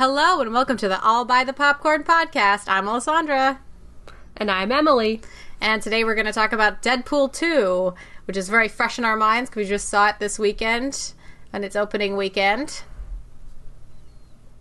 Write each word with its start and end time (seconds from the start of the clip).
Hello 0.00 0.40
and 0.40 0.54
welcome 0.54 0.78
to 0.78 0.88
the 0.88 0.98
All 1.02 1.26
by 1.26 1.44
the 1.44 1.52
Popcorn 1.52 2.04
podcast. 2.04 2.64
I'm 2.68 2.88
Alessandra. 2.88 3.60
And 4.34 4.50
I'm 4.50 4.72
Emily. 4.72 5.20
And 5.60 5.82
today 5.82 6.04
we're 6.04 6.14
going 6.14 6.24
to 6.24 6.32
talk 6.32 6.54
about 6.54 6.80
Deadpool 6.80 7.34
2, 7.34 7.92
which 8.24 8.38
is 8.38 8.48
very 8.48 8.66
fresh 8.66 8.98
in 8.98 9.04
our 9.04 9.14
minds 9.14 9.50
because 9.50 9.64
we 9.64 9.68
just 9.68 9.90
saw 9.90 10.08
it 10.08 10.18
this 10.18 10.38
weekend 10.38 11.12
on 11.52 11.64
its 11.64 11.76
opening 11.76 12.16
weekend. 12.16 12.80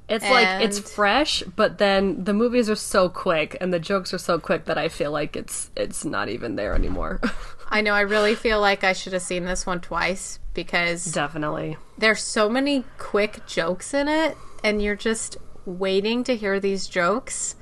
It's 0.10 0.30
like 0.30 0.62
it's 0.62 0.78
fresh, 0.78 1.42
but 1.56 1.78
then 1.78 2.26
the 2.26 2.34
movies 2.34 2.70
are 2.70 2.76
so 2.76 3.08
quick 3.08 3.56
and 3.62 3.72
the 3.72 3.80
jokes 3.80 4.14
are 4.14 4.18
so 4.18 4.40
quick 4.40 4.66
that 4.66 4.78
I 4.78 4.90
feel 4.90 5.14
like 5.14 5.38
it's 5.38 5.72
it's 5.74 6.04
not 6.04 6.28
even 6.28 6.58
there 6.58 6.76
anymore. 6.76 7.22
I 7.70 7.80
know 7.80 7.94
I 7.94 8.02
really 8.02 8.36
feel 8.36 8.60
like 8.60 8.84
I 8.84 8.92
should 8.92 9.14
have 9.14 9.22
seen 9.22 9.46
this 9.46 9.66
one 9.66 9.80
twice 9.80 10.40
because 10.54 11.06
Definitely. 11.06 11.78
there's 11.98 12.22
so 12.22 12.50
many 12.50 12.84
quick 12.98 13.46
jokes 13.48 13.94
in 13.94 14.10
it 14.10 14.36
and 14.64 14.82
you're 14.82 14.96
just 14.96 15.38
waiting 15.66 16.24
to 16.26 16.36
hear 16.36 16.60
these 16.60 16.88
jokes. 16.88 17.56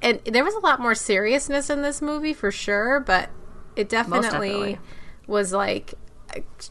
And 0.00 0.20
there 0.24 0.44
was 0.44 0.54
a 0.54 0.60
lot 0.60 0.80
more 0.80 0.94
seriousness 0.94 1.70
in 1.70 1.82
this 1.82 2.00
movie 2.00 2.32
for 2.32 2.50
sure, 2.52 3.00
but 3.00 3.30
it 3.74 3.88
definitely, 3.88 4.22
definitely. 4.48 4.78
was 5.26 5.52
like 5.52 5.94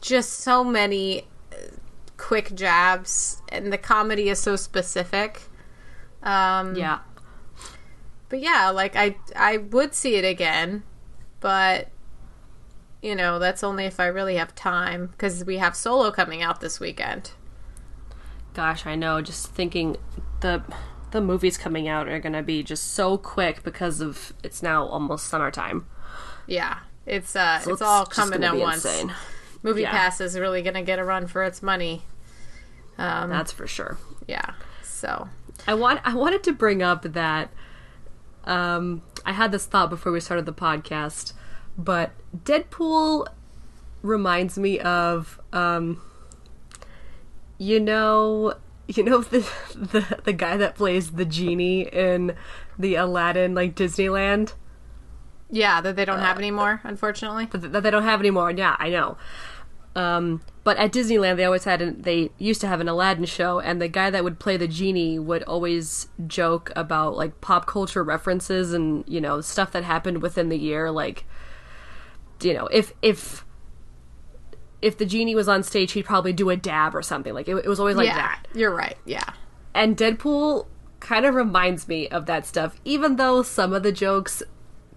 just 0.00 0.32
so 0.40 0.64
many 0.64 1.26
uh, 1.52 1.56
quick 2.16 2.54
jabs 2.54 3.42
and 3.50 3.72
the 3.72 3.78
comedy 3.78 4.28
is 4.28 4.38
so 4.38 4.56
specific. 4.56 5.42
Um 6.22 6.74
Yeah. 6.74 7.00
but 8.28 8.40
yeah, 8.40 8.70
like 8.70 8.96
I 8.96 9.16
I 9.36 9.58
would 9.58 9.94
see 9.94 10.14
it 10.16 10.24
again, 10.24 10.82
but 11.40 11.88
you 13.02 13.14
know, 13.14 13.38
that's 13.38 13.62
only 13.62 13.84
if 13.84 14.00
I 14.00 14.06
really 14.06 14.36
have 14.36 14.54
time 14.54 15.06
because 15.08 15.44
we 15.44 15.58
have 15.58 15.76
Solo 15.76 16.10
coming 16.10 16.42
out 16.42 16.60
this 16.60 16.80
weekend. 16.80 17.30
Gosh, 18.58 18.86
I 18.86 18.96
know. 18.96 19.22
Just 19.22 19.46
thinking 19.46 19.96
the 20.40 20.64
the 21.12 21.20
movies 21.20 21.56
coming 21.56 21.86
out 21.86 22.08
are 22.08 22.18
gonna 22.18 22.42
be 22.42 22.64
just 22.64 22.92
so 22.92 23.16
quick 23.16 23.62
because 23.62 24.00
of 24.00 24.32
it's 24.42 24.64
now 24.64 24.84
almost 24.84 25.28
summertime. 25.28 25.86
Yeah, 26.48 26.80
it's 27.06 27.36
uh, 27.36 27.60
So 27.60 27.72
it's, 27.74 27.82
all 27.82 28.04
coming 28.04 28.42
at 28.42 28.56
once. 28.56 28.84
insane. 28.84 29.14
Movie 29.62 29.82
Yeah. 29.82 29.92
Pass 29.92 30.20
is 30.20 30.36
really 30.36 30.60
gonna 30.62 30.82
get 30.82 30.98
a 30.98 31.04
run 31.04 31.28
for 31.28 31.44
its 31.44 31.62
money. 31.62 32.02
Um, 32.98 33.30
That's 33.30 33.52
for 33.52 33.68
sure. 33.68 33.96
yeah. 34.26 34.54
So 34.82 35.28
I 35.68 35.74
want 35.74 36.00
I 36.02 36.16
wanted 36.16 36.42
to 36.42 36.52
bring 36.52 36.82
up 36.82 37.04
that 37.04 37.50
um 38.42 39.02
I 39.24 39.34
had 39.34 39.52
this 39.52 39.66
thought 39.66 39.88
before 39.88 40.10
we 40.10 40.18
started 40.18 40.46
the 40.46 40.52
podcast, 40.52 41.32
but 41.78 42.10
Deadpool 42.36 43.28
reminds 44.02 44.58
me 44.58 44.80
of 44.80 45.40
um 45.52 46.00
you 47.58 47.80
know 47.80 48.54
you 48.86 49.02
know 49.02 49.20
the 49.22 49.40
the 49.74 50.20
the 50.24 50.32
guy 50.32 50.56
that 50.56 50.74
plays 50.74 51.12
the 51.12 51.24
genie 51.24 51.82
in 51.82 52.34
the 52.78 52.94
Aladdin 52.94 53.54
like 53.54 53.74
Disneyland 53.74 54.54
yeah, 55.50 55.80
that 55.80 55.96
they 55.96 56.04
don't 56.04 56.18
Uh, 56.18 56.20
have 56.20 56.38
anymore, 56.38 56.80
unfortunately. 56.84 57.48
that, 57.50 57.72
that 57.72 57.82
they 57.82 57.90
don't 57.90 58.02
have 58.02 58.20
anymore. 58.20 58.50
Yeah, 58.50 58.76
I 58.78 58.90
know. 58.90 59.16
Um, 59.96 60.42
but 60.64 60.76
at 60.76 60.92
Disneyland, 60.92 61.36
they 61.36 61.44
always 61.44 61.64
had 61.64 61.82
an, 61.82 62.02
they 62.02 62.30
used 62.38 62.60
to 62.60 62.68
have 62.68 62.80
an 62.80 62.88
Aladdin 62.88 63.24
show, 63.24 63.58
and 63.58 63.80
the 63.80 63.88
guy 63.88 64.10
that 64.10 64.22
would 64.24 64.38
play 64.38 64.56
the 64.56 64.68
genie 64.68 65.18
would 65.18 65.42
always 65.44 66.08
joke 66.26 66.70
about 66.76 67.16
like 67.16 67.40
pop 67.40 67.66
culture 67.66 68.04
references 68.04 68.72
and 68.72 69.04
you 69.08 69.20
know 69.20 69.40
stuff 69.40 69.72
that 69.72 69.84
happened 69.84 70.22
within 70.22 70.50
the 70.50 70.58
year. 70.58 70.90
Like, 70.90 71.24
you 72.42 72.54
know, 72.54 72.66
if 72.68 72.92
if 73.02 73.44
if 74.82 74.96
the 74.98 75.06
genie 75.06 75.34
was 75.34 75.48
on 75.48 75.62
stage, 75.62 75.92
he'd 75.92 76.04
probably 76.04 76.32
do 76.32 76.50
a 76.50 76.56
dab 76.56 76.94
or 76.94 77.02
something. 77.02 77.34
Like 77.34 77.48
it, 77.48 77.56
it 77.56 77.68
was 77.68 77.80
always 77.80 77.96
like 77.96 78.06
yeah, 78.08 78.16
that. 78.16 78.46
you're 78.54 78.74
right. 78.74 78.96
Yeah, 79.04 79.24
And 79.74 79.96
Deadpool 79.96 80.66
kind 81.00 81.24
of 81.26 81.34
reminds 81.34 81.88
me 81.88 82.08
of 82.08 82.26
that 82.26 82.46
stuff, 82.46 82.76
even 82.84 83.16
though 83.16 83.42
some 83.42 83.72
of 83.72 83.82
the 83.82 83.92
jokes 83.92 84.42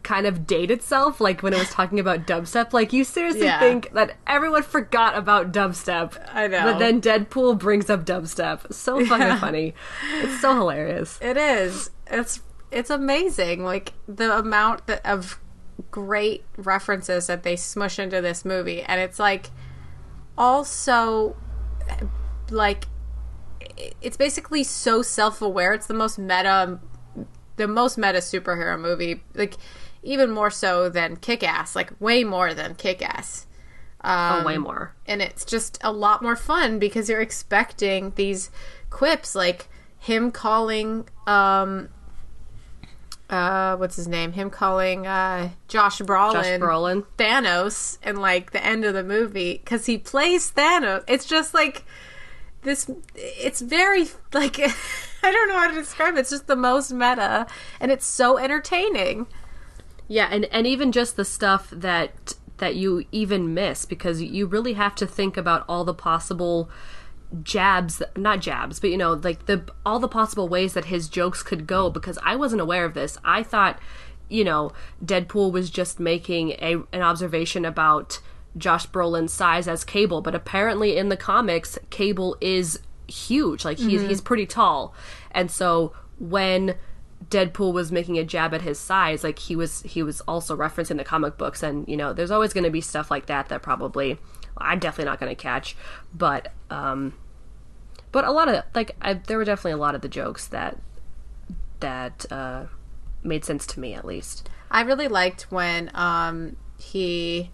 kind 0.04 0.26
of 0.26 0.48
date 0.48 0.72
itself, 0.72 1.22
like 1.22 1.44
when 1.44 1.54
it 1.54 1.60
was 1.60 1.70
talking 1.70 2.00
about 2.00 2.26
dubstep. 2.28 2.74
Like, 2.74 2.92
you 2.92 3.04
seriously 3.04 3.44
Yeah. 3.46 3.60
think 3.60 3.92
that 3.94 4.18
everyone 4.26 4.64
forgot 4.64 5.16
about 5.18 5.52
dubstep. 5.52 6.14
I 6.34 6.48
know. 6.48 6.64
But 6.64 6.80
then 6.80 7.02
Deadpool 7.02 7.60
brings 7.60 7.90
up 7.90 8.04
dubstep. 8.06 8.74
So 8.74 9.06
fucking 9.06 9.38
funny. 9.38 9.74
It's 10.16 10.42
so 10.42 10.56
hilarious. 10.56 11.20
it 11.22 11.38
is. 11.38 11.92
It's 12.08 12.42
it's 12.72 12.90
amazing. 12.90 13.64
Like 13.64 13.94
the 14.08 14.38
amount 14.38 14.88
that, 14.88 15.06
of 15.06 15.40
great 15.92 16.46
references 16.58 17.28
that 17.28 17.44
they 17.44 17.56
smush 17.56 18.00
into 18.00 18.22
this 18.22 18.44
movie, 18.46 18.82
and 18.82 19.00
it's 19.02 19.20
like 19.20 19.50
also 20.42 21.36
like 22.50 22.88
it's 24.02 24.18
basically 24.18 24.64
so 24.64 25.04
self-aware 25.04 25.72
it's 25.72 25.86
the 25.86 25.94
most 25.94 26.18
meta 26.18 26.80
the 27.58 27.68
most 27.68 27.96
meta 27.96 28.18
superhero 28.18 28.78
movie 28.80 29.22
like 29.36 29.54
even 30.02 30.32
more 30.32 30.50
so 30.50 30.90
than 30.90 31.16
kick-ass 31.16 31.76
like 31.76 31.94
way 32.02 32.24
more 32.24 32.56
than 32.56 32.74
kick-ass 32.74 33.46
oh, 34.04 34.44
way 34.44 34.58
more. 34.58 34.96
and 35.06 35.22
it's 35.22 35.46
just 35.46 35.78
a 35.84 35.92
lot 35.92 36.24
more 36.24 36.36
fun 36.36 36.80
because 36.80 37.08
you're 37.08 37.22
expecting 37.22 38.12
these 38.16 38.50
quips 38.90 39.36
like 39.36 39.70
him 40.00 40.32
calling 40.32 41.08
um 41.28 41.88
uh 43.32 43.78
what's 43.78 43.96
his 43.96 44.08
name? 44.08 44.34
Him 44.34 44.50
calling 44.50 45.08
uh 45.08 45.50
josh 45.68 46.00
brolin, 46.00 46.34
Josh 46.34 46.46
Brolin. 46.60 47.06
thanos 47.18 47.98
in 48.04 48.18
like 48.18 48.52
the 48.52 48.64
end 48.64 48.86
of 48.86 48.94
the 48.94 49.04
movie 49.04 49.54
because 49.54 49.86
he 49.86 49.98
plays 49.98 50.52
thanos. 50.52 51.04
It's 51.08 51.26
just 51.26 51.54
like 51.54 51.84
this 52.64 52.90
it's 53.16 53.62
very 53.62 54.08
like 54.34 54.60
i 55.24 55.32
don't 55.32 55.50
know 55.50 55.58
how 55.58 55.70
to 55.70 55.76
describe 55.76 56.16
it. 56.16 56.20
It's 56.20 56.30
just 56.30 56.48
the 56.48 56.56
most 56.56 56.92
meta 56.92 57.48
and 57.80 57.92
it's 57.92 58.06
so 58.06 58.38
entertaining. 58.38 59.28
Yeah, 60.08 60.28
and 60.30 60.46
and 60.46 60.68
even 60.68 60.92
just 60.92 61.16
the 61.16 61.26
stuff 61.26 61.70
that 61.72 62.34
that 62.58 62.76
you 62.76 63.06
even 63.12 63.54
miss 63.54 63.86
because 63.86 64.22
you 64.22 64.46
really 64.46 64.74
have 64.74 64.94
to 64.96 65.08
think 65.08 65.38
about 65.38 65.66
all 65.68 65.84
the 65.84 65.94
possible 65.94 66.70
jabs 67.44 68.02
not 68.18 68.42
jabs 68.42 68.82
but 68.82 68.90
you 68.90 68.98
know 68.98 69.14
like 69.14 69.46
the 69.46 69.64
all 69.86 70.00
the 70.00 70.08
possible 70.08 70.50
ways 70.50 70.74
that 70.74 70.86
his 70.86 71.08
jokes 71.08 71.42
could 71.42 71.66
go 71.66 71.90
because 71.90 72.20
I 72.24 72.36
wasn't 72.36 72.62
aware 72.62 72.86
of 72.86 72.94
this. 72.94 73.18
I 73.24 73.44
thought 73.44 73.80
you 74.30 74.44
know 74.44 74.72
Deadpool 75.04 75.52
was 75.52 75.70
just 75.70 76.00
making 76.00 76.52
a 76.52 76.76
an 76.92 77.02
observation 77.02 77.66
about 77.66 78.20
Josh 78.58 78.86
Brolin's 78.88 79.32
size 79.34 79.68
as 79.68 79.84
Cable 79.84 80.22
but 80.22 80.36
apparently 80.36 80.98
in 80.98 81.10
the 81.10 81.18
comics 81.18 81.80
Cable 81.90 82.36
is 82.42 82.80
huge. 83.12 83.64
Like 83.66 83.78
he's 83.78 84.02
mm-hmm. 84.02 84.10
he's 84.10 84.22
pretty 84.22 84.46
tall. 84.46 84.96
And 85.32 85.52
so 85.52 85.94
when 86.18 86.76
Deadpool 87.30 87.74
was 87.74 87.92
making 87.92 88.18
a 88.18 88.24
jab 88.24 88.54
at 88.54 88.62
his 88.62 88.80
size, 88.80 89.24
like 89.24 89.40
he 89.40 89.56
was 89.56 89.82
he 89.84 90.02
was 90.02 90.22
also 90.22 90.56
referencing 90.56 90.98
the 90.98 91.04
comic 91.04 91.38
books, 91.38 91.62
and 91.62 91.88
you 91.88 91.98
know, 91.98 92.14
there's 92.14 92.32
always 92.32 92.54
going 92.54 92.64
to 92.64 92.72
be 92.72 92.82
stuff 92.82 93.12
like 93.12 93.28
that 93.28 93.50
that 93.50 93.62
probably 93.62 94.18
I'm 94.58 94.80
definitely 94.80 95.10
not 95.10 95.20
going 95.20 95.36
to 95.36 95.42
catch, 95.42 95.76
but 96.14 96.52
um, 96.70 97.14
but 98.12 98.26
a 98.26 98.32
lot 98.32 98.48
of 98.48 98.64
like 98.74 98.92
I, 99.02 99.14
there 99.14 99.38
were 99.38 99.46
definitely 99.46 99.72
a 99.74 99.78
lot 99.78 99.96
of 99.96 100.02
the 100.02 100.10
jokes 100.10 100.48
that 100.48 100.78
that 101.80 102.26
uh, 102.32 102.66
made 103.24 103.46
sense 103.46 103.66
to 103.68 103.80
me 103.80 103.94
at 103.94 104.06
least. 104.06 104.50
I 104.70 104.82
really 104.82 105.08
liked 105.08 105.52
when 105.52 105.92
um, 105.94 106.56
he 106.78 107.52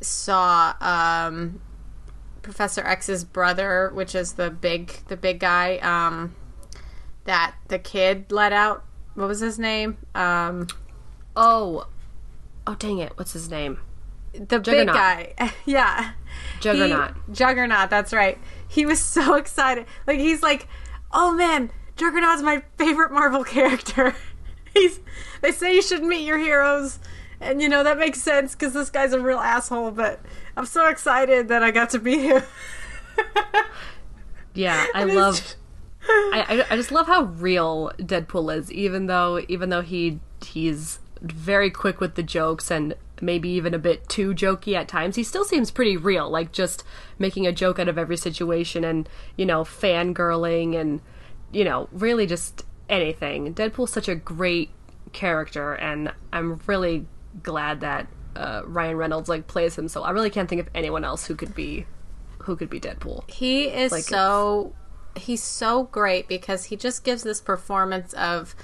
saw 0.00 0.74
um, 0.80 1.60
Professor 2.42 2.82
X's 2.82 3.24
brother, 3.24 3.90
which 3.94 4.14
is 4.14 4.34
the 4.34 4.50
big 4.50 4.92
the 5.08 5.16
big 5.16 5.40
guy 5.40 5.78
um, 5.78 6.34
that 7.24 7.54
the 7.68 7.78
kid 7.78 8.32
let 8.32 8.52
out. 8.52 8.84
What 9.14 9.28
was 9.28 9.40
his 9.40 9.58
name? 9.58 9.98
Um, 10.14 10.68
Oh, 11.34 11.86
oh, 12.66 12.74
dang 12.74 12.98
it! 12.98 13.12
What's 13.16 13.32
his 13.32 13.48
name? 13.48 13.78
The 14.32 14.58
big 14.58 14.64
Juggernaut. 14.64 14.94
guy. 14.94 15.34
yeah, 15.66 16.12
Juggernaut. 16.60 17.14
He, 17.28 17.32
Juggernaut. 17.34 17.90
That's 17.90 18.12
right. 18.12 18.38
He 18.68 18.86
was 18.86 19.00
so 19.16 19.34
excited. 19.34 19.86
Like 20.06 20.18
he's 20.18 20.42
like, 20.42 20.66
"Oh 21.12 21.32
man, 21.32 21.70
Juggernaut's 21.96 22.42
my 22.42 22.62
favorite 22.78 23.12
Marvel 23.12 23.44
character." 23.56 24.14
He's. 24.74 25.00
They 25.42 25.52
say 25.52 25.74
you 25.74 25.82
should 25.82 26.02
meet 26.04 26.24
your 26.24 26.38
heroes, 26.38 26.98
and 27.40 27.60
you 27.60 27.68
know 27.68 27.82
that 27.84 27.98
makes 27.98 28.22
sense 28.22 28.54
because 28.54 28.72
this 28.74 28.90
guy's 28.90 29.12
a 29.12 29.20
real 29.20 29.38
asshole. 29.38 29.90
But 29.90 30.20
I'm 30.56 30.66
so 30.66 30.88
excited 30.88 31.48
that 31.48 31.62
I 31.62 31.70
got 31.72 31.90
to 31.90 31.98
meet 31.98 32.20
him. 32.20 32.42
Yeah, 34.54 34.86
I 34.94 35.04
love. 35.04 35.36
just- 35.36 35.56
I 36.04 36.64
I 36.68 36.76
just 36.76 36.90
love 36.90 37.06
how 37.06 37.22
real 37.24 37.92
Deadpool 37.98 38.56
is, 38.56 38.72
even 38.72 39.06
though 39.06 39.40
even 39.48 39.68
though 39.70 39.82
he 39.82 40.18
he's 40.44 40.98
very 41.20 41.70
quick 41.70 42.00
with 42.00 42.16
the 42.16 42.24
jokes 42.24 42.70
and 42.72 42.94
maybe 43.22 43.48
even 43.50 43.72
a 43.72 43.78
bit 43.78 44.08
too 44.08 44.34
jokey 44.34 44.74
at 44.74 44.88
times. 44.88 45.16
He 45.16 45.22
still 45.22 45.44
seems 45.44 45.70
pretty 45.70 45.96
real, 45.96 46.28
like 46.28 46.52
just 46.52 46.84
making 47.18 47.46
a 47.46 47.52
joke 47.52 47.78
out 47.78 47.88
of 47.88 47.96
every 47.96 48.16
situation 48.16 48.84
and 48.84 49.08
you 49.36 49.46
know 49.46 49.62
fangirling 49.62 50.78
and 50.78 51.00
you 51.52 51.64
know 51.64 51.88
really 51.92 52.26
just 52.26 52.66
anything. 52.88 53.54
Deadpool's 53.54 53.92
such 53.92 54.08
a 54.08 54.14
great 54.14 54.70
character, 55.12 55.74
and 55.74 56.12
I'm 56.32 56.60
really 56.66 57.06
glad 57.42 57.80
that 57.80 58.08
uh, 58.36 58.62
Ryan 58.64 58.96
Reynolds 58.96 59.28
like 59.28 59.46
plays 59.46 59.76
him. 59.76 59.88
So 59.88 60.02
I 60.02 60.10
really 60.10 60.30
can't 60.30 60.48
think 60.48 60.60
of 60.60 60.68
anyone 60.74 61.04
else 61.04 61.26
who 61.26 61.34
could 61.34 61.54
be 61.54 61.86
who 62.38 62.56
could 62.56 62.70
be 62.70 62.80
Deadpool. 62.80 63.30
He 63.30 63.64
is 63.64 63.92
Like, 63.92 64.04
so 64.04 64.74
he's 65.16 65.42
so 65.42 65.84
great 65.84 66.28
because 66.28 66.64
he 66.64 66.76
just 66.76 67.04
gives 67.04 67.22
this 67.22 67.40
performance 67.40 68.12
of 68.14 68.54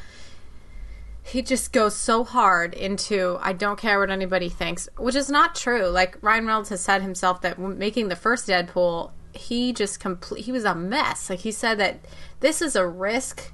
he 1.29 1.43
just 1.43 1.73
goes 1.73 1.95
so 1.95 2.25
hard 2.25 2.75
into 2.75 3.39
I 3.41 3.53
don't 3.53 3.79
care 3.79 3.99
what 3.99 4.11
anybody 4.11 4.49
thinks, 4.49 4.89
which 4.97 5.15
is 5.15 5.29
not 5.29 5.55
true. 5.55 5.87
Like 5.87 6.17
Ryan 6.23 6.47
Reynolds 6.47 6.71
has 6.71 6.81
said 6.81 7.03
himself 7.03 7.43
that 7.43 7.59
making 7.59 8.09
the 8.09 8.17
first 8.17 8.49
Deadpool, 8.49 9.11
he 9.33 9.73
just 9.73 10.01
complete 10.01 10.45
he 10.45 10.53
was 10.53 10.65
a 10.65 10.75
mess. 10.75 11.29
Like 11.29 11.41
he 11.41 11.53
said 11.53 11.79
that 11.79 12.01
this 12.41 12.63
is 12.63 12.75
a 12.75 12.87
risk 12.87 13.53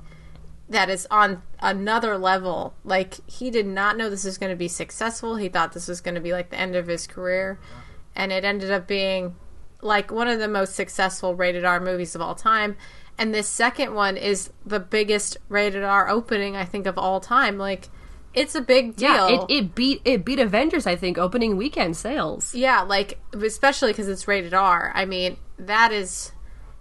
that 0.68 0.88
is 0.88 1.06
on 1.10 1.42
another 1.60 2.16
level. 2.16 2.74
Like 2.84 3.16
he 3.28 3.50
did 3.50 3.66
not 3.66 3.96
know 3.96 4.08
this 4.08 4.24
was 4.24 4.38
going 4.38 4.52
to 4.52 4.56
be 4.56 4.68
successful. 4.68 5.36
He 5.36 5.48
thought 5.48 5.72
this 5.72 5.88
was 5.88 6.00
going 6.00 6.14
to 6.14 6.20
be 6.20 6.32
like 6.32 6.50
the 6.50 6.60
end 6.60 6.76
of 6.76 6.86
his 6.86 7.06
career, 7.06 7.58
and 8.14 8.32
it 8.32 8.44
ended 8.44 8.70
up 8.70 8.86
being 8.86 9.34
like 9.82 10.10
one 10.10 10.28
of 10.28 10.38
the 10.38 10.48
most 10.48 10.74
successful 10.74 11.34
rated 11.34 11.64
R 11.64 11.80
movies 11.80 12.14
of 12.14 12.20
all 12.20 12.34
time. 12.34 12.76
And 13.16 13.32
this 13.32 13.48
second 13.48 13.94
one 13.94 14.16
is 14.16 14.50
the 14.66 14.80
biggest 14.80 15.36
rated 15.48 15.84
R 15.84 16.08
opening 16.08 16.56
I 16.56 16.64
think 16.64 16.86
of 16.86 16.98
all 16.98 17.20
time. 17.20 17.58
Like 17.58 17.88
it's 18.34 18.54
a 18.54 18.60
big 18.60 18.96
deal. 18.96 19.30
Yeah, 19.30 19.44
it, 19.48 19.50
it 19.50 19.74
beat 19.74 20.02
it 20.04 20.24
beat 20.24 20.40
Avengers, 20.40 20.86
I 20.86 20.96
think, 20.96 21.18
opening 21.18 21.56
weekend 21.56 21.96
sales. 21.96 22.54
Yeah, 22.54 22.82
like 22.82 23.20
especially 23.32 23.92
because 23.92 24.08
it's 24.08 24.26
rated 24.26 24.52
R. 24.52 24.90
I 24.94 25.04
mean, 25.04 25.36
that 25.58 25.92
is 25.92 26.32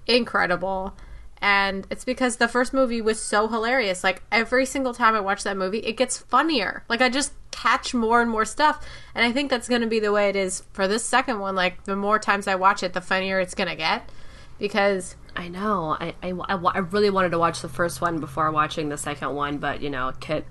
incredible, 0.08 0.98
and 1.40 1.86
it's 1.92 2.04
because 2.04 2.38
the 2.38 2.48
first 2.48 2.74
movie 2.74 3.02
was 3.02 3.20
so 3.20 3.48
hilarious. 3.48 4.04
Like 4.04 4.24
every 4.32 4.66
single 4.66 4.96
time 4.96 5.14
I 5.14 5.20
watch 5.20 5.44
that 5.44 5.56
movie, 5.56 5.80
it 5.80 5.94
gets 5.94 6.18
funnier. 6.18 6.84
Like 6.90 7.02
I 7.02 7.10
just 7.10 7.34
catch 7.52 7.94
more 7.94 8.20
and 8.22 8.32
more 8.32 8.46
stuff, 8.46 8.84
and 9.14 9.24
I 9.24 9.32
think 9.32 9.52
that's 9.52 9.70
going 9.70 9.82
to 9.82 9.88
be 9.88 10.00
the 10.00 10.12
way 10.12 10.30
it 10.30 10.36
is 10.36 10.64
for 10.74 10.88
this 10.88 11.06
second 11.06 11.40
one. 11.40 11.54
Like 11.54 11.84
the 11.84 11.96
more 11.96 12.18
times 12.18 12.48
I 12.48 12.56
watch 12.56 12.82
it, 12.82 12.94
the 12.94 13.02
funnier 13.02 13.40
it's 13.40 13.54
going 13.54 13.70
to 13.70 13.76
get, 13.76 14.10
because 14.58 15.16
I 15.36 15.48
know. 15.48 15.98
I, 16.00 16.14
I, 16.22 16.32
I, 16.32 16.78
really 16.80 17.10
wanted 17.10 17.32
to 17.32 17.40
watch 17.40 17.62
the 17.62 17.70
first 17.70 18.02
one 18.02 18.20
before 18.20 18.52
watching 18.52 18.90
the 18.90 18.98
second 18.98 19.34
one, 19.34 19.58
but 19.58 19.82
you 19.82 19.90
know, 19.90 20.12
could 20.22 20.46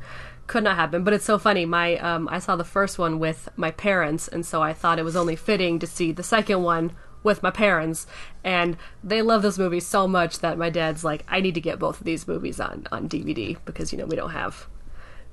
could 0.47 0.65
not 0.65 0.77
happen. 0.77 1.05
But 1.05 1.15
it's 1.15 1.25
so 1.25 1.39
funny. 1.39 1.65
My 1.65 1.97
um, 1.99 2.29
I 2.29 2.39
saw 2.39 2.57
the 2.57 2.65
first 2.65 2.99
one 2.99 3.19
with 3.19 3.49
my 3.57 3.71
parents, 3.71 4.29
and 4.29 4.45
so 4.45 4.63
I 4.63 4.73
thought 4.73 4.99
it 4.99 5.05
was 5.05 5.17
only 5.17 5.37
fitting 5.37 5.79
to 5.79 5.87
see 5.87 6.13
the 6.13 6.23
second 6.23 6.63
one 6.63 6.93
with 7.23 7.43
my 7.43 7.51
parents, 7.51 8.07
and 8.43 8.77
they 9.05 9.23
love 9.23 9.43
this 9.43 9.59
movie 9.59 9.81
so 9.81 10.09
much 10.09 10.41
that 10.41 10.59
my 10.59 10.71
dad's 10.71 11.05
like, 11.05 11.25
I 11.29 11.41
need 11.41 11.55
to 11.55 11.61
get 11.61 11.79
both 11.79 12.01
of 12.01 12.05
these 12.05 12.27
movies 12.27 12.59
on 12.59 12.87
on 12.91 13.09
DVD 13.09 13.57
because 13.65 13.93
you 13.93 13.99
know 13.99 14.07
we 14.07 14.17
don't 14.17 14.31
have 14.31 14.67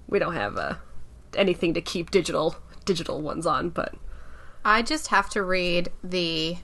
we 0.08 0.20
don't 0.20 0.36
have 0.36 0.58
uh, 0.58 0.76
anything 1.36 1.74
to 1.74 1.82
keep 1.82 2.12
digital 2.12 2.56
digital 2.86 3.22
ones 3.22 3.46
on, 3.46 3.70
but. 3.70 3.96
I 4.66 4.82
just 4.82 5.08
have 5.08 5.30
to 5.30 5.42
read 5.42 5.90
the 6.04 6.58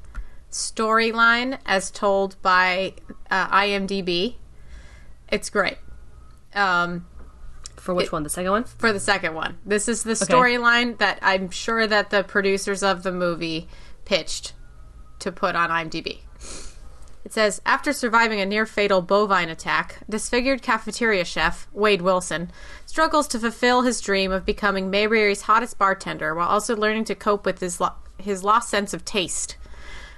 storyline 0.56 1.60
as 1.66 1.92
told 1.92 2.42
by 2.42 2.94
uh, 3.30 3.48
IMDb. 3.50 4.36
It's 5.30 5.50
great. 5.50 5.78
Um, 6.54 7.06
For 7.76 7.94
which 7.94 8.12
one? 8.14 8.24
The 8.24 8.30
second 8.30 8.52
one? 8.52 8.64
for 8.64 8.94
the 8.94 9.00
second 9.00 9.34
one. 9.34 9.58
This 9.66 9.90
is 9.90 10.04
the 10.04 10.14
storyline 10.14 10.98
that 11.00 11.20
I'm 11.22 11.50
sure 11.50 11.86
that 11.86 12.10
the 12.10 12.24
producers 12.24 12.84
of 12.84 13.04
the 13.04 13.12
movie 13.12 13.68
pitched 14.06 14.54
to 15.20 15.32
put 15.32 15.56
on 15.58 15.70
IMDb. 15.70 16.20
It 17.26 17.34
says 17.34 17.62
After 17.66 17.92
surviving 17.92 18.40
a 18.40 18.46
near 18.46 18.66
fatal 18.66 19.02
bovine 19.02 19.50
attack, 19.50 20.04
disfigured 20.10 20.62
cafeteria 20.62 21.26
chef, 21.26 21.68
Wade 21.74 22.02
Wilson, 22.02 22.50
struggles 22.86 23.28
to 23.30 23.40
fulfill 23.40 23.82
his 23.82 24.00
dream 24.00 24.32
of 24.32 24.46
becoming 24.46 24.90
Mayberry's 24.90 25.42
hottest 25.42 25.78
bartender 25.78 26.34
while 26.34 26.48
also 26.48 26.78
learning 26.78 27.04
to 27.06 27.16
cope 27.16 27.46
with 27.46 27.60
his, 27.60 27.82
lo- 27.82 27.96
his 28.18 28.42
lost 28.44 28.70
sense 28.70 28.94
of 28.94 29.04
taste. 29.04 29.58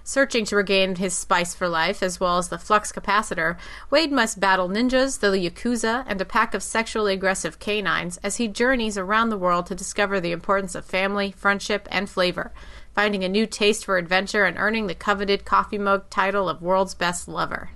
Searching 0.08 0.46
to 0.46 0.56
regain 0.56 0.96
his 0.96 1.14
spice 1.14 1.54
for 1.54 1.68
life, 1.68 2.02
as 2.02 2.18
well 2.18 2.38
as 2.38 2.48
the 2.48 2.58
flux 2.58 2.94
capacitor, 2.94 3.58
Wade 3.90 4.10
must 4.10 4.40
battle 4.40 4.70
ninjas, 4.70 5.20
the 5.20 5.28
Yakuza, 5.28 6.06
and 6.08 6.22
a 6.22 6.24
pack 6.24 6.54
of 6.54 6.64
sexually 6.64 7.12
aggressive 7.12 7.60
canines 7.60 8.16
as 8.24 8.38
he 8.38 8.48
journeys 8.48 8.98
around 8.98 9.28
the 9.28 9.38
world 9.38 9.66
to 9.66 9.76
discover 9.76 10.22
the 10.22 10.32
importance 10.32 10.76
of 10.76 10.86
family, 10.86 11.34
friendship, 11.34 11.90
and 11.92 12.10
flavor, 12.10 12.54
finding 12.96 13.26
a 13.26 13.28
new 13.28 13.46
taste 13.46 13.84
for 13.84 13.98
adventure 13.98 14.46
and 14.46 14.58
earning 14.58 14.88
the 14.88 14.96
coveted 14.96 15.44
coffee 15.44 15.78
mug 15.78 16.10
title 16.10 16.48
of 16.48 16.62
World's 16.62 16.96
Best 16.96 17.28
Lover. 17.28 17.72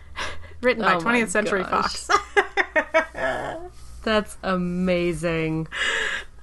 Written 0.60 0.82
by 0.82 0.96
Oh 0.96 1.00
20th 1.00 1.30
Century 1.30 1.62
gosh. 1.62 1.94
Fox. 1.94 2.20
That's 4.02 4.36
amazing. 4.42 5.68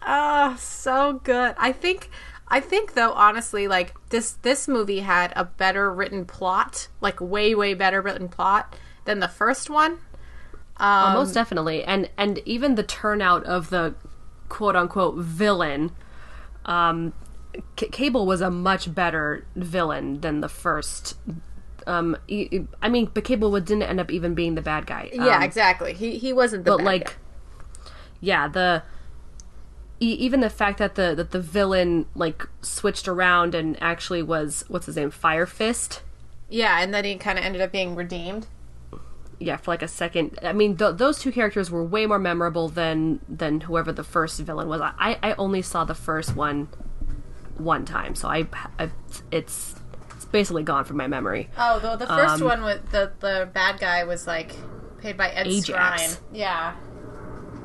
Oh, 0.02 0.56
so 0.58 1.22
good. 1.24 1.54
I 1.60 1.72
think 1.72 2.10
I 2.50 2.60
think 2.60 2.94
though 2.94 3.12
honestly 3.14 3.68
like 3.68 3.94
this 4.10 4.32
this 4.32 4.68
movie 4.68 5.00
had 5.02 5.34
a 5.36 5.46
better 5.46 5.94
written 5.94 6.26
plot, 6.26 6.88
like 7.02 7.22
way 7.22 7.54
way 7.56 7.74
better 7.74 8.02
written 8.02 8.28
plot 8.28 8.76
than 9.06 9.20
the 9.20 9.28
first 9.28 9.70
one. 9.70 10.00
Oh, 10.80 11.14
most 11.14 11.34
definitely, 11.34 11.84
and 11.84 12.10
and 12.18 12.40
even 12.46 12.76
the 12.76 12.84
turnout 12.84 13.44
of 13.44 13.70
the 13.70 13.96
quote 14.48 14.76
unquote 14.76 15.16
villain, 15.18 15.92
um, 16.66 17.14
C- 17.78 17.88
Cable 17.90 18.26
was 18.26 18.42
a 18.42 18.50
much 18.50 18.94
better 18.96 19.46
villain 19.56 20.22
than 20.22 20.40
the 20.42 20.50
first. 20.50 21.18
Um, 21.86 22.16
I 22.82 22.90
mean, 22.90 23.10
but 23.14 23.24
Cable 23.24 23.52
didn't 23.60 23.84
end 23.84 24.00
up 24.00 24.12
even 24.12 24.36
being 24.36 24.56
the 24.56 24.62
bad 24.62 24.86
guy. 24.86 25.10
yeah, 25.14 25.38
Um, 25.38 25.44
exactly. 25.44 25.94
He 25.94 26.18
he 26.18 26.32
wasn't 26.34 26.64
the 26.66 26.72
but 26.72 26.84
like, 26.84 27.06
guy. 27.06 27.12
yeah, 28.22 28.48
the 28.48 28.84
e- 30.00 30.14
even 30.14 30.40
the 30.40 30.50
fact 30.50 30.78
that 30.80 30.96
the 30.96 31.14
that 31.16 31.32
the 31.32 31.40
villain 31.42 32.06
like 32.16 32.48
switched 32.62 33.08
around 33.08 33.56
and 33.56 33.78
actually 33.82 34.22
was 34.24 34.64
what's 34.68 34.86
his 34.86 34.96
name, 34.96 35.12
Fire 35.12 35.46
Fist. 35.46 36.02
yeah, 36.50 36.82
and 36.82 36.94
then 36.94 37.06
he 37.06 37.16
kind 37.16 37.38
of 37.40 37.46
ended 37.46 37.62
up 37.62 37.72
being 37.72 37.96
redeemed. 37.96 38.48
yeah 39.40 39.56
for 39.56 39.72
like 39.72 39.82
a 39.82 39.88
second 39.88 40.38
i 40.44 40.52
mean 40.52 40.76
th- 40.76 40.98
those 40.98 41.20
two 41.20 41.32
characters 41.32 41.72
were 41.72 41.84
way 41.84 42.06
more 42.06 42.20
memorable 42.20 42.68
than 42.68 43.20
than 43.30 43.62
whoever 43.62 43.92
the 43.94 44.04
first 44.04 44.38
villain 44.42 44.68
was 44.68 44.82
i 44.82 45.18
i 45.24 45.32
only 45.38 45.62
saw 45.62 45.86
the 45.86 45.96
first 45.96 46.36
one 46.36 46.68
one 47.58 47.86
time 47.86 48.16
so 48.16 48.28
i, 48.28 48.46
I 48.78 48.90
it's 49.32 49.76
it's 50.12 50.26
basically 50.32 50.64
gone 50.64 50.84
from 50.84 50.98
my 50.98 51.08
memory 51.08 51.50
Oh, 51.58 51.80
the, 51.80 51.96
the 51.96 52.08
first 52.08 52.42
Um, 52.42 52.48
one 52.50 52.64
with 52.64 52.92
the 52.92 53.12
the 53.22 53.50
bad 53.54 53.80
guy 53.80 54.04
was 54.04 54.28
like 54.28 54.52
played 55.00 55.16
by 55.16 55.30
Ed 55.30 55.48
Ajax. 55.48 56.20
Yeah. 56.34 56.76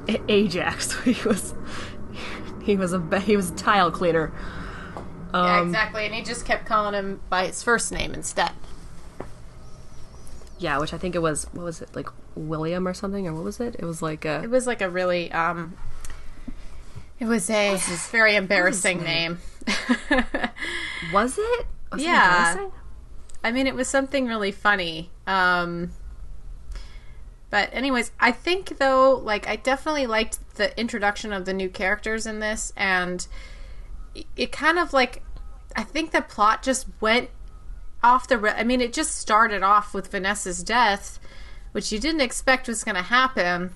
A- 0.08 0.22
ajax 0.32 0.94
he 1.04 1.16
was 1.28 1.54
he 2.64 2.76
was 2.76 2.92
a 2.92 3.20
he 3.20 3.36
was 3.36 3.50
a 3.50 3.54
tile 3.54 3.90
cleaner 3.90 4.32
yeah, 5.34 5.58
Um, 5.60 5.66
exactly. 5.68 6.06
And 6.06 6.14
he 6.14 6.22
just 6.22 6.46
kept 6.46 6.64
calling 6.64 6.94
him 6.94 7.20
by 7.28 7.46
his 7.46 7.60
first 7.62 7.90
name 7.92 8.14
instead. 8.14 8.52
yeah 10.58 10.78
which 10.78 10.94
i 10.94 10.98
think 10.98 11.14
it 11.16 11.18
was 11.22 11.44
what 11.52 11.64
was 11.64 11.82
it 11.82 11.94
like 11.96 12.08
william 12.36 12.86
or 12.86 12.94
something 12.94 13.26
or 13.26 13.34
what 13.34 13.42
was 13.44 13.58
it 13.60 13.74
it 13.78 13.84
was 13.84 14.00
like 14.02 14.24
a. 14.24 14.42
It 14.44 14.50
was 14.50 14.66
like 14.66 14.80
a 14.80 14.88
really 14.88 15.30
um 15.32 15.76
it 17.20 17.26
was 17.26 17.48
a 17.50 17.76
very 18.10 18.34
embarrassing 18.36 19.02
name. 19.02 19.38
was 21.12 21.38
it 21.38 21.66
was 21.92 22.00
it 22.00 22.04
Yeah. 22.06 22.50
embarrassing? 22.52 22.72
I 23.42 23.52
mean 23.52 23.66
it 23.66 23.74
was 23.74 23.88
something 23.88 24.26
really 24.26 24.52
funny. 24.52 25.10
Um 25.26 25.90
but 27.54 27.70
anyways, 27.72 28.10
I 28.18 28.32
think 28.32 28.78
though 28.78 29.14
like 29.14 29.46
I 29.46 29.54
definitely 29.54 30.08
liked 30.08 30.56
the 30.56 30.76
introduction 30.76 31.32
of 31.32 31.44
the 31.44 31.52
new 31.52 31.68
characters 31.68 32.26
in 32.26 32.40
this 32.40 32.72
and 32.76 33.24
it- 34.36 34.50
kind 34.50 34.76
of 34.76 34.92
like 34.92 35.22
I 35.76 35.84
think 35.84 36.10
the 36.10 36.20
plot 36.20 36.64
just 36.64 36.88
went 37.00 37.30
off 38.02 38.26
the. 38.26 38.38
Re- 38.38 38.54
I 38.56 38.64
mean, 38.64 38.80
it 38.80 38.92
just 38.92 39.14
started 39.14 39.62
off 39.62 39.94
with 39.94 40.10
Vanessa's 40.10 40.64
death, 40.64 41.20
which 41.70 41.92
you 41.92 42.00
didn't 42.00 42.22
expect 42.22 42.66
was 42.66 42.82
going 42.82 42.96
to 42.96 43.02
happen, 43.02 43.72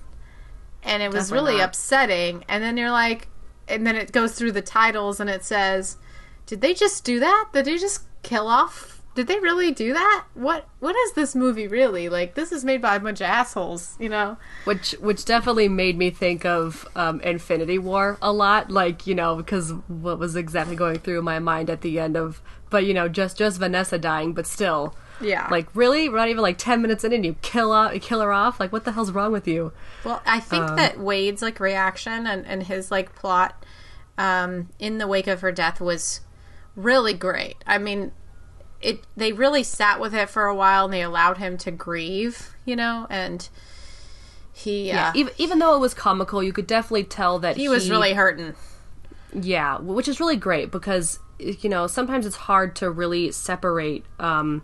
and 0.83 1.01
it 1.01 1.11
was 1.13 1.29
Definitely 1.29 1.51
really 1.51 1.59
not. 1.61 1.69
upsetting. 1.69 2.43
And 2.49 2.61
then 2.61 2.75
you're 2.75 2.91
like, 2.91 3.29
and 3.69 3.87
then 3.87 3.95
it 3.95 4.11
goes 4.11 4.33
through 4.33 4.51
the 4.51 4.61
titles 4.61 5.21
and 5.21 5.29
it 5.29 5.43
says, 5.45 5.95
"Did 6.45 6.59
they 6.61 6.73
just 6.73 7.05
do 7.05 7.19
that? 7.21 7.49
Did 7.53 7.63
they 7.65 7.77
just 7.77 8.03
kill 8.23 8.47
off? 8.47 8.98
Did 9.19 9.27
they 9.27 9.39
really 9.41 9.71
do 9.73 9.91
that? 9.91 10.23
What 10.33 10.65
what 10.79 10.95
is 10.95 11.11
this 11.11 11.35
movie 11.35 11.67
really? 11.67 12.07
Like 12.07 12.35
this 12.35 12.53
is 12.53 12.63
made 12.63 12.81
by 12.81 12.95
a 12.95 13.01
bunch 13.01 13.19
of 13.19 13.25
assholes, 13.25 13.97
you 13.99 14.07
know? 14.07 14.37
which 14.63 14.91
which 15.01 15.25
definitely 15.25 15.67
made 15.67 15.97
me 15.97 16.09
think 16.09 16.45
of 16.45 16.87
um, 16.95 17.19
Infinity 17.19 17.77
War 17.79 18.17
a 18.21 18.31
lot, 18.31 18.71
like 18.71 19.05
you 19.05 19.13
know, 19.15 19.35
because 19.35 19.73
what 19.89 20.19
was 20.19 20.37
exactly 20.37 20.77
going 20.77 20.99
through 20.99 21.21
my 21.21 21.37
mind 21.37 21.69
at 21.69 21.81
the 21.81 21.99
end 21.99 22.15
of, 22.15 22.41
but 22.69 22.85
you 22.85 22.93
know, 22.93 23.09
just 23.09 23.37
just 23.37 23.59
Vanessa 23.59 23.97
dying, 23.97 24.31
but 24.31 24.47
still, 24.47 24.95
Yeah. 25.19 25.49
like 25.51 25.67
really, 25.75 26.07
we're 26.07 26.15
not 26.15 26.29
even 26.29 26.41
like 26.41 26.57
ten 26.57 26.81
minutes 26.81 27.03
in, 27.03 27.11
and 27.11 27.25
you 27.25 27.35
kill 27.41 27.73
off, 27.73 27.93
you 27.93 27.99
kill 27.99 28.21
her 28.21 28.31
off, 28.31 28.57
like 28.57 28.71
what 28.71 28.85
the 28.85 28.93
hell's 28.93 29.11
wrong 29.11 29.33
with 29.33 29.49
you? 29.49 29.73
Well, 30.05 30.21
I 30.25 30.39
think 30.39 30.65
that 30.77 30.97
Wade's 30.97 31.41
like 31.41 31.59
reaction 31.59 32.25
and, 32.25 32.47
and 32.47 32.63
his 32.63 32.89
like 32.89 33.15
plot 33.15 33.65
um, 34.17 34.69
in 34.79 34.97
the 34.97 35.07
wake 35.07 35.27
of 35.27 35.41
her 35.41 35.51
death 35.51 35.81
was 35.81 36.21
really 36.77 37.13
great. 37.13 37.57
I 37.67 37.77
mean, 37.79 38.13
it 38.81 39.03
they 39.15 39.31
really 39.33 39.63
sat 39.63 39.99
with 39.99 40.13
it 40.13 40.29
for 40.29 40.45
a 40.45 40.55
while 40.55 40.85
and 40.85 40.93
they 40.93 41.01
allowed 41.01 41.37
him 41.37 41.57
to 41.59 41.71
grieve, 41.71 42.55
you 42.65 42.75
know, 42.75 43.07
and 43.09 43.49
he 44.53 44.87
Yeah, 44.87 45.09
uh, 45.09 45.11
even 45.15 45.33
even 45.37 45.59
though 45.59 45.75
it 45.75 45.79
was 45.79 45.93
comical, 45.93 46.41
you 46.43 46.53
could 46.53 46.67
definitely 46.67 47.05
tell 47.05 47.39
that 47.39 47.57
he 47.57 47.69
was 47.69 47.89
really 47.89 48.13
hurting. 48.13 48.55
Yeah, 49.33 49.77
which 49.79 50.07
is 50.07 50.19
really 50.19 50.37
great 50.37 50.71
because 50.71 51.19
you 51.39 51.69
know 51.69 51.87
sometimes 51.87 52.25
it's 52.25 52.35
hard 52.35 52.75
to 52.77 52.89
really 52.89 53.31
separate, 53.31 54.03
um, 54.19 54.63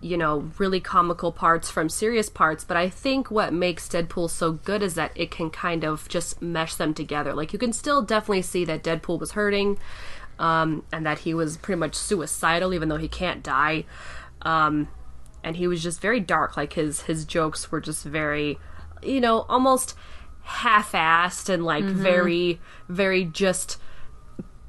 you 0.00 0.16
know, 0.16 0.50
really 0.58 0.80
comical 0.80 1.30
parts 1.32 1.70
from 1.70 1.88
serious 1.88 2.28
parts. 2.28 2.64
But 2.64 2.76
I 2.76 2.88
think 2.88 3.30
what 3.30 3.52
makes 3.52 3.88
Deadpool 3.88 4.30
so 4.30 4.52
good 4.52 4.82
is 4.82 4.94
that 4.94 5.12
it 5.14 5.30
can 5.30 5.50
kind 5.50 5.84
of 5.84 6.08
just 6.08 6.40
mesh 6.40 6.74
them 6.76 6.94
together. 6.94 7.34
Like 7.34 7.52
you 7.52 7.58
can 7.58 7.72
still 7.72 8.02
definitely 8.02 8.42
see 8.42 8.64
that 8.64 8.82
Deadpool 8.82 9.20
was 9.20 9.32
hurting, 9.32 9.78
um, 10.38 10.84
and 10.92 11.04
that 11.06 11.20
he 11.20 11.34
was 11.34 11.56
pretty 11.56 11.78
much 11.78 11.94
suicidal, 11.94 12.72
even 12.74 12.88
though 12.88 12.96
he 12.96 13.08
can't 13.08 13.42
die. 13.42 13.84
Um, 14.42 14.88
and 15.42 15.56
he 15.56 15.66
was 15.66 15.82
just 15.82 16.00
very 16.00 16.20
dark. 16.20 16.56
Like 16.56 16.74
his 16.74 17.02
his 17.02 17.24
jokes 17.24 17.70
were 17.70 17.80
just 17.80 18.04
very, 18.04 18.58
you 19.02 19.20
know, 19.20 19.46
almost 19.48 19.94
half-assed 20.42 21.50
and 21.50 21.62
like 21.62 21.84
very 21.84 22.58
very 22.88 23.22
just 23.22 23.78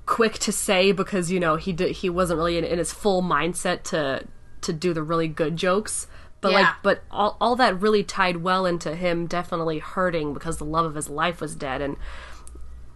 quick 0.05 0.33
to 0.33 0.51
say 0.51 0.91
because 0.91 1.31
you 1.31 1.39
know 1.39 1.55
he 1.55 1.71
did 1.71 1.91
he 1.91 2.09
wasn't 2.09 2.37
really 2.37 2.57
in, 2.57 2.65
in 2.65 2.77
his 2.77 2.91
full 2.91 3.21
mindset 3.21 3.83
to 3.83 4.27
to 4.59 4.73
do 4.73 4.93
the 4.93 5.01
really 5.01 5.29
good 5.29 5.55
jokes 5.55 6.05
but 6.41 6.51
like 6.51 6.67
but 6.83 7.01
all, 7.09 7.37
all 7.39 7.55
that 7.55 7.79
really 7.79 8.03
tied 8.03 8.37
well 8.37 8.65
into 8.65 8.93
him 8.93 9.25
definitely 9.25 9.79
hurting 9.79 10.33
because 10.33 10.57
the 10.57 10.65
love 10.65 10.85
of 10.85 10.95
his 10.95 11.09
life 11.09 11.39
was 11.39 11.55
dead 11.55 11.81
and 11.81 11.95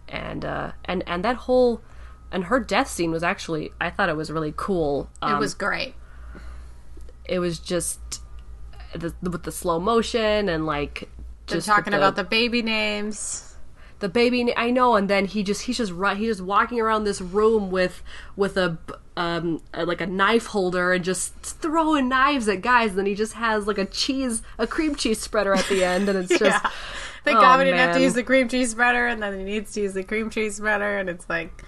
and 0.08 0.44
uh 0.44 0.72
and 0.84 1.02
and 1.06 1.24
that 1.24 1.36
whole 1.36 1.80
and 2.34 2.44
her 2.44 2.60
death 2.60 2.88
scene 2.88 3.10
was 3.10 3.22
actually 3.22 3.70
i 3.80 3.88
thought 3.88 4.08
it 4.10 4.16
was 4.16 4.30
really 4.30 4.52
cool 4.56 5.08
um, 5.22 5.36
it 5.36 5.38
was 5.38 5.54
great. 5.54 5.94
it 7.24 7.38
was 7.38 7.58
just 7.58 8.00
the, 8.94 9.14
with 9.22 9.44
the 9.44 9.52
slow 9.52 9.80
motion 9.80 10.48
and 10.48 10.66
like 10.66 11.08
They're 11.46 11.56
just 11.58 11.66
talking 11.66 11.92
with 11.92 11.94
about 12.00 12.16
the 12.16 12.24
baby 12.24 12.60
names. 12.60 13.54
the 14.00 14.08
baby 14.08 14.52
i 14.56 14.70
know 14.70 14.96
and 14.96 15.08
then 15.08 15.24
he 15.26 15.42
just 15.42 15.62
he's 15.62 15.78
just 15.78 15.92
right 15.92 16.16
he's 16.16 16.36
just 16.36 16.40
walking 16.42 16.80
around 16.80 17.04
this 17.04 17.20
room 17.20 17.70
with 17.70 18.02
with 18.36 18.56
a 18.56 18.76
um 19.16 19.62
a, 19.72 19.86
like 19.86 20.00
a 20.00 20.06
knife 20.06 20.46
holder 20.46 20.92
and 20.92 21.04
just 21.04 21.34
throwing 21.40 22.08
knives 22.08 22.48
at 22.48 22.60
guys 22.60 22.90
and 22.90 22.98
then 22.98 23.06
he 23.06 23.14
just 23.14 23.34
has 23.34 23.66
like 23.68 23.78
a 23.78 23.84
cheese 23.86 24.42
a 24.58 24.66
cream 24.66 24.94
cheese 24.96 25.20
spreader 25.20 25.54
at 25.54 25.66
the 25.68 25.84
end 25.84 26.08
and 26.08 26.18
it's 26.18 26.28
just 26.38 26.42
Yeah. 26.64 26.70
Thank 27.24 27.38
Oh, 27.38 27.40
God 27.40 27.58
we 27.60 27.64
didn't 27.64 27.78
have 27.80 27.94
to 27.96 28.02
use 28.02 28.12
the 28.12 28.22
cream 28.22 28.50
cheese 28.50 28.72
spreader, 28.72 29.06
and 29.06 29.22
then 29.22 29.38
he 29.38 29.44
needs 29.44 29.72
to 29.72 29.80
use 29.80 29.94
the 29.94 30.04
cream 30.04 30.28
cheese 30.28 30.56
spreader, 30.56 30.98
and 30.98 31.08
it's 31.08 31.26
like, 31.26 31.64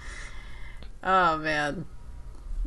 oh 1.03 1.37
man, 1.37 1.85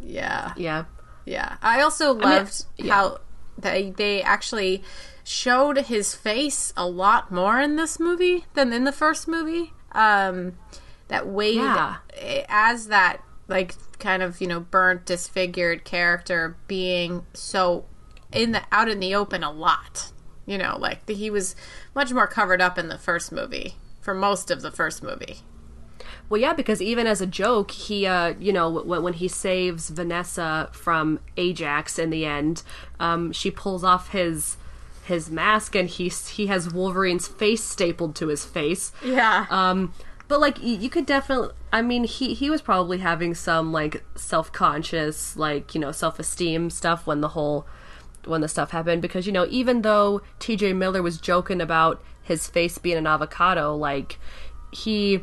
yeah, 0.03 0.53
yeah 0.57 0.85
yeah. 1.25 1.57
I 1.63 1.81
also 1.81 2.13
loved 2.13 2.65
yeah. 2.77 2.95
how 2.95 3.21
they 3.57 3.91
they 3.91 4.23
actually 4.23 4.83
showed 5.23 5.77
his 5.79 6.15
face 6.15 6.73
a 6.77 6.87
lot 6.87 7.31
more 7.31 7.61
in 7.61 7.77
this 7.77 8.01
movie 8.01 8.47
than 8.55 8.73
in 8.73 8.85
the 8.85 8.93
first 8.93 9.29
movie. 9.29 9.73
Um, 9.93 10.55
that 11.09 11.27
Wade 11.27 11.57
Yeah. 11.57 11.97
as 12.49 12.87
that 12.89 13.23
like 13.49 13.75
kind 13.99 14.23
of 14.23 14.41
you 14.41 14.47
know 14.47 14.61
burnt 14.61 15.05
disfigured 15.05 15.85
character 15.85 16.57
being 16.67 17.27
so 17.35 17.85
in 18.33 18.53
the 18.53 18.63
out 18.73 18.89
in 18.89 19.01
the 19.01 19.15
open 19.15 19.43
a 19.43 19.51
lot 19.51 20.13
you 20.47 20.57
know 20.57 20.79
like 20.79 21.05
the, 21.07 21.15
he 21.15 21.29
was 21.29 21.57
much 21.95 22.13
more 22.13 22.29
covered 22.29 22.63
up 22.63 22.79
in 22.79 22.89
the 22.89 22.97
first 22.97 23.33
movie 23.33 23.75
for 24.01 24.15
most 24.15 24.51
of 24.51 24.63
the 24.63 24.71
first 24.71 25.03
movie 25.03 25.41
Well, 26.31 26.41
yeah, 26.41 26.53
because 26.53 26.81
even 26.81 27.09
as 27.09 27.21
a 27.21 27.27
joke, 27.27 27.73
he, 27.73 28.07
uh, 28.07 28.35
you 28.39 28.53
know, 28.53 28.73
w- 28.73 29.03
when 29.03 29.15
he 29.15 29.27
saves 29.27 29.91
Vanessa 29.91 30.71
from 30.73 31.19
Ajax 31.37 31.99
in 31.99 32.11
the 32.11 32.25
end, 32.25 32.63
um, 33.01 33.33
she 33.33 33.51
pulls 33.51 33.85
off 33.85 34.11
his 34.11 34.57
his 35.05 35.29
mask 35.29 35.75
and 35.75 35.89
he 35.89 36.09
he 36.09 36.47
has 36.47 36.73
Wolverine's 36.73 37.27
face 37.27 37.65
stapled 37.65 38.15
to 38.15 38.29
his 38.29 38.45
face. 38.45 38.93
yeah 39.05 39.47
Um, 39.51 39.93
but 40.29 40.39
like 40.41 40.63
you 40.63 40.89
could 40.89 41.05
definitely, 41.05 41.49
I 41.73 41.83
mean, 41.83 42.05
he 42.05 42.33
he 42.35 42.49
was 42.49 42.63
probably 42.63 42.99
having 42.99 43.35
some 43.35 43.73
like 43.73 44.05
self 44.15 44.53
conscious, 44.53 45.37
like 45.37 45.75
you 45.75 45.81
know, 45.81 45.91
self 45.91 46.21
esteem 46.21 46.71
stuff 46.71 47.09
when 47.09 47.21
the 47.23 47.29
whole 47.31 47.67
when 48.25 48.41
the 48.41 48.47
stuff 48.49 48.71
happened 48.71 49.03
because 49.03 49.27
you 49.27 49.33
know 49.33 49.47
even 49.51 49.83
though 49.83 50.23
T.J. 50.39 50.75
Miller 50.75 51.03
was 51.03 51.19
joking 51.19 51.61
about 51.61 52.01
his 52.23 52.47
face 52.47 52.79
being 52.79 52.99
an 52.99 53.07
avocado, 53.09 53.75
like 53.75 54.21
he 54.71 55.23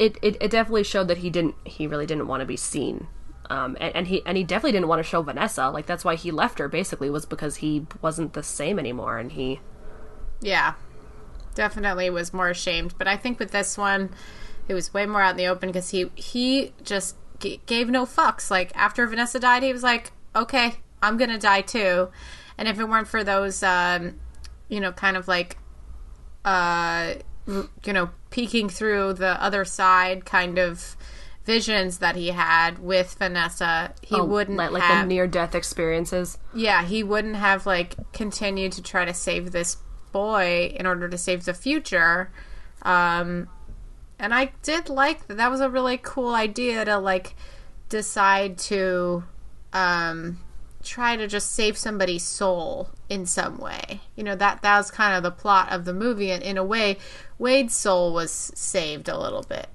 it, 0.00 0.18
it, 0.22 0.36
it 0.42 0.50
definitely 0.52 0.84
showed 0.84 1.08
that 1.08 1.18
he 1.18 1.30
didn't 1.30 1.56
he 1.66 1.86
really 1.86 2.06
didn't 2.06 2.28
want 2.28 2.40
to 2.42 2.46
be 2.46 2.56
seen 2.56 3.08
um, 3.50 3.76
and, 3.80 3.96
and 3.96 4.08
he 4.08 4.26
and 4.26 4.38
he 4.38 4.44
definitely 4.44 4.72
didn't 4.72 4.88
want 4.88 5.00
to 5.00 5.04
show 5.08 5.22
Vanessa 5.22 5.70
like 5.70 5.86
that's 5.86 6.04
why 6.04 6.16
he 6.16 6.32
left 6.32 6.58
her 6.60 6.68
basically 6.68 7.10
was 7.10 7.26
because 7.26 7.58
he 7.58 7.86
wasn't 8.02 8.34
the 8.34 8.44
same 8.44 8.78
anymore 8.80 9.18
and 9.18 9.32
he 9.32 9.60
Yeah, 10.40 10.74
definitely 11.54 12.10
was 12.10 12.32
more 12.32 12.48
ashamed. 12.50 12.94
But 12.98 13.08
I 13.08 13.16
think 13.16 13.38
with 13.38 13.52
this 13.52 13.76
one, 13.78 14.10
it 14.68 14.74
was 14.74 14.94
way 14.94 15.06
more 15.06 15.22
out 15.22 15.32
in 15.32 15.36
the 15.36 15.46
open 15.48 15.70
because 15.70 15.90
he 15.90 16.10
he 16.16 16.74
just 16.84 17.16
g- 17.40 17.62
gave 17.66 17.88
no 17.90 18.06
fucks. 18.06 18.50
Like 18.50 18.76
after 18.76 19.06
Vanessa 19.06 19.40
died, 19.40 19.62
he 19.62 19.72
was 19.72 19.82
like, 19.82 20.12
"Okay, 20.36 20.76
I'm 21.02 21.16
gonna 21.18 21.38
die 21.38 21.62
too." 21.62 22.10
And 22.58 22.68
if 22.68 22.78
it 22.80 22.86
weren't 22.88 23.08
for 23.08 23.24
those, 23.24 23.62
um, 23.62 24.20
you 24.68 24.80
know, 24.80 24.92
kind 24.92 25.16
of 25.16 25.28
like, 25.28 25.58
uh, 26.44 27.14
you 27.46 27.92
know, 27.92 28.10
peeking 28.30 28.68
through 28.68 29.12
the 29.14 29.42
other 29.42 29.64
side 29.64 30.24
kind 30.24 30.58
of 30.58 30.96
visions 31.44 31.98
that 31.98 32.16
he 32.16 32.28
had 32.28 32.78
with 32.78 33.14
Vanessa, 33.18 33.92
he 34.02 34.14
oh, 34.14 34.24
wouldn't 34.24 34.56
like, 34.56 34.70
like 34.70 34.82
have 34.82 35.08
the 35.08 35.14
near 35.14 35.26
death 35.26 35.54
experiences 35.54 36.38
yeah, 36.54 36.84
he 36.84 37.02
wouldn't 37.02 37.36
have 37.36 37.66
like 37.66 37.94
continued 38.12 38.72
to 38.72 38.82
try 38.82 39.04
to 39.04 39.14
save 39.14 39.52
this 39.52 39.76
boy 40.12 40.74
in 40.74 40.86
order 40.86 41.08
to 41.08 41.18
save 41.18 41.44
the 41.44 41.54
future. 41.54 42.30
Um, 42.82 43.48
and 44.18 44.34
I 44.34 44.52
did 44.62 44.88
like 44.88 45.26
that. 45.28 45.36
That 45.36 45.50
was 45.50 45.60
a 45.60 45.70
really 45.70 45.98
cool 45.98 46.34
idea 46.34 46.84
to 46.84 46.98
like 46.98 47.34
decide 47.88 48.58
to 48.58 49.24
um, 49.72 50.40
try 50.82 51.16
to 51.16 51.26
just 51.26 51.52
save 51.52 51.76
somebody's 51.78 52.24
soul 52.24 52.90
in 53.10 53.26
some 53.26 53.58
way. 53.58 54.00
You 54.16 54.24
know 54.24 54.36
that 54.36 54.62
that 54.62 54.78
was 54.78 54.90
kind 54.90 55.14
of 55.14 55.22
the 55.22 55.30
plot 55.30 55.70
of 55.70 55.84
the 55.84 55.92
movie, 55.92 56.30
and 56.30 56.42
in 56.42 56.56
a 56.56 56.64
way, 56.64 56.96
Wade's 57.38 57.74
soul 57.74 58.14
was 58.14 58.30
saved 58.30 59.08
a 59.08 59.18
little 59.18 59.42
bit. 59.42 59.66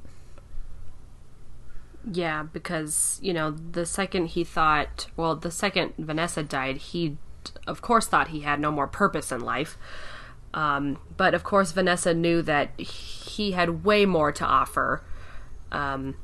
Yeah, 2.11 2.43
because, 2.43 3.19
you 3.21 3.33
know, 3.33 3.51
the 3.51 3.85
second 3.85 4.27
he 4.27 4.43
thought, 4.43 5.07
well, 5.17 5.35
the 5.35 5.49
second 5.49 5.93
Vanessa 5.97 6.43
died, 6.43 6.77
he, 6.77 7.17
of 7.65 7.81
course, 7.81 8.05
thought 8.05 8.27
he 8.27 8.41
had 8.41 8.59
no 8.59 8.71
more 8.71 8.87
purpose 8.87 9.31
in 9.31 9.41
life. 9.41 9.75
Um, 10.53 10.99
but 11.17 11.33
of 11.33 11.43
course, 11.43 11.71
Vanessa 11.71 12.13
knew 12.13 12.43
that 12.43 12.79
he 12.79 13.51
had 13.51 13.83
way 13.83 14.05
more 14.05 14.31
to 14.31 14.45
offer. 14.45 15.03
Um, 15.71 16.15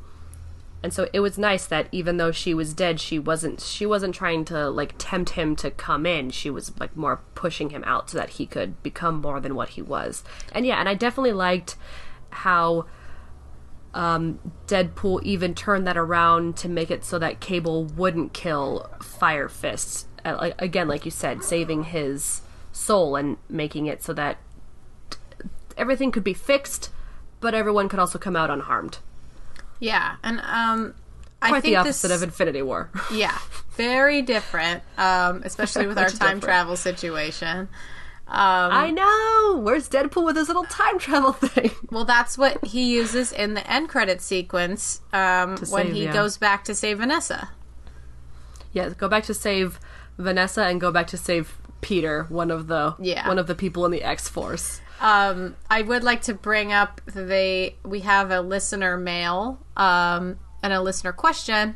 and 0.83 0.91
so 0.93 1.07
it 1.13 1.19
was 1.19 1.37
nice 1.37 1.67
that 1.67 1.87
even 1.91 2.17
though 2.17 2.31
she 2.31 2.53
was 2.53 2.73
dead, 2.73 2.99
she 2.99 3.19
wasn't 3.19 3.61
she 3.61 3.85
wasn't 3.85 4.15
trying 4.15 4.45
to 4.45 4.69
like 4.69 4.95
tempt 4.97 5.31
him 5.31 5.55
to 5.57 5.69
come 5.69 6.05
in. 6.05 6.31
She 6.31 6.49
was 6.49 6.77
like 6.79 6.95
more 6.97 7.21
pushing 7.35 7.69
him 7.69 7.83
out 7.85 8.09
so 8.09 8.17
that 8.17 8.31
he 8.31 8.47
could 8.47 8.81
become 8.81 9.21
more 9.21 9.39
than 9.39 9.53
what 9.53 9.69
he 9.69 9.81
was. 9.81 10.23
And 10.51 10.65
yeah, 10.65 10.79
and 10.79 10.89
I 10.89 10.95
definitely 10.95 11.33
liked 11.33 11.75
how 12.31 12.87
um, 13.93 14.39
Deadpool 14.67 15.21
even 15.23 15.53
turned 15.53 15.85
that 15.85 15.97
around 15.97 16.57
to 16.57 16.69
make 16.69 16.89
it 16.89 17.03
so 17.05 17.19
that 17.19 17.39
Cable 17.39 17.85
wouldn't 17.85 18.33
kill 18.33 18.89
Fire 19.03 19.49
Fist. 19.49 20.07
Uh, 20.25 20.51
again, 20.57 20.87
like 20.87 21.05
you 21.05 21.11
said, 21.11 21.43
saving 21.43 21.85
his 21.85 22.41
soul 22.71 23.15
and 23.15 23.37
making 23.49 23.85
it 23.85 24.01
so 24.01 24.13
that 24.13 24.37
everything 25.77 26.11
could 26.11 26.23
be 26.23 26.33
fixed, 26.33 26.89
but 27.39 27.53
everyone 27.53 27.89
could 27.89 27.99
also 27.99 28.17
come 28.17 28.35
out 28.35 28.49
unharmed. 28.49 28.99
Yeah, 29.81 30.15
and 30.23 30.39
um, 30.41 30.93
I 31.41 31.49
Quite 31.49 31.63
think 31.63 31.73
the 31.73 31.75
opposite 31.77 32.07
this, 32.09 32.17
of 32.21 32.23
Infinity 32.23 32.61
War. 32.61 32.89
Yeah, 33.11 33.37
very 33.71 34.21
different, 34.21 34.83
um, 34.97 35.41
especially 35.43 35.87
with 35.87 35.97
our 35.97 36.07
time 36.07 36.37
different. 36.37 36.43
travel 36.43 36.77
situation. 36.77 37.67
Um, 38.27 38.71
I 38.71 38.91
know. 38.91 39.59
Where's 39.61 39.89
Deadpool 39.89 40.23
with 40.23 40.37
his 40.37 40.47
little 40.47 40.63
time 40.65 40.97
travel 40.99 41.33
thing? 41.33 41.71
well, 41.89 42.05
that's 42.05 42.37
what 42.37 42.63
he 42.65 42.93
uses 42.93 43.33
in 43.33 43.55
the 43.55 43.69
end 43.69 43.89
credit 43.89 44.21
sequence 44.21 45.01
um, 45.11 45.57
when 45.69 45.93
he 45.93 46.05
yeah. 46.05 46.13
goes 46.13 46.37
back 46.37 46.63
to 46.65 46.75
save 46.75 46.99
Vanessa. 46.99 47.49
Yeah, 48.71 48.89
go 48.89 49.09
back 49.09 49.23
to 49.23 49.33
save 49.33 49.79
Vanessa 50.17 50.63
and 50.63 50.79
go 50.79 50.91
back 50.91 51.07
to 51.07 51.17
save 51.17 51.57
Peter, 51.81 52.23
one 52.29 52.51
of 52.51 52.67
the 52.67 52.95
Yeah. 52.99 53.27
one 53.27 53.39
of 53.39 53.47
the 53.47 53.55
people 53.55 53.83
in 53.85 53.91
the 53.91 54.03
X 54.03 54.29
Force. 54.29 54.79
Um, 55.01 55.55
I 55.67 55.81
would 55.81 56.03
like 56.03 56.21
to 56.23 56.35
bring 56.35 56.71
up 56.71 57.01
the 57.05 57.73
we 57.83 58.01
have 58.01 58.29
a 58.29 58.39
listener 58.39 58.97
mail 58.97 59.59
um, 59.75 60.39
and 60.61 60.71
a 60.71 60.79
listener 60.79 61.11
question. 61.11 61.75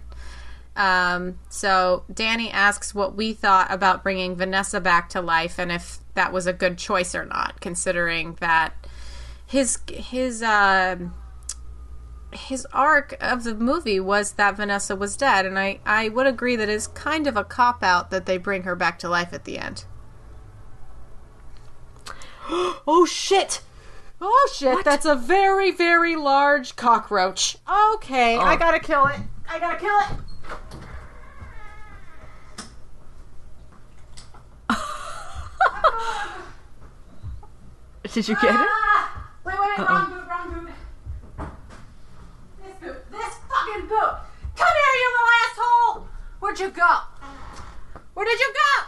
Um, 0.75 1.39
so 1.49 2.03
Danny 2.13 2.51
asks 2.51 2.93
what 2.93 3.15
we 3.15 3.33
thought 3.33 3.71
about 3.71 4.03
bringing 4.03 4.35
Vanessa 4.35 4.79
back 4.79 5.09
to 5.09 5.21
life 5.21 5.57
and 5.57 5.71
if 5.71 5.99
that 6.13 6.31
was 6.31 6.45
a 6.45 6.53
good 6.53 6.77
choice 6.77 7.15
or 7.15 7.25
not, 7.25 7.59
considering 7.61 8.37
that 8.41 8.73
his 9.47 9.79
his 9.87 10.43
um 10.43 11.13
his 12.31 12.67
arc 12.73 13.15
of 13.21 13.43
the 13.43 13.55
movie 13.55 13.99
was 13.99 14.33
that 14.33 14.57
Vanessa 14.57 14.95
was 14.95 15.17
dead, 15.17 15.45
and 15.45 15.57
I 15.57 15.79
I 15.85 16.09
would 16.09 16.27
agree 16.27 16.55
that 16.57 16.69
it's 16.69 16.87
kind 16.87 17.25
of 17.25 17.37
a 17.37 17.43
cop 17.43 17.83
out 17.83 18.11
that 18.11 18.25
they 18.25 18.37
bring 18.37 18.63
her 18.63 18.75
back 18.75 18.99
to 18.99 19.09
life 19.09 19.33
at 19.33 19.45
the 19.45 19.57
end. 19.57 19.85
Oh 22.87 23.05
shit! 23.09 23.61
Oh 24.21 24.49
shit, 24.53 24.85
that's 24.85 25.05
a 25.05 25.15
very, 25.15 25.71
very 25.71 26.15
large 26.15 26.75
cockroach. 26.75 27.57
Okay, 27.95 28.37
I 28.37 28.55
gotta 28.55 28.79
kill 28.79 29.07
it. 29.07 29.19
I 29.49 29.57
gotta 29.59 29.79
kill 29.79 29.97
it. 29.99 30.07
Did 38.13 38.27
you 38.27 38.35
get 38.35 38.53
it? 38.55 38.67
Ah! 38.69 39.31
Wait, 39.43 39.55
wait, 39.59 39.69
wait, 39.77 39.89
wrong 39.89 40.09
boot, 40.11 40.27
wrong 40.29 40.53
boot. 40.53 40.69
This 42.63 42.73
boot, 42.81 43.11
this 43.11 43.33
fucking 43.49 43.87
boot. 43.87 44.15
Come 44.55 44.73
here, 44.73 44.95
you 44.95 45.11
little 45.11 45.33
asshole! 45.43 46.07
Where'd 46.39 46.59
you 46.59 46.69
go? 46.69 46.91
Where 48.13 48.25
did 48.25 48.39
you 48.39 48.53
go? 48.53 48.85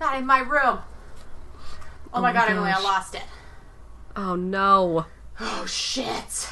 Not 0.00 0.16
in 0.16 0.24
my 0.26 0.40
room. 0.40 0.78
Oh, 2.12 2.20
my 2.20 2.30
oh 2.30 2.32
my 2.32 2.32
god, 2.32 2.50
Emily, 2.50 2.70
I 2.70 2.80
lost 2.80 3.14
it. 3.14 3.22
Oh 4.16 4.34
no. 4.34 5.06
Oh 5.40 5.66
shit. 5.66 6.48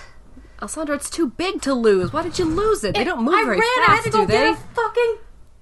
Alessandra, 0.60 0.94
it's 0.96 1.10
too 1.10 1.28
big 1.30 1.60
to 1.62 1.74
lose. 1.74 2.12
Why 2.12 2.22
did 2.22 2.38
you 2.38 2.44
lose 2.44 2.84
it? 2.84 2.94
They 2.94 3.04
don't 3.04 3.22
move 3.24 3.34
I 3.34 3.44
very 3.44 3.58
ran, 3.58 3.74
fast, 3.86 3.90
I 3.90 3.94
had 3.96 4.04
to 4.04 4.10
do 4.10 4.18
go 4.18 4.26
they? 4.26 4.32
get 4.32 4.54
a 4.54 4.56
fucking. 4.56 5.16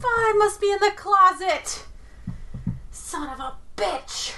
Oh, 0.04 0.32
it 0.34 0.38
must 0.38 0.60
be 0.60 0.70
in 0.70 0.78
the 0.80 0.92
closet. 0.94 1.84
Son 2.90 3.28
of 3.28 3.40
a 3.40 3.56
bitch. 3.76 4.34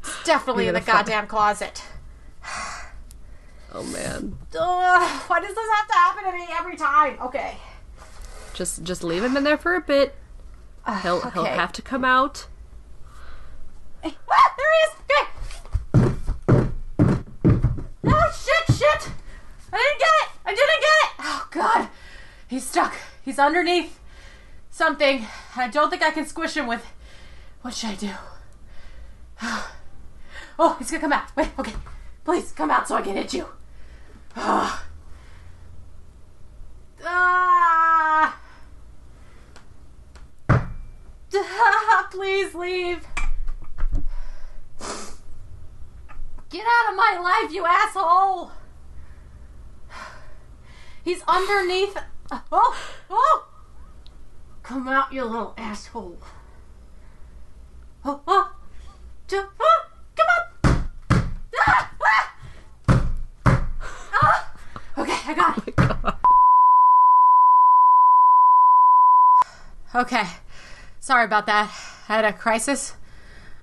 It's 0.00 0.24
definitely 0.24 0.68
in 0.68 0.74
the 0.74 0.80
goddamn 0.80 1.26
closet. 1.26 1.82
Oh 3.72 3.82
man. 3.82 4.38
Ugh, 4.58 5.22
why 5.28 5.40
does 5.40 5.54
this 5.54 5.68
have 5.76 5.88
to 5.88 5.94
happen 5.94 6.24
to 6.24 6.32
me 6.32 6.46
every 6.58 6.76
time? 6.76 7.18
Okay. 7.20 7.58
Just 8.54 8.82
just 8.82 9.04
leave 9.04 9.22
him 9.22 9.36
in 9.36 9.44
there 9.44 9.58
for 9.58 9.74
a 9.74 9.80
bit. 9.80 10.16
He'll 11.02 11.30
he'll 11.30 11.44
have 11.44 11.72
to 11.72 11.82
come 11.82 12.04
out. 12.04 12.46
Ah, 14.04 14.54
there 14.56 14.72
he 14.74 14.80
is! 14.84 14.92
Okay. 15.04 15.24
Oh 18.04 18.30
shit, 18.32 18.76
shit! 18.76 19.10
I 19.72 19.76
didn't 19.76 19.98
get 19.98 20.14
it! 20.22 20.28
I 20.44 20.50
didn't 20.50 20.80
get 20.80 20.96
it! 21.04 21.10
Oh 21.20 21.48
god. 21.50 21.88
He's 22.48 22.66
stuck. 22.66 22.94
He's 23.22 23.38
underneath 23.38 23.98
something. 24.70 25.26
I 25.56 25.68
don't 25.68 25.90
think 25.90 26.02
I 26.02 26.10
can 26.10 26.26
squish 26.26 26.54
him 26.56 26.66
with. 26.66 26.84
What 27.62 27.74
should 27.74 27.90
I 27.90 27.94
do? 27.94 28.12
Oh, 30.60 30.74
he's 30.80 30.90
gonna 30.90 31.00
come 31.00 31.12
out. 31.12 31.36
Wait, 31.36 31.50
okay. 31.56 31.74
Please 32.24 32.50
come 32.50 32.68
out 32.68 32.88
so 32.88 32.96
I 32.96 33.02
can 33.02 33.14
hit 33.14 33.32
you. 33.32 33.46
Ah. 34.36 34.84
Ah. 37.04 38.38
Ah, 41.34 42.08
Please 42.10 42.54
leave. 42.54 43.06
Get 46.50 46.64
out 46.66 46.90
of 46.90 46.96
my 46.96 47.18
life, 47.22 47.52
you 47.52 47.66
asshole! 47.66 48.52
He's 51.04 51.22
underneath. 51.28 51.96
Oh! 52.52 52.76
Oh! 53.10 53.48
Come 54.62 54.88
out, 54.88 55.12
you 55.12 55.24
little 55.24 55.54
asshole. 55.56 56.18
Oh! 58.04 58.20
Oh! 58.26 58.52
Ju- 59.26 59.48
oh 59.60 59.84
come 60.16 60.26
on! 60.36 60.90
Ah! 61.66 61.90
Ah! 62.02 62.34
Ah! 64.12 64.52
Okay, 64.98 65.18
I 65.26 65.34
got 65.34 65.68
it. 65.68 65.74
Okay. 69.94 70.24
Sorry 71.00 71.24
about 71.24 71.46
that. 71.46 71.70
I 72.08 72.16
had 72.16 72.24
a 72.24 72.32
crisis. 72.32 72.94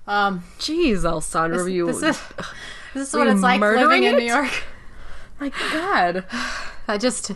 Um, 0.06 0.44
Jeez, 0.58 1.04
Alessandra, 1.04 1.70
you 1.70 1.86
this 1.86 2.02
is 2.02 2.22
this 2.94 3.08
is 3.08 3.14
what 3.14 3.26
it's 3.26 3.40
like 3.40 3.60
living 3.60 4.04
in? 4.04 4.16
New 4.16 4.24
York. 4.24 4.50
my 5.40 5.50
god. 5.72 6.24
I 6.88 6.98
just 6.98 7.32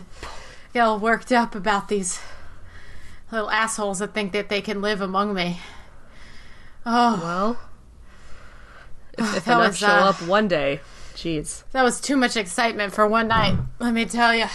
get 0.73 0.81
all 0.81 0.97
worked 0.99 1.31
up 1.31 1.55
about 1.55 1.89
these 1.89 2.19
little 3.31 3.49
assholes 3.49 3.99
that 3.99 4.13
think 4.13 4.31
that 4.31 4.49
they 4.49 4.61
can 4.61 4.81
live 4.81 5.01
among 5.01 5.33
me. 5.33 5.59
Oh, 6.85 7.19
Well, 7.21 7.59
if, 9.17 9.37
if 9.37 9.45
That 9.45 9.57
enough 9.57 9.67
was, 9.69 9.77
show 9.77 9.87
uh, 9.87 10.09
up 10.09 10.21
one 10.21 10.47
day, 10.47 10.79
jeez, 11.13 11.63
that 11.73 11.83
was 11.83 11.99
too 11.99 12.15
much 12.15 12.37
excitement 12.37 12.93
for 12.93 13.05
one 13.07 13.27
night. 13.27 13.57
Let 13.79 13.93
me 13.93 14.05
tell 14.05 14.33
you. 14.33 14.45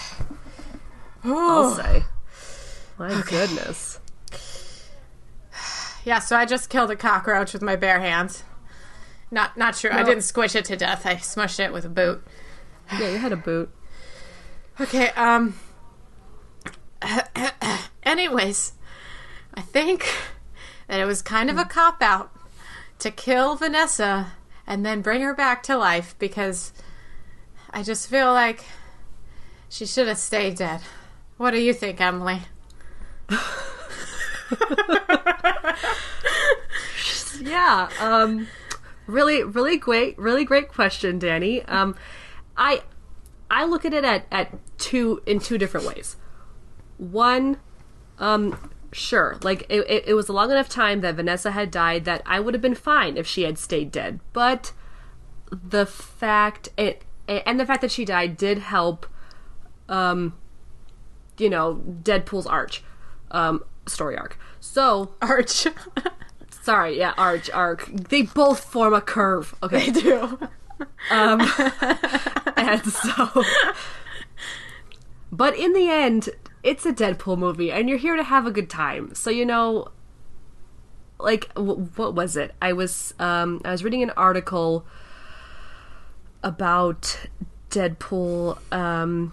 I'll 1.24 1.74
say. 1.74 2.05
My 2.98 3.22
goodness. 3.29 4.00
Yeah, 6.07 6.21
so 6.21 6.37
I 6.37 6.45
just 6.45 6.71
killed 6.71 6.92
a 6.92 6.97
cockroach 6.97 7.53
with 7.53 7.62
my 7.62 7.75
bare 7.75 7.99
hands. 7.99 8.45
Not 9.29 9.57
not 9.57 9.75
true. 9.75 9.90
I 9.90 10.05
didn't 10.05 10.23
squish 10.23 10.55
it 10.55 10.64
to 10.66 10.77
death. 10.77 11.05
I 11.05 11.16
smushed 11.16 11.59
it 11.59 11.73
with 11.73 11.85
a 11.85 11.90
boot. 11.90 12.25
Yeah, 13.01 13.11
you 13.11 13.19
had 13.19 13.33
a 13.33 13.37
boot. 13.37 13.69
Okay, 14.81 15.09
um 15.16 15.59
anyways, 18.05 18.75
I 19.53 19.62
think 19.62 20.09
that 20.87 21.01
it 21.01 21.07
was 21.07 21.23
kind 21.23 21.51
of 21.51 21.59
a 21.59 21.64
cop 21.64 22.01
out 22.01 22.31
to 23.01 23.11
kill 23.11 23.57
Vanessa 23.57 24.35
and 24.64 24.87
then 24.87 25.03
bring 25.03 25.23
her 25.23 25.35
back 25.35 25.64
to 25.64 25.77
life 25.77 26.14
because 26.21 26.73
I 27.73 27.83
just 27.83 28.09
feel 28.09 28.33
like 28.33 28.64
she 29.69 29.85
should 29.85 30.07
have 30.07 30.19
stayed 30.19 30.55
dead. 30.55 30.83
What 31.37 31.51
do 31.51 31.59
you 31.59 31.73
think, 31.73 32.01
Emily? 32.01 32.42
Yeah. 37.40 37.88
Um 38.00 38.48
really 39.06 39.42
really 39.44 39.76
great 39.76 40.18
really 40.18 40.44
great 40.44 40.68
question, 40.68 41.18
Danny. 41.18 41.62
Um 41.64 41.94
I 42.56 42.82
I 43.50 43.64
look 43.64 43.85
at 43.85 43.94
it 43.94 44.04
at, 44.04 44.26
at 44.32 44.52
two 44.78 45.22
in 45.26 45.38
two 45.40 45.59
different 45.59 45.87
ways. 45.87 46.16
One, 46.98 47.59
um 48.18 48.70
sure, 48.92 49.38
like 49.42 49.66
it, 49.68 49.80
it, 49.88 50.04
it 50.09 50.14
was 50.14 50.28
a 50.28 50.32
long 50.32 50.50
enough 50.50 50.68
time 50.68 51.00
that 51.02 51.14
Vanessa 51.14 51.50
had 51.50 51.70
died 51.70 52.04
that 52.04 52.22
I 52.26 52.40
would 52.40 52.54
have 52.54 52.62
been 52.62 52.74
fine 52.74 53.16
if 53.16 53.26
she 53.26 53.42
had 53.42 53.59
stayed 53.59 53.90
dead. 53.92 54.20
But 54.32 54.72
the 55.50 55.87
fact 55.87 56.68
it 56.76 57.04
and 57.28 57.61
the 57.61 57.66
fact 57.66 57.80
that 57.82 57.90
she 57.90 58.04
died 58.04 58.37
did 58.37 58.59
help 58.59 59.06
um 59.88 60.35
you 61.38 61.50
know, 61.50 61.82
Deadpool's 62.02 62.46
arch 62.46 62.82
um 63.30 63.62
story 63.87 64.16
arc. 64.16 64.38
So, 64.61 65.14
Arch. 65.22 65.66
Sorry, 66.62 66.99
yeah, 66.99 67.14
arch, 67.16 67.49
arc. 67.51 67.87
They 67.87 68.22
both 68.22 68.64
form 68.64 68.92
a 68.92 69.01
curve. 69.01 69.55
Okay. 69.62 69.90
they 69.90 70.01
do. 70.01 70.38
Um, 71.11 71.40
and 72.57 72.85
so. 72.85 73.44
But 75.31 75.57
in 75.57 75.72
the 75.75 75.88
end, 75.88 76.31
it's 76.64 76.85
a 76.85 76.92
Deadpool 76.92 77.38
movie, 77.38 77.70
and 77.70 77.88
you're 77.88 77.99
here 77.99 78.16
to 78.16 78.25
have 78.25 78.46
a 78.46 78.51
good 78.51 78.68
time. 78.68 79.14
So, 79.14 79.31
you 79.31 79.46
know. 79.46 79.88
Like, 81.18 81.55
w- 81.55 81.88
what 81.96 82.14
was 82.14 82.37
it? 82.37 82.55
I 82.61 82.72
was, 82.75 83.14
um, 83.18 83.62
I 83.64 83.70
was 83.70 83.83
reading 83.83 84.03
an 84.03 84.11
article 84.11 84.85
about 86.42 87.27
Deadpool, 87.70 88.59
um, 88.72 89.33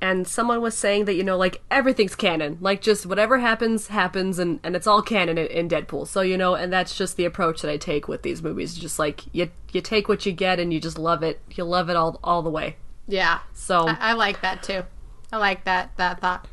and 0.00 0.28
someone 0.28 0.60
was 0.60 0.76
saying 0.76 1.04
that 1.06 1.14
you 1.14 1.24
know 1.24 1.36
like 1.36 1.60
everything's 1.70 2.14
canon 2.14 2.56
like 2.60 2.80
just 2.80 3.04
whatever 3.04 3.38
happens 3.38 3.88
happens 3.88 4.38
and 4.38 4.60
and 4.62 4.76
it's 4.76 4.86
all 4.86 5.02
canon 5.02 5.36
in, 5.38 5.46
in 5.48 5.68
deadpool 5.68 6.06
so 6.06 6.20
you 6.20 6.36
know 6.36 6.54
and 6.54 6.72
that's 6.72 6.96
just 6.96 7.16
the 7.16 7.24
approach 7.24 7.62
that 7.62 7.70
i 7.70 7.76
take 7.76 8.06
with 8.06 8.22
these 8.22 8.42
movies 8.42 8.76
just 8.76 8.98
like 8.98 9.22
you 9.34 9.50
you 9.72 9.80
take 9.80 10.08
what 10.08 10.24
you 10.24 10.32
get 10.32 10.60
and 10.60 10.72
you 10.72 10.80
just 10.80 10.98
love 10.98 11.22
it 11.22 11.40
you 11.50 11.64
love 11.64 11.90
it 11.90 11.96
all 11.96 12.18
all 12.22 12.42
the 12.42 12.50
way 12.50 12.76
Yeah. 13.08 13.40
so 13.52 13.88
I, 13.88 13.96
I 14.00 14.12
like 14.12 14.40
that 14.42 14.62
too. 14.62 14.84
I 15.32 15.36
like 15.38 15.64
that 15.64 15.96
that 15.96 16.20
thought. 16.20 16.46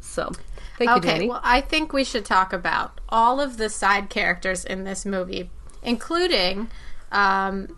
so 0.00 0.30
thank 0.78 0.88
you 0.90 0.96
Okay, 0.96 1.08
danny 1.08 1.28
well, 1.28 1.40
I 1.42 1.60
think 1.60 1.92
we 1.92 2.04
should 2.04 2.24
talk 2.24 2.52
about 2.52 3.00
all 3.08 3.40
of 3.40 3.56
the 3.56 3.68
side 3.68 4.08
characters 4.10 4.64
in 4.64 4.84
this 4.84 5.04
movie, 5.04 5.50
including 5.82 6.70
um, 7.12 7.76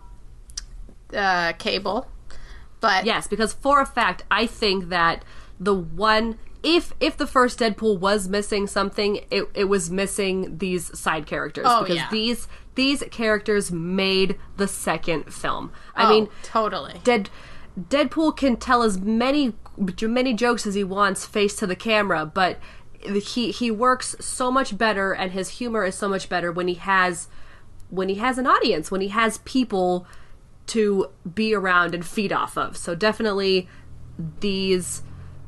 uh, 1.13 1.53
Cable. 1.53 2.07
But 2.87 3.05
yes 3.05 3.27
because 3.27 3.53
for 3.53 3.81
a 3.81 3.85
fact 3.85 4.23
i 4.31 4.45
think 4.47 4.89
that 4.89 5.23
the 5.59 5.73
one 5.73 6.37
if 6.63 6.93
if 6.99 7.15
the 7.17 7.27
first 7.27 7.59
Deadpool 7.59 7.99
was 7.99 8.27
missing 8.27 8.65
something, 8.65 9.19
it 9.29 9.45
it 9.53 9.65
was 9.65 9.91
missing 9.91 10.57
these 10.57 10.97
side 10.99 11.25
characters 11.27 11.65
Oh, 11.69 11.81
because 11.83 11.97
yeah. 11.97 12.09
these 12.11 12.47
these 12.75 13.03
characters 13.11 13.71
made 13.71 14.37
the 14.57 14.67
second 14.67 15.31
film. 15.33 15.71
I 15.95 16.05
Oh, 16.05 16.09
mean, 16.09 16.29
totally. 16.43 16.99
Dead 17.03 17.29
Deadpool 17.79 18.35
can 18.35 18.57
tell 18.57 18.81
as 18.81 18.99
many 18.99 19.53
many 20.01 20.33
jokes 20.33 20.65
as 20.65 20.73
he 20.73 20.83
wants 20.83 21.25
face 21.27 21.55
to 21.57 21.67
the 21.67 21.75
camera, 21.75 22.25
but 22.25 22.57
he 23.01 23.51
he 23.51 23.69
works 23.69 24.15
so 24.19 24.51
much 24.51 24.77
better 24.77 25.13
and 25.13 25.31
his 25.31 25.49
humor 25.59 25.85
is 25.85 25.95
so 25.95 26.09
much 26.09 26.27
better 26.27 26.51
when 26.51 26.67
he 26.67 26.73
has 26.75 27.27
when 27.89 28.09
he 28.09 28.15
has 28.15 28.37
an 28.39 28.47
audience, 28.47 28.89
when 28.91 29.01
he 29.01 29.09
has 29.09 29.37
people 29.45 30.07
to 30.67 31.07
be 31.33 31.53
around 31.53 31.93
and 31.95 32.05
feed 32.05 32.31
off 32.31 32.57
of. 32.57 32.75
So 32.77 32.95
definitely 32.95 33.67
these 34.39 35.01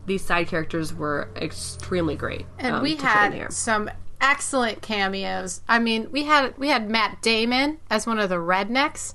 these 0.05 0.23
side 0.23 0.47
characters 0.47 0.93
were 0.93 1.29
extremely 1.35 2.15
great. 2.15 2.45
and 2.57 2.75
um, 2.77 2.81
we 2.83 2.95
to 2.95 3.01
put 3.05 3.25
in 3.27 3.31
here. 3.33 3.43
had 3.43 3.53
some 3.53 3.89
excellent 4.21 4.81
cameos. 4.81 5.61
I 5.67 5.77
mean, 5.79 6.09
we 6.11 6.23
had 6.23 6.57
we 6.57 6.69
had 6.69 6.89
Matt 6.89 7.21
Damon 7.21 7.77
as 7.89 8.07
one 8.07 8.17
of 8.19 8.29
the 8.29 8.35
rednecks, 8.35 9.13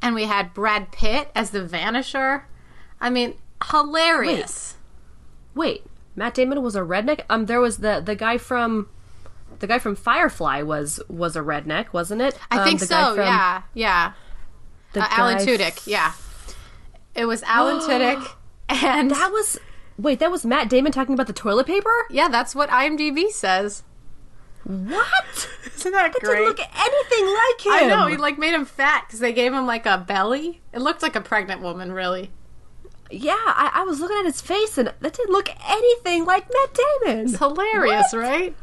and 0.00 0.14
we 0.14 0.24
had 0.24 0.54
Brad 0.54 0.92
Pitt 0.92 1.30
as 1.34 1.50
the 1.50 1.60
Vanisher. 1.60 2.42
I 3.00 3.10
mean, 3.10 3.34
hilarious. 3.70 4.76
Wait, 5.54 5.84
Matt 6.16 6.34
Damon 6.34 6.62
was 6.62 6.76
a 6.76 6.80
redneck. 6.80 7.22
Um, 7.28 7.46
there 7.46 7.60
was 7.60 7.78
the 7.78 8.00
the 8.00 8.14
guy 8.14 8.38
from 8.38 8.88
the 9.58 9.66
guy 9.66 9.78
from 9.78 9.94
Firefly 9.96 10.62
was 10.62 11.00
was 11.08 11.36
a 11.36 11.40
redneck, 11.40 11.92
wasn't 11.92 12.22
it? 12.22 12.38
I 12.50 12.58
Um, 12.58 12.64
think 12.64 12.80
the 12.80 12.86
guy 12.86 13.04
so. 13.08 13.14
from- 13.16 13.24
yeah, 13.24 13.62
yeah. 13.74 14.12
The 14.92 15.02
Uh, 15.02 15.08
Alan 15.10 15.38
Tudyk. 15.38 15.86
Yeah, 15.86 16.12
it 17.14 17.26
was 17.26 17.42
Alan 17.44 17.78
Tudyk, 17.88 18.26
and 18.68 19.10
That 19.10 19.30
was 19.32 19.58
wait, 19.98 20.18
that 20.20 20.30
was 20.30 20.44
Matt 20.46 20.68
Damon 20.68 20.92
talking 20.92 21.14
about 21.14 21.26
the 21.26 21.32
toilet 21.32 21.66
paper. 21.66 22.06
yeah, 22.10 22.28
that's 22.28 22.54
what 22.54 22.68
IMDb 22.70 23.28
says. 23.30 23.82
What? 24.64 25.48
Isn't 25.76 25.92
that 25.92 26.12
Didn't 26.12 26.22
great? 26.28 26.44
look 26.46 26.58
anything 26.60 27.26
like 27.26 27.60
him. 27.66 27.72
I 27.72 27.86
know 27.88 28.06
he 28.06 28.16
like 28.16 28.38
made 28.38 28.52
him 28.54 28.64
fat 28.66 29.04
because 29.06 29.20
they 29.20 29.32
gave 29.32 29.52
him 29.54 29.66
like 29.66 29.86
a 29.86 29.98
belly. 29.98 30.60
It 30.72 30.80
looked 30.80 31.02
like 31.02 31.16
a 31.16 31.20
pregnant 31.20 31.62
woman, 31.62 31.92
really. 31.92 32.30
yeah, 33.10 33.32
I, 33.36 33.70
I 33.74 33.82
was 33.84 33.98
looking 34.00 34.18
at 34.18 34.26
his 34.26 34.40
face 34.42 34.76
and 34.78 34.92
that 35.00 35.12
didn't 35.14 35.32
look 35.32 35.48
anything 35.68 36.24
like 36.26 36.46
Matt 36.52 36.78
Damon. 37.04 37.24
It's 37.26 37.38
hilarious, 37.38 38.12
right? 38.14 38.54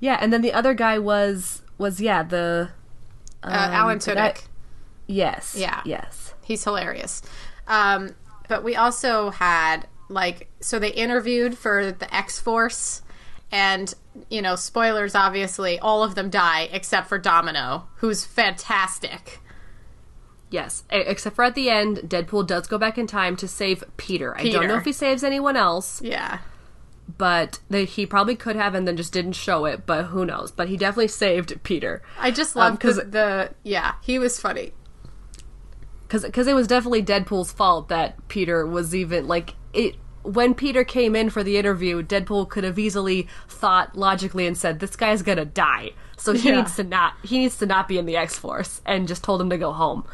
Yeah, 0.00 0.16
and 0.20 0.32
then 0.32 0.40
the 0.42 0.52
other 0.52 0.72
guy 0.74 0.98
was 0.98 1.62
was 1.76 2.00
yeah 2.00 2.22
the 2.22 2.70
Uh, 3.42 3.48
Alan 3.70 3.98
guy- 3.98 4.14
Tudyk. 4.14 4.44
Yes 5.08 5.56
Yeah. 5.58 5.80
yes 5.84 6.34
He's 6.44 6.62
hilarious. 6.62 7.20
Um, 7.66 8.14
but 8.48 8.62
we 8.64 8.76
also 8.76 9.30
had 9.30 9.86
like 10.08 10.48
so 10.60 10.78
they 10.78 10.90
interviewed 10.92 11.58
for 11.58 11.90
the 11.92 12.14
X 12.14 12.38
Force, 12.40 13.02
and 13.52 13.92
you 14.30 14.40
know, 14.40 14.56
spoilers. 14.56 15.14
Obviously, 15.14 15.78
all 15.78 16.02
of 16.04 16.14
them 16.14 16.30
die 16.30 16.68
except 16.72 17.08
for 17.08 17.18
Domino, 17.18 17.88
who's 17.96 18.24
fantastic. 18.24 19.40
yes 20.50 20.84
except 20.88 21.36
for 21.36 21.44
at 21.44 21.54
the 21.54 21.68
end 21.68 21.98
Deadpool 21.98 22.46
does 22.46 22.66
go 22.66 22.78
back 22.78 22.96
in 22.96 23.06
time 23.06 23.36
to 23.36 23.46
save 23.48 23.84
Peter. 23.98 24.34
Peter. 24.38 24.58
I 24.58 24.60
don't 24.60 24.68
know 24.68 24.76
if 24.78 24.84
he 24.86 24.92
saves 24.92 25.22
anyone 25.22 25.56
else. 25.56 26.00
Yeah, 26.00 26.38
but 27.18 27.58
they, 27.68 27.84
he 27.84 28.06
probably 28.06 28.34
could 28.34 28.56
have 28.56 28.74
and 28.74 28.88
then 28.88 28.96
just 28.96 29.12
didn't 29.12 29.32
show 29.34 29.66
it 29.66 29.84
but 29.84 30.04
who 30.06 30.24
knows 30.24 30.50
but 30.50 30.68
he 30.68 30.76
definitely 30.78 31.08
saved 31.08 31.62
peter 31.62 32.02
I 32.18 32.30
just 32.30 32.56
Um, 32.56 32.60
love 32.60 32.78
'cause- 32.80 32.96
the, 32.96 33.04
the 33.04 33.50
yeah. 33.62 33.94
He 34.02 34.18
was 34.18 34.40
funny. 34.40 34.72
Because 36.08 36.46
it 36.46 36.54
was 36.54 36.66
definitely 36.66 37.02
deadpool's 37.02 37.52
fault 37.52 37.88
that 37.88 38.16
peter 38.28 38.66
was 38.66 38.94
even 38.94 39.26
like 39.28 39.54
it 39.72 39.94
when 40.22 40.54
peter 40.54 40.84
came 40.84 41.14
in 41.14 41.30
for 41.30 41.42
the 41.44 41.56
interview 41.56 42.02
deadpool 42.02 42.48
could 42.48 42.64
have 42.64 42.78
easily 42.78 43.28
thought 43.48 43.96
logically 43.96 44.46
and 44.46 44.56
said 44.56 44.80
this 44.80 44.96
guy's 44.96 45.22
gonna 45.22 45.44
die 45.44 45.90
so 46.16 46.32
he 46.32 46.48
Yeah. 46.48 46.56
needs 46.56 46.74
to 46.76 46.84
not 46.84 47.14
he 47.24 47.38
needs 47.38 47.56
to 47.58 47.66
not 47.66 47.86
be 47.88 47.98
in 47.98 48.06
the 48.06 48.16
x-force 48.16 48.80
and 48.84 49.06
just 49.06 49.22
told 49.22 49.40
him 49.40 49.50
to 49.50 49.58
go 49.58 49.72
home 49.72 50.04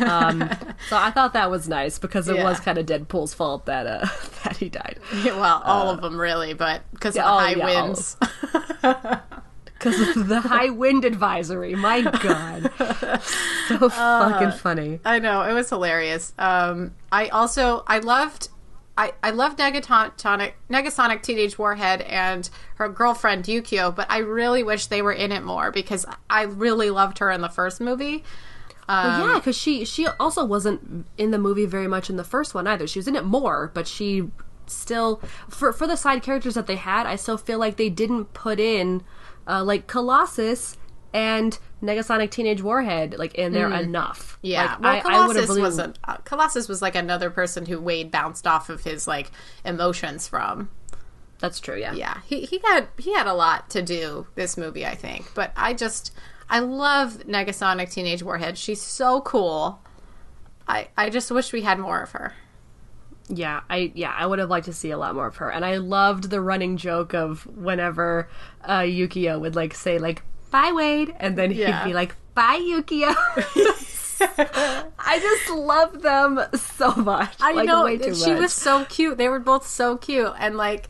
um, 0.00 0.40
so 0.88 0.96
i 0.96 1.10
thought 1.12 1.32
that 1.34 1.48
was 1.50 1.68
nice 1.68 1.98
because 1.98 2.28
it 2.28 2.36
Yeah. 2.36 2.44
was 2.44 2.58
kind 2.58 2.76
of 2.76 2.86
deadpool's 2.86 3.32
fault 3.34 3.66
that 3.66 3.86
uh 3.86 4.06
that 4.44 4.56
he 4.56 4.68
died 4.68 4.98
well, 5.24 5.62
all 5.64 5.90
of 5.90 6.00
them 6.02 6.18
really, 6.20 6.54
but 6.54 6.82
because 6.92 7.14
of 7.14 7.20
yeah, 7.20 7.24
the 7.24 7.30
oh, 7.30 7.38
high 7.38 7.54
yeah, 7.54 7.64
winds. 7.64 8.16
because 9.90 10.16
of 10.16 10.28
the 10.28 10.40
high 10.48 10.70
wind 10.70 11.04
advisory. 11.04 11.74
My 11.74 12.02
God, 12.02 12.70
so 13.68 13.88
fucking 13.88 14.52
funny. 14.52 15.00
I 15.04 15.18
know 15.18 15.42
it 15.42 15.52
was 15.52 15.68
hilarious. 15.68 16.32
Um, 16.38 16.94
I 17.12 17.28
also 17.28 17.84
I 17.86 17.98
loved. 17.98 18.48
I, 18.98 19.12
I 19.22 19.28
love 19.28 19.56
Negatonic, 19.56 20.52
Negasonic 20.70 21.22
Teenage 21.22 21.58
Warhead 21.58 22.00
and 22.00 22.48
her 22.76 22.88
girlfriend 22.88 23.44
Yukio, 23.44 23.94
but 23.94 24.10
I 24.10 24.18
really 24.20 24.62
wish 24.62 24.86
they 24.86 25.02
were 25.02 25.12
in 25.12 25.32
it 25.32 25.42
more 25.44 25.70
because 25.70 26.06
I 26.30 26.44
really 26.44 26.88
loved 26.88 27.18
her 27.18 27.30
in 27.30 27.42
the 27.42 27.50
first 27.50 27.78
movie. 27.78 28.24
Well, 28.88 29.28
yeah, 29.28 29.34
because 29.34 29.56
she 29.56 29.84
she 29.84 30.06
also 30.06 30.44
wasn't 30.44 31.06
in 31.18 31.30
the 31.30 31.38
movie 31.38 31.66
very 31.66 31.88
much 31.88 32.08
in 32.08 32.16
the 32.16 32.24
first 32.24 32.54
one 32.54 32.66
either. 32.66 32.86
She 32.86 32.98
was 32.98 33.06
in 33.06 33.16
it 33.16 33.24
more, 33.24 33.70
but 33.74 33.86
she 33.86 34.30
still 34.66 35.20
for 35.48 35.72
for 35.72 35.86
the 35.86 35.96
side 35.96 36.22
characters 36.22 36.54
that 36.54 36.66
they 36.66 36.76
had, 36.76 37.06
I 37.06 37.16
still 37.16 37.36
feel 37.36 37.58
like 37.58 37.76
they 37.76 37.90
didn't 37.90 38.32
put 38.32 38.60
in 38.60 39.02
uh, 39.46 39.64
like 39.64 39.86
Colossus 39.86 40.76
and 41.12 41.58
Negasonic 41.82 42.30
Teenage 42.30 42.62
Warhead 42.62 43.18
like 43.18 43.34
in 43.34 43.52
there 43.52 43.72
enough. 43.72 44.38
Yeah, 44.42 44.76
like, 44.80 44.80
well, 44.80 44.92
I, 44.92 44.96
I 44.96 45.00
Colossus 45.00 45.48
would've 45.48 45.62
wasn't. 45.62 45.98
Uh, 46.04 46.16
Colossus 46.18 46.68
was 46.68 46.82
like 46.82 46.94
another 46.94 47.30
person 47.30 47.66
who 47.66 47.80
Wade 47.80 48.10
bounced 48.10 48.46
off 48.46 48.68
of 48.68 48.82
his 48.84 49.06
like 49.06 49.30
emotions 49.64 50.28
from. 50.28 50.70
That's 51.38 51.60
true. 51.60 51.76
Yeah. 51.76 51.92
yeah 51.92 52.20
he, 52.26 52.40
he 52.42 52.60
had 52.64 52.88
he 52.98 53.12
had 53.12 53.26
a 53.26 53.34
lot 53.34 53.68
to 53.70 53.82
do 53.82 54.26
this 54.36 54.56
movie 54.56 54.86
i 54.86 54.94
think 54.94 55.30
but 55.34 55.52
i 55.54 55.74
just 55.74 56.14
i 56.48 56.60
love 56.60 57.18
negasonic 57.26 57.92
teenage 57.92 58.22
warhead 58.22 58.56
she's 58.56 58.80
so 58.80 59.20
cool 59.20 59.80
i 60.66 60.88
i 60.96 61.10
just 61.10 61.30
wish 61.30 61.52
we 61.52 61.60
had 61.60 61.78
more 61.78 62.00
of 62.00 62.12
her 62.12 62.32
Yeah, 63.28 63.62
I 63.68 63.92
yeah, 63.94 64.14
I 64.16 64.26
would 64.26 64.38
have 64.38 64.50
liked 64.50 64.66
to 64.66 64.72
see 64.72 64.90
a 64.90 64.98
lot 64.98 65.14
more 65.14 65.26
of 65.26 65.36
her. 65.36 65.50
And 65.50 65.64
I 65.64 65.78
loved 65.78 66.30
the 66.30 66.40
running 66.40 66.76
joke 66.76 67.14
of 67.14 67.46
whenever 67.46 68.28
uh 68.64 68.80
Yukio 68.80 69.40
would 69.40 69.56
like 69.56 69.74
say 69.74 69.98
like 69.98 70.22
bye 70.50 70.72
Wade 70.72 71.14
and 71.18 71.36
then 71.36 71.50
he'd 71.50 71.74
be 71.84 71.92
like 71.92 72.14
bye 72.34 72.60
Yukio. 72.60 73.14
I 74.18 75.18
just 75.20 75.50
love 75.50 76.02
them 76.02 76.40
so 76.54 76.90
much. 76.94 77.34
i 77.40 77.52
like, 77.52 77.66
know 77.66 77.86
she 78.14 78.32
much. 78.32 78.40
was 78.40 78.52
so 78.52 78.84
cute 78.86 79.18
they 79.18 79.28
were 79.28 79.38
both 79.38 79.66
so 79.66 79.96
cute 79.98 80.32
and 80.38 80.56
like 80.56 80.88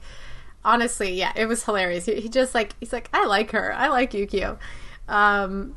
honestly 0.64 1.12
yeah 1.12 1.33
it 1.35 1.46
was 1.46 1.64
hilarious 1.64 2.07
he, 2.07 2.20
he 2.20 2.29
just 2.29 2.55
like 2.55 2.75
he's 2.79 2.92
like 2.92 3.09
i 3.12 3.27
like 3.27 3.51
her 3.51 3.72
i 3.75 3.88
like 3.88 4.12
yukio 4.12 4.59
um 5.09 5.75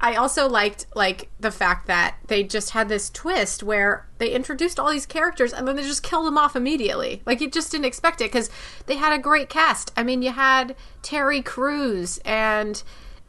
I 0.00 0.14
also 0.14 0.48
liked 0.48 0.86
like 0.94 1.28
the 1.38 1.50
fact 1.50 1.86
that 1.88 2.16
they 2.28 2.42
just 2.42 2.70
had 2.70 2.88
this 2.88 3.10
twist 3.10 3.62
where 3.62 4.06
they 4.18 4.30
introduced 4.30 4.80
all 4.80 4.90
these 4.90 5.04
characters 5.06 5.52
and 5.52 5.68
then 5.68 5.76
they 5.76 5.82
just 5.82 6.02
killed 6.02 6.26
them 6.26 6.38
off 6.38 6.56
immediately. 6.56 7.22
Like 7.26 7.40
you 7.42 7.50
just 7.50 7.70
didn't 7.70 7.84
expect 7.84 8.20
it 8.22 8.32
because 8.32 8.48
they 8.86 8.96
had 8.96 9.12
a 9.12 9.18
great 9.18 9.50
cast. 9.50 9.92
I 9.96 10.02
mean, 10.02 10.22
you 10.22 10.30
had 10.32 10.74
Terry 11.02 11.42
Crews 11.42 12.18
and 12.24 12.82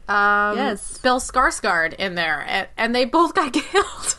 um, 0.08 0.56
Yes. 0.56 0.98
Bill 0.98 1.20
Skarsgård 1.20 1.94
in 1.94 2.14
there, 2.14 2.44
and, 2.48 2.68
and 2.76 2.94
they 2.94 3.04
both 3.04 3.34
got 3.34 3.52
killed. 3.52 4.16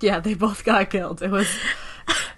Yeah, 0.00 0.20
they 0.20 0.34
both 0.34 0.64
got 0.64 0.90
killed. 0.90 1.22
It 1.22 1.30
was 1.30 1.48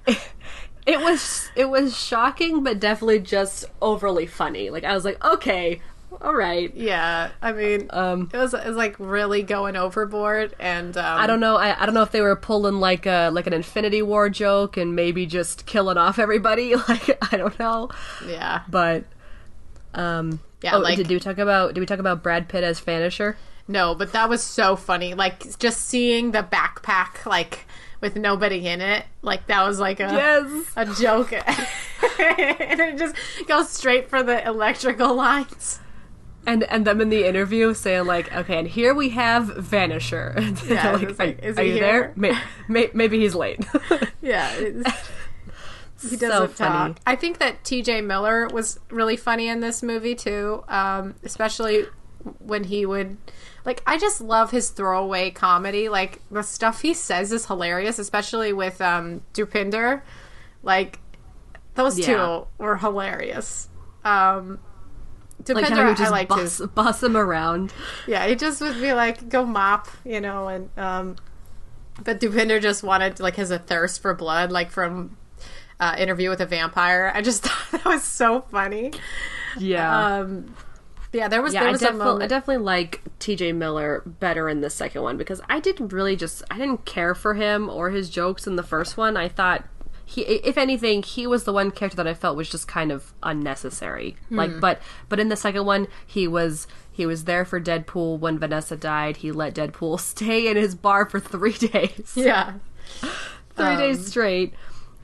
it 0.07 1.01
was 1.01 1.51
it 1.57 1.69
was 1.69 1.99
shocking 1.99 2.63
but 2.63 2.79
definitely 2.79 3.19
just 3.21 3.65
overly 3.83 4.27
funny. 4.27 4.71
Like 4.71 4.85
I 4.85 4.95
was 4.95 5.05
like, 5.05 5.23
okay, 5.25 5.81
all 6.21 6.35
right. 6.35 6.73
yeah, 6.75 7.31
I 7.43 7.53
mean, 7.53 7.89
Um 7.91 8.31
it 8.33 8.37
was 8.39 8.55
it 8.55 8.67
was 8.67 8.77
like 8.77 8.97
really 8.99 9.43
going 9.43 9.77
overboard, 9.77 10.55
and 10.59 10.97
um, 10.97 11.05
I 11.21 11.27
don't 11.27 11.41
know. 11.41 11.57
I, 11.57 11.81
I 11.81 11.87
don't 11.87 11.95
know 11.95 12.03
if 12.03 12.11
they 12.13 12.21
were 12.23 12.37
pulling 12.37 12.77
like 12.81 13.07
a 13.07 13.31
like 13.33 13.47
an 13.47 13.53
Infinity 13.53 14.03
War 14.03 14.29
joke 14.31 14.77
and 14.77 14.97
maybe 14.97 15.27
just 15.27 15.67
killing 15.67 15.99
off 15.99 16.19
everybody. 16.19 16.75
Like 16.89 17.19
I 17.33 17.37
don't 17.37 17.59
know, 17.59 17.91
Yeah, 18.27 18.63
but 18.69 19.05
um. 19.95 20.41
Yeah, 20.63 20.77
oh, 20.77 20.79
like- 20.79 20.97
did 20.97 21.09
we 21.09 21.21
talk 21.21 21.39
about? 21.39 21.75
Did 21.75 21.81
we 21.81 21.87
talk 21.87 21.99
about 21.99 22.23
Brad 22.23 22.49
Pitt 22.49 22.65
as 22.65 22.81
Vanisher? 22.81 23.37
No, 23.69 23.95
but 23.95 24.13
that 24.13 24.29
was 24.29 24.43
so 24.43 24.75
funny. 24.77 25.15
Like 25.15 25.59
just 25.59 25.83
seeing 25.83 26.31
the 26.31 26.43
backpack 26.43 27.27
like 27.27 27.67
with 28.01 28.17
nobody 28.17 28.67
in 28.69 28.81
it, 28.81 29.05
like 29.23 29.47
that 29.49 29.67
was 29.67 29.79
like 29.81 30.01
a 30.01 30.05
Yes. 30.05 30.73
a 30.77 30.87
joke. 30.87 31.33
and 32.19 32.81
it 32.81 32.99
just 32.99 33.15
goes 33.47 33.69
straight 33.69 34.09
for 34.09 34.23
the 34.23 34.47
electrical 34.47 35.15
lines. 35.15 35.81
And 36.47 36.63
and 36.65 36.87
them 36.87 37.01
in 37.01 37.09
the 37.09 37.25
interview 37.27 37.75
saying 37.75 38.07
like, 38.07 38.33
okay, 38.35 38.59
and 38.59 38.69
here 38.69 38.95
we 38.95 39.09
have 39.11 39.47
Vanisher. 39.49 40.35
Yeah, 40.71 40.93
like, 40.93 41.19
like, 41.19 41.43
are, 41.43 41.45
is 41.45 41.59
are 41.59 41.63
he 41.63 41.69
you 41.71 41.75
here? 41.75 41.83
there? 41.83 42.13
May, 42.17 42.39
may, 42.69 42.91
maybe 42.95 43.19
he's 43.19 43.35
late. 43.35 43.65
Yeah. 44.23 44.49
he 46.03 46.09
So 46.09 46.17
doesn't 46.17 46.53
funny. 46.55 46.95
talk. 46.95 47.01
I 47.07 47.17
think 47.17 47.39
that 47.39 47.65
T.J. 47.65 48.01
Miller 48.03 48.49
was 48.49 48.79
really 48.91 49.17
funny 49.17 49.49
in 49.49 49.61
this 49.61 49.83
movie 49.83 50.15
too, 50.15 50.63
um, 50.69 51.15
especially 51.25 51.85
when 52.39 52.65
he 52.65 52.85
would 52.87 53.17
like. 53.65 53.83
I 53.87 53.99
just 53.99 54.21
love 54.21 54.51
his 54.51 54.71
throwaway 54.71 55.31
comedy. 55.31 55.89
Like 55.89 56.21
the 56.31 56.43
stuff 56.43 56.83
he 56.83 56.93
says 56.95 57.33
is 57.33 57.47
hilarious, 57.47 57.99
especially 57.99 58.53
with 58.53 58.81
um, 58.81 59.23
Dopinder. 59.33 60.03
Like 60.63 60.99
Those 61.75 61.99
Yeah. 61.99 62.07
two 62.07 62.47
were 62.59 62.77
hilarious. 62.77 63.69
Um, 64.05 64.59
Like 65.49 65.65
Depender, 65.65 65.85
how 65.85 65.91
I 65.91 65.95
just 65.95 66.11
liked 66.11 66.29
bus, 66.29 66.61
bus 66.75 67.03
him 67.03 67.17
around. 67.17 67.73
Yeah, 68.07 68.27
he 68.27 68.35
just 68.35 68.61
would 68.61 68.81
be 68.81 68.93
like, 68.93 69.29
"Go 69.29 69.45
mop," 69.45 69.89
you 70.05 70.21
know, 70.21 70.49
and 70.49 70.71
um, 70.79 71.17
but 72.03 72.21
Dopinder 72.21 72.61
just 72.61 72.83
wanted 72.83 73.21
like 73.21 73.37
his 73.37 73.51
a 73.51 73.59
thirst 73.59 74.03
for 74.03 74.15
blood, 74.15 74.51
like 74.53 74.71
from 74.71 75.17
uh, 75.81 75.95
Interview 75.99 76.31
with 76.31 76.41
a 76.41 76.47
Vampire. 76.47 77.13
I 77.15 77.23
just 77.23 77.43
thought 77.45 77.83
that 77.83 77.85
was 77.85 78.03
so 78.03 78.43
funny. 78.43 78.93
Yeah. 79.59 80.19
Um, 80.19 80.55
yeah, 81.13 81.29
there 81.29 81.41
was 81.41 81.55
yeah, 81.55 81.61
there 81.61 81.69
I 81.69 81.73
was 81.73 81.83
a 81.83 81.87
definitely, 81.87 82.25
I 82.25 82.27
definitely 82.27 82.65
like 82.65 83.01
T.J. 83.21 83.53
Miller 83.53 84.03
better 84.05 84.49
in 84.51 84.61
the 84.61 84.69
second 84.69 85.03
one 85.03 85.17
because 85.17 85.41
I 85.49 85.61
didn't 85.61 85.93
really 85.93 86.15
just 86.15 86.43
I 86.51 86.59
didn't 86.59 86.85
care 86.85 87.15
for 87.15 87.35
him 87.35 87.71
or 87.71 87.91
his 87.91 88.11
jokes 88.11 88.47
in 88.47 88.57
the 88.57 88.63
first 88.63 88.97
one. 88.99 89.17
I 89.17 89.29
thought 89.29 89.65
he, 90.09 90.23
if 90.23 90.57
anything, 90.57 91.03
he 91.03 91.27
was 91.27 91.43
the 91.45 91.53
one 91.53 91.73
character 91.73 91.97
that 91.97 92.07
I 92.07 92.15
felt 92.15 92.37
was 92.37 92.49
just 92.49 92.69
kind 92.69 92.93
of 92.93 93.13
unnecessary. 93.25 94.17
Hmm. 94.29 94.37
Like, 94.37 94.61
but 94.61 94.81
but 95.09 95.19
in 95.19 95.29
the 95.29 95.37
second 95.37 95.67
one, 95.67 95.89
he 96.07 96.29
was 96.29 96.69
he 96.91 97.05
was 97.05 97.25
there 97.25 97.45
for 97.45 97.61
Deadpool 97.61 98.21
when 98.21 98.39
Vanessa 98.39 98.77
died. 98.77 99.19
He 99.19 99.33
let 99.33 99.55
Deadpool 99.55 99.99
stay 100.01 100.49
in 100.49 100.57
his 100.57 100.77
bar 100.77 101.11
for 101.11 101.19
three 101.19 101.53
days. 101.59 102.13
yeah, 102.15 102.55
three 103.57 103.77
days 103.77 104.07
straight. 104.07 104.55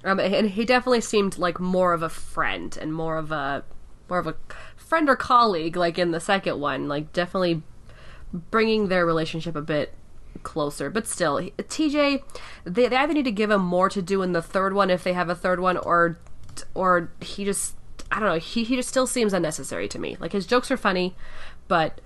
Um, 0.04 0.20
and 0.20 0.50
he 0.50 0.64
definitely 0.64 1.00
seemed 1.00 1.36
like 1.36 1.58
more 1.58 1.92
of 1.92 2.02
a 2.02 2.08
friend 2.08 2.78
and 2.80 2.94
more 2.94 3.18
of 3.18 3.32
a 3.32 3.64
more 4.08 4.20
of 4.20 4.28
a 4.28 4.36
friend 4.76 5.08
or 5.08 5.16
colleague, 5.16 5.76
like 5.76 5.98
in 5.98 6.12
the 6.12 6.20
second 6.20 6.60
one. 6.60 6.86
Like 6.86 7.12
definitely 7.12 7.62
bringing 8.32 8.86
their 8.86 9.04
relationship 9.04 9.56
a 9.56 9.62
bit 9.62 9.94
closer. 10.42 10.90
But 10.90 11.06
still, 11.06 11.40
TJ, 11.58 12.22
they, 12.64 12.88
they 12.88 12.96
either 12.96 13.12
need 13.12 13.24
to 13.24 13.32
give 13.32 13.50
him 13.50 13.62
more 13.62 13.88
to 13.90 14.02
do 14.02 14.22
in 14.22 14.32
the 14.32 14.42
third 14.42 14.74
one 14.74 14.90
if 14.90 15.04
they 15.04 15.12
have 15.12 15.28
a 15.28 15.34
third 15.34 15.60
one, 15.60 15.76
or 15.76 16.18
or 16.74 17.10
he 17.20 17.44
just 17.44 17.74
I 18.10 18.20
don't 18.20 18.28
know. 18.28 18.38
He 18.38 18.64
he 18.64 18.76
just 18.76 18.88
still 18.88 19.06
seems 19.06 19.32
unnecessary 19.32 19.88
to 19.88 19.98
me. 19.98 20.16
Like 20.20 20.32
his 20.32 20.46
jokes 20.46 20.70
are 20.70 20.76
funny, 20.76 21.14
but 21.68 22.00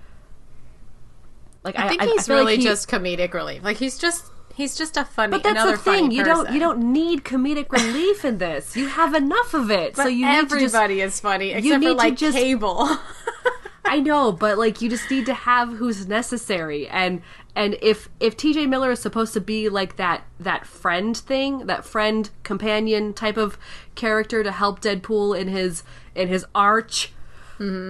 like 1.63 1.77
I 1.77 1.89
think 1.89 2.01
I, 2.01 2.05
he's 2.05 2.29
like 2.29 2.37
really 2.37 2.55
he- 2.57 2.63
just 2.63 2.89
comedic 2.89 3.33
relief. 3.33 3.63
Like 3.63 3.77
he's 3.77 3.97
just 3.97 4.25
he's 4.53 4.77
just 4.77 4.95
a 4.97 5.03
funny. 5.05 5.31
But 5.31 5.43
that's 5.43 5.53
another 5.55 5.71
the 5.73 5.77
thing. 5.77 6.11
You 6.11 6.23
don't 6.23 6.51
you 6.53 6.59
don't 6.59 6.93
need 6.93 7.23
comedic 7.23 7.71
relief 7.71 8.23
in 8.23 8.37
this. 8.37 8.75
You 8.77 8.87
have 8.87 9.13
enough 9.13 9.53
of 9.53 9.69
it. 9.69 9.95
So 9.95 10.07
you 10.07 10.25
need 10.25 10.49
to 10.49 10.59
just 10.59 10.75
everybody 10.75 11.01
is 11.01 11.19
funny 11.19 11.49
except 11.51 11.65
need 11.65 11.87
for 11.87 11.89
to 11.89 11.93
like 11.93 12.15
just- 12.15 12.37
Cable. 12.37 12.89
I 13.89 13.99
know, 14.01 14.33
but 14.33 14.57
like 14.57 14.81
you 14.81 14.89
just 14.89 15.09
need 15.09 15.25
to 15.27 15.33
have 15.33 15.69
who's 15.69 16.07
necessary. 16.07 16.87
And 16.89 17.21
and 17.57 17.75
if 17.81 18.07
if 18.19 18.37
TJ 18.37 18.69
Miller 18.69 18.91
is 18.91 18.99
supposed 18.99 19.33
to 19.33 19.41
be 19.41 19.67
like 19.67 19.97
that 19.97 20.23
that 20.39 20.67
friend 20.67 21.17
thing, 21.17 21.65
that 21.65 21.83
friend 21.83 22.29
companion 22.43 23.13
type 23.13 23.35
of 23.35 23.57
character 23.95 24.43
to 24.43 24.51
help 24.51 24.79
Deadpool 24.79 25.37
in 25.37 25.47
his 25.47 25.81
in 26.13 26.27
his 26.27 26.45
arch, 26.53 27.11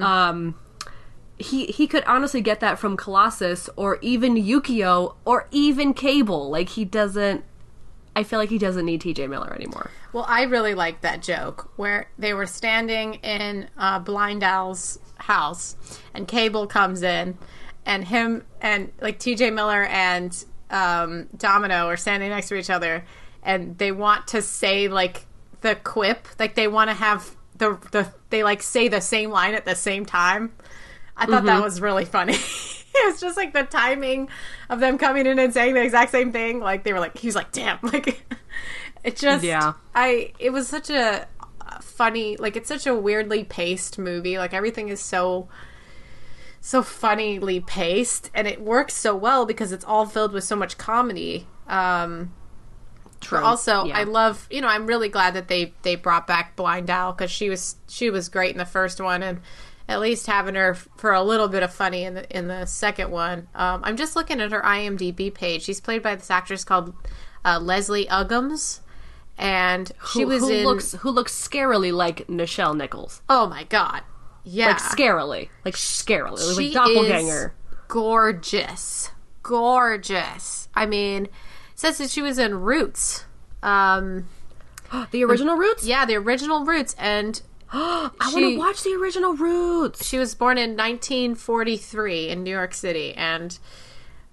um 0.01 0.55
he 1.37 1.65
he 1.65 1.85
could 1.85 2.05
honestly 2.05 2.39
get 2.39 2.61
that 2.61 2.79
from 2.79 2.95
Colossus 2.95 3.69
or 3.75 3.99
even 4.01 4.35
Yukio 4.35 5.15
or 5.25 5.49
even 5.51 5.93
Cable. 5.93 6.49
Like 6.49 6.69
he 6.69 6.85
doesn't 6.85 7.43
I 8.15 8.23
feel 8.23 8.39
like 8.39 8.49
he 8.49 8.57
doesn't 8.57 8.85
need 8.85 9.01
TJ 9.01 9.29
Miller 9.29 9.53
anymore. 9.53 9.91
Well, 10.13 10.25
I 10.27 10.43
really 10.43 10.73
liked 10.73 11.01
that 11.01 11.21
joke 11.21 11.71
where 11.75 12.09
they 12.17 12.33
were 12.33 12.47
standing 12.47 13.15
in 13.15 13.69
uh, 13.77 13.99
Blind 13.99 14.43
Al's 14.43 14.97
house, 15.17 15.75
and 16.15 16.27
Cable 16.27 16.65
comes 16.65 17.03
in, 17.03 17.37
and 17.87 18.03
him 18.05 18.43
and 18.61 18.91
like 19.01 19.17
T.J. 19.17 19.49
Miller 19.49 19.85
and 19.85 20.45
um, 20.69 21.27
Domino 21.35 21.87
are 21.87 21.97
standing 21.97 22.29
next 22.29 22.49
to 22.49 22.55
each 22.55 22.69
other, 22.69 23.05
and 23.41 23.77
they 23.79 23.91
want 23.91 24.27
to 24.27 24.43
say 24.43 24.89
like 24.89 25.25
the 25.61 25.75
quip, 25.75 26.27
like 26.37 26.53
they 26.53 26.67
want 26.67 26.89
to 26.89 26.93
have 26.93 27.35
the 27.57 27.79
the 27.91 28.11
they 28.29 28.43
like 28.43 28.61
say 28.61 28.89
the 28.89 29.01
same 29.01 29.31
line 29.31 29.55
at 29.55 29.65
the 29.65 29.73
same 29.73 30.05
time. 30.05 30.51
I 31.15 31.25
thought 31.25 31.45
that 31.45 31.63
was 31.63 31.81
really 31.81 32.05
funny. 32.05 32.33
it 32.97 33.05
was 33.11 33.19
just 33.19 33.37
like 33.37 33.53
the 33.53 33.63
timing 33.63 34.29
of 34.69 34.79
them 34.79 34.97
coming 34.97 35.25
in 35.25 35.39
and 35.39 35.53
saying 35.53 35.73
the 35.73 35.81
exact 35.81 36.11
same 36.11 36.31
thing. 36.31 36.59
Like 36.59 36.83
they 36.83 36.93
were 36.93 36.99
like, 36.99 37.17
he 37.17 37.27
was 37.27 37.35
like, 37.35 37.51
"Damn!" 37.51 37.79
Like 37.83 38.23
it 39.03 39.15
just, 39.15 39.43
Yeah. 39.43 39.73
I. 39.95 40.33
It 40.37 40.51
was 40.51 40.67
such 40.67 40.89
a 40.89 41.25
uh, 41.61 41.79
funny, 41.79 42.35
like 42.37 42.55
it's 42.57 42.67
such 42.67 42.85
a 42.85 42.93
weirdly 42.93 43.45
paced 43.45 43.97
movie. 43.97 44.37
Like 44.37 44.53
everything 44.53 44.89
is 44.89 44.99
so, 44.99 45.47
so 46.67 46.83
funnily 46.83 47.61
paced, 47.61 48.29
and 48.33 48.45
it 48.45 48.59
works 48.61 48.93
so 48.93 49.15
well 49.15 49.45
because 49.45 49.71
it's 49.71 49.85
all 49.85 50.05
filled 50.05 50.33
with 50.33 50.43
so 50.43 50.53
much 50.53 50.77
comedy. 50.77 51.47
Um, 51.65 52.33
True. 53.21 53.39
also, 53.39 53.85
Yeah. 53.85 53.97
I 53.97 54.03
love 54.03 54.45
you 54.51 54.59
know 54.59 54.67
I'm 54.67 54.85
really 54.85 55.07
glad 55.07 55.33
that 55.35 55.47
they 55.47 55.73
they 55.83 55.95
brought 55.95 56.27
back 56.27 56.57
Blind 56.57 56.89
Owl 56.89 57.13
because 57.13 57.31
she 57.31 57.49
was 57.49 57.77
she 57.87 58.09
was 58.09 58.27
great 58.27 58.51
in 58.51 58.57
the 58.57 58.65
first 58.65 58.99
one 58.99 59.23
and 59.23 59.39
at 59.87 60.01
least 60.01 60.27
having 60.27 60.55
her 60.55 60.73
for 60.73 61.13
a 61.13 61.23
little 61.23 61.47
bit 61.47 61.63
of 61.63 61.73
funny 61.73 62.03
in 62.03 62.15
the 62.15 62.37
in 62.37 62.49
the 62.49 62.65
second 62.65 63.11
one. 63.11 63.47
Um, 63.55 63.79
I'm 63.85 63.95
just 63.95 64.17
looking 64.17 64.41
at 64.41 64.51
her 64.51 64.61
IMDb 64.61 65.33
page. 65.33 65.63
She's 65.63 65.79
played 65.79 66.03
by 66.03 66.15
this 66.15 66.29
actress 66.29 66.65
called 66.65 66.93
uh, 67.45 67.59
Leslie 67.61 68.07
Uggams, 68.07 68.81
and 69.37 69.89
she 70.11 70.23
who, 70.23 70.27
was 70.27 70.41
who 70.43 70.49
in. 70.49 70.65
looks 70.65 70.91
who 70.95 71.11
looks 71.11 71.33
scarily 71.33 71.93
like 71.93 72.27
Nichelle 72.27 72.75
Nichols. 72.75 73.21
oh 73.29 73.47
my 73.47 73.63
god, 73.63 74.01
yeah, 74.49 74.67
Like 74.67 74.77
scarily. 74.79 75.49
Like 75.65 75.75
scarily. 75.75 76.55
she 76.57 76.65
like 76.69 76.73
doppelganger. 76.73 77.53
gorgeous, 77.87 79.11
gorgeous. 79.43 80.69
I 80.73 80.85
mean, 80.85 81.27
says 81.75 81.97
that 81.97 82.09
she 82.09 82.21
was 82.21 82.37
in 82.39 82.61
Roots. 82.61 83.25
Um, 83.63 84.27
The 85.11 85.23
original 85.25 85.55
Roots? 85.55 85.85
yeah, 85.85 86.05
the 86.05 86.15
original 86.15 86.63
Roots, 86.65 86.95
and 86.97 87.41
I 87.71 88.09
want 88.33 88.35
to 88.37 88.57
watch 88.57 88.83
the 88.83 88.93
original 88.93 89.33
Roots. 89.33 90.05
she 90.07 90.17
was 90.17 90.33
born 90.35 90.57
in 90.57 90.71
1943 90.77 92.29
in 92.29 92.43
New 92.43 92.51
York 92.51 92.73
City, 92.73 93.13
and 93.15 93.57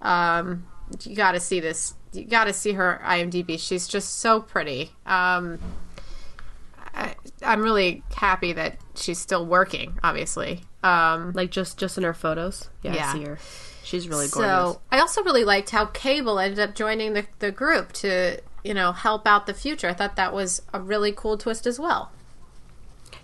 um, 0.01 0.67
you 1.03 1.17
got 1.17 1.33
to 1.33 1.41
see 1.41 1.59
this. 1.61 1.95
You 2.13 2.25
got 2.25 2.45
to 2.45 2.53
see 2.53 2.73
her 2.75 3.01
IMDb. 3.05 3.59
She's 3.59 3.89
just 3.89 4.19
so 4.21 4.41
pretty. 4.41 4.93
Um, 5.05 5.59
I'm 7.45 7.63
really 7.63 8.03
happy 8.15 8.53
that 8.55 8.79
she's 8.95 9.19
still 9.19 9.45
working. 9.47 9.99
Obviously, 10.03 10.63
um, 10.83 11.33
Like 11.33 11.51
just 11.51 11.79
just 11.79 11.99
in 11.99 12.05
her 12.05 12.15
photos. 12.15 12.69
Yeah, 12.83 12.95
Yeah. 12.95 13.09
I 13.09 13.13
see 13.13 13.25
her. 13.25 13.39
She's 13.83 14.09
really 14.09 14.29
gorgeous. 14.29 14.51
so 14.51 14.81
I 14.91 14.99
also 14.99 15.23
really 15.23 15.45
liked 15.45 15.71
how 15.71 15.87
Cable 15.87 16.39
ended 16.39 16.59
up 16.59 16.75
joining 16.75 17.13
the 17.13 17.27
the 17.39 17.53
group 17.53 17.93
to 17.95 18.41
you 18.65 18.75
know 18.75 18.93
help 18.93 19.27
out 19.27 19.47
the 19.47 19.55
future. 19.55 19.89
I 19.89 19.93
thought 19.95 20.17
that 20.17 20.33
was 20.33 20.63
a 20.73 20.81
really 20.81 21.13
cool 21.13 21.37
twist 21.37 21.67
as 21.67 21.79
well. 21.79 22.11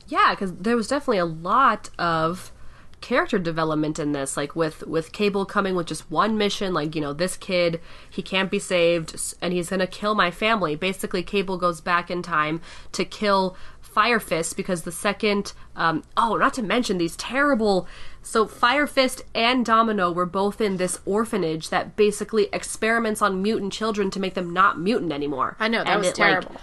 Yeah, 0.06 0.30
because 0.32 0.54
there 0.56 0.76
was 0.76 0.88
definitely 0.88 1.18
a 1.18 1.24
lot 1.24 1.88
of 1.98 2.52
character 3.00 3.38
development 3.38 3.98
in 3.98 4.12
this 4.12 4.36
like 4.36 4.54
with 4.54 4.86
with 4.86 5.10
cable 5.10 5.46
coming 5.46 5.74
with 5.74 5.86
just 5.86 6.10
one 6.10 6.36
mission 6.36 6.74
like 6.74 6.94
you 6.94 7.00
know 7.00 7.14
this 7.14 7.34
kid 7.34 7.80
he 8.10 8.20
can't 8.20 8.50
be 8.50 8.58
saved 8.58 9.34
and 9.40 9.54
he's 9.54 9.70
gonna 9.70 9.86
kill 9.86 10.14
my 10.14 10.30
family 10.30 10.76
basically 10.76 11.22
cable 11.22 11.56
goes 11.56 11.80
back 11.80 12.10
in 12.10 12.22
time 12.22 12.60
to 12.92 13.02
kill 13.02 13.56
fire 13.92 14.20
fist 14.20 14.56
because 14.56 14.82
the 14.82 14.92
second 14.92 15.52
um 15.76 16.02
oh 16.16 16.36
not 16.36 16.54
to 16.54 16.62
mention 16.62 16.98
these 16.98 17.16
terrible 17.16 17.86
so 18.22 18.46
fire 18.46 18.86
fist 18.86 19.22
and 19.34 19.64
domino 19.66 20.10
were 20.12 20.26
both 20.26 20.60
in 20.60 20.76
this 20.76 21.00
orphanage 21.04 21.70
that 21.70 21.96
basically 21.96 22.48
experiments 22.52 23.20
on 23.20 23.42
mutant 23.42 23.72
children 23.72 24.10
to 24.10 24.20
make 24.20 24.34
them 24.34 24.52
not 24.52 24.78
mutant 24.78 25.12
anymore 25.12 25.56
I 25.58 25.68
know 25.68 25.78
that 25.84 25.88
And 25.88 25.98
was 26.00 26.08
it, 26.08 26.18
like, 26.18 26.40
terrible. 26.40 26.60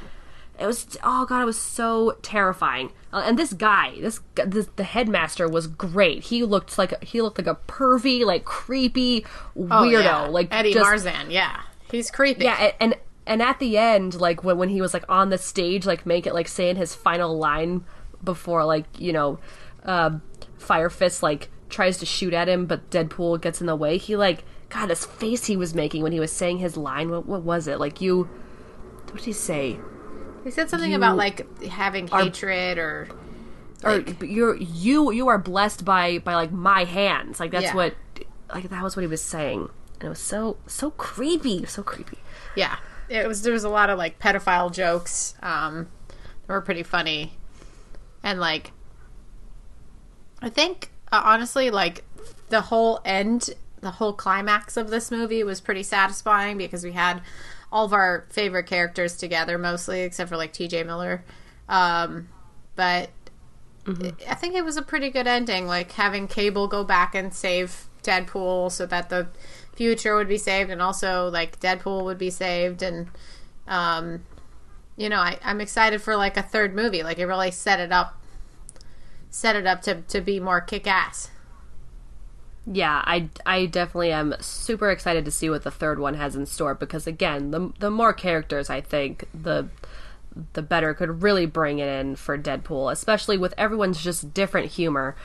it 0.59 0.65
was 0.65 0.97
oh 1.03 1.25
god, 1.25 1.41
it 1.41 1.45
was 1.45 1.59
so 1.59 2.17
terrifying. 2.21 2.91
Uh, 3.13 3.23
and 3.25 3.39
this 3.39 3.53
guy, 3.53 3.93
this, 4.01 4.19
this 4.45 4.67
the 4.75 4.83
headmaster 4.83 5.47
was 5.47 5.65
great. 5.67 6.23
He 6.25 6.43
looked 6.43 6.77
like 6.77 6.91
a, 6.91 6.97
he 7.05 7.21
looked 7.21 7.37
like 7.37 7.47
a 7.47 7.55
pervy, 7.67 8.25
like 8.25 8.43
creepy 8.43 9.25
Oh, 9.55 9.61
weirdo, 9.83 10.03
yeah. 10.03 10.19
like 10.27 10.49
Eddie 10.51 10.73
just, 10.73 11.05
Marsan. 11.05 11.31
Yeah, 11.31 11.61
he's 11.89 12.11
creepy. 12.11 12.43
Yeah, 12.43 12.73
and 12.81 12.95
and 13.27 13.41
at 13.41 13.59
the 13.59 13.77
end, 13.77 14.19
like 14.19 14.43
when 14.43 14.57
when 14.57 14.69
he 14.69 14.81
was 14.81 14.93
like 14.93 15.05
on 15.09 15.29
the 15.29 15.37
stage, 15.37 15.85
like 15.85 16.05
make 16.05 16.25
it 16.25 16.33
like 16.33 16.47
saying 16.47 16.77
his 16.77 16.95
final 16.95 17.37
line 17.37 17.83
before 18.23 18.65
like 18.65 18.85
you 18.99 19.13
know, 19.13 19.39
uh, 19.85 20.17
Fire 20.57 20.89
Fist 20.89 21.21
like 21.21 21.49
tries 21.69 21.97
to 21.97 22.05
shoot 22.05 22.33
at 22.33 22.47
him, 22.49 22.65
but 22.65 22.89
Deadpool 22.89 23.41
gets 23.41 23.61
in 23.61 23.67
the 23.67 23.75
way. 23.75 23.97
He 23.97 24.15
like 24.15 24.43
God, 24.69 24.89
his 24.89 25.05
face 25.05 25.45
he 25.45 25.55
was 25.57 25.73
making 25.75 26.03
when 26.03 26.11
he 26.11 26.19
was 26.19 26.31
saying 26.31 26.57
his 26.57 26.75
line. 26.77 27.09
What 27.09 27.25
what 27.25 27.43
was 27.43 27.67
it? 27.67 27.79
Like 27.79 28.01
you, 28.01 28.23
what 29.05 29.17
did 29.17 29.25
he 29.25 29.33
say? 29.33 29.77
He 30.43 30.51
said 30.51 30.69
something 30.69 30.91
You 30.91 30.97
about 30.97 31.17
like 31.17 31.61
having 31.63 32.07
hatred 32.07 32.77
or 32.77 33.09
or 33.83 33.99
but 34.01 34.29
you're 34.29 34.55
you 34.55 35.11
you 35.11 35.27
are 35.27 35.37
blessed 35.37 35.85
by 35.85 36.19
by 36.19 36.33
like 36.35 36.51
my 36.51 36.83
hands 36.83 37.39
like 37.39 37.51
that's 37.51 37.65
Yeah. 37.65 37.75
what 37.75 37.95
like 38.53 38.69
that 38.69 38.81
was 38.81 38.95
what 38.95 39.01
he 39.01 39.07
was 39.07 39.21
saying 39.21 39.69
and 39.99 40.03
it 40.05 40.09
was 40.09 40.19
so 40.19 40.57
so 40.65 40.89
creepy 40.91 41.63
so 41.65 41.83
creepy 41.83 42.17
yeah. 42.55 42.77
It 43.09 43.27
was 43.27 43.41
there 43.41 43.53
was 43.53 43.63
a 43.63 43.69
lot 43.69 43.89
of 43.89 43.97
like 43.97 44.19
pedophile 44.19 44.71
jokes. 44.71 45.35
Um, 45.41 45.87
that 46.07 46.53
were 46.53 46.61
pretty 46.61 46.83
funny, 46.83 47.33
and 48.23 48.39
like 48.39 48.71
I 50.41 50.49
think 50.49 50.91
uh, 51.11 51.21
honestly 51.23 51.69
like 51.69 52.03
the 52.49 52.61
whole 52.61 53.01
end, 53.05 53.51
the 53.81 53.91
whole 53.91 54.13
climax 54.13 54.77
of 54.77 54.89
this 54.89 55.11
movie 55.11 55.43
was 55.43 55.61
pretty 55.61 55.83
satisfying 55.83 56.57
because 56.57 56.83
we 56.83 56.93
had 56.93 57.21
all 57.71 57.85
of 57.85 57.93
our 57.93 58.25
favorite 58.29 58.65
characters 58.65 59.17
together 59.17 59.57
mostly, 59.57 60.01
except 60.01 60.29
for 60.29 60.37
like 60.37 60.53
T.J. 60.53 60.83
Miller. 60.83 61.23
Um, 61.67 62.29
but 62.75 63.09
I 63.85 64.35
think 64.35 64.55
it 64.55 64.63
was 64.63 64.77
a 64.77 64.81
pretty 64.81 65.09
good 65.09 65.27
ending. 65.27 65.67
Like 65.67 65.91
having 65.93 66.27
Cable 66.27 66.67
go 66.67 66.83
back 66.83 67.15
and 67.15 67.33
save 67.33 67.87
Deadpool 68.03 68.71
so 68.71 68.85
that 68.85 69.09
the 69.09 69.27
future 69.77 70.15
would 70.15 70.27
be 70.27 70.37
saved, 70.37 70.69
and 70.69 70.81
also 70.81 71.29
like 71.29 71.59
Deadpool 71.59 72.03
would 72.03 72.17
be 72.17 72.29
saved, 72.29 72.81
and 72.81 73.07
um, 73.67 74.23
you 74.97 75.07
know, 75.07 75.19
I, 75.19 75.39
I'm 75.43 75.61
excited 75.61 76.01
for 76.01 76.15
like 76.17 76.35
a 76.35 76.41
third 76.41 76.75
movie. 76.75 77.03
Like 77.03 77.19
it 77.19 77.25
really 77.25 77.51
set 77.51 77.79
it 77.79 77.91
up, 77.91 78.19
set 79.29 79.55
it 79.55 79.65
up 79.65 79.81
to 79.83 80.01
to 80.01 80.19
be 80.19 80.39
more 80.39 80.59
kick 80.59 80.87
ass. 80.87 81.29
Yeah, 82.69 83.01
I, 83.05 83.29
I 83.45 83.65
definitely 83.65 84.11
am 84.11 84.35
super 84.41 84.91
excited 84.91 85.23
to 85.23 85.31
see 85.31 85.49
what 85.49 85.63
the 85.63 85.71
third 85.71 85.99
one 85.99 86.15
has 86.15 86.35
in 86.35 86.45
store 86.45 86.75
because 86.75 87.07
again, 87.07 87.51
the 87.51 87.71
the 87.79 87.89
more 87.89 88.11
characters 88.11 88.69
I 88.69 88.81
think 88.81 89.25
the 89.33 89.69
the 90.53 90.61
better 90.61 90.93
could 90.93 91.23
really 91.23 91.45
bring 91.45 91.79
it 91.79 91.87
in 91.87 92.15
for 92.15 92.37
Deadpool, 92.37 92.91
especially 92.91 93.37
with 93.37 93.53
everyone's 93.57 94.03
just 94.03 94.33
different 94.33 94.71
humor. 94.71 95.15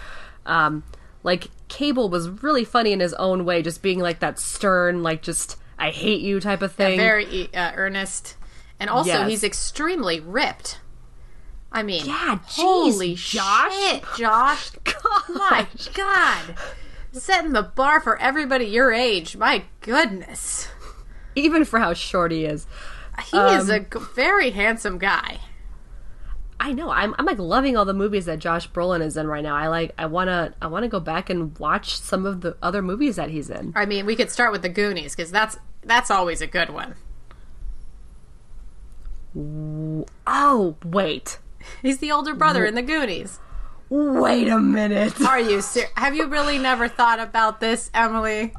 Um, 0.47 0.85
like 1.23 1.49
Cable 1.69 2.09
was 2.09 2.29
really 2.29 2.65
funny 2.65 2.93
in 2.93 3.01
his 3.01 3.15
own 3.15 3.45
way, 3.45 3.63
just 3.63 3.83
being 3.83 3.99
like 4.01 4.21
that 4.21 4.39
stern, 4.39 5.03
like 5.03 5.23
just 5.23 5.57
I 5.79 5.91
hate 5.91 6.21
you 6.21 6.41
type 6.41 6.63
of 6.63 6.73
thing. 6.73 6.99
Very 6.99 7.53
uh, 7.55 7.73
earnest, 7.75 8.37
and 8.81 8.89
also 8.91 9.09
Yes. 9.11 9.29
he's 9.31 9.45
extremely 9.45 10.21
ripped. 10.21 10.79
I 11.71 11.83
mean, 11.83 12.05
Yeah, 12.05 12.39
jeez, 12.49 12.63
holy 12.63 13.15
Josh. 13.15 13.75
shit, 13.75 14.05
Josh! 14.19 14.71
My 15.31 15.67
God, 15.95 16.55
setting 17.13 17.53
the 17.53 17.63
bar 17.63 18.01
for 18.01 18.19
everybody 18.19 18.67
your 18.67 18.93
age. 18.93 19.37
My 19.37 19.65
goodness, 19.81 20.69
Even 21.35 21.65
for 21.65 21.79
how 21.79 21.95
short 21.95 22.31
he 22.31 22.45
is. 22.45 22.67
he 23.31 23.39
is 23.39 23.71
a 23.71 23.87
very 24.15 24.51
handsome 24.51 24.99
guy. 24.99 25.39
I 26.65 26.73
know. 26.73 26.91
I'm 26.91 27.13
I'm 27.19 27.27
like 27.27 27.41
loving 27.41 27.77
all 27.77 27.85
the 27.85 27.93
movies 27.93 28.27
that 28.27 28.39
Josh 28.39 28.71
Brolin 28.71 29.03
is 29.03 29.17
in 29.17 29.27
right 29.27 29.43
now. 29.43 29.57
I 29.57 29.67
like 29.67 29.93
I 29.99 30.07
wanna 30.07 30.55
I 30.63 30.69
wanna 30.69 30.87
go 30.87 31.01
back 31.01 31.29
and 31.29 31.59
watch 31.59 31.99
some 31.99 32.25
of 32.25 32.41
the 32.41 32.57
other 32.63 32.83
movies 32.83 33.17
that 33.17 33.31
he's 33.31 33.51
in. 33.51 33.73
I 33.75 33.85
mean, 33.85 34.07
we 34.07 34.15
could 34.15 34.31
start 34.31 34.53
with 34.53 34.63
the 34.63 34.69
Goonies 34.69 35.17
because 35.17 35.33
that's 35.33 35.59
that's 35.83 36.09
always 36.09 36.41
a 36.41 36.47
good 36.47 36.71
one. 36.71 36.95
Oh, 39.37 40.77
wait. 40.85 41.39
He's 41.83 41.99
the 41.99 42.13
older 42.13 42.35
brother 42.35 42.65
in 42.65 42.75
the 42.77 42.83
Goonies. 42.83 43.41
Wait 43.89 44.47
a 44.49 44.59
minute. 44.59 45.21
Are 45.23 45.41
you 45.41 45.61
ser- 45.63 45.91
Have 45.97 46.15
you 46.15 46.27
really 46.27 46.59
never 46.59 46.87
thought 46.87 47.19
about 47.19 47.61
this, 47.61 47.91
Emily? 47.93 48.53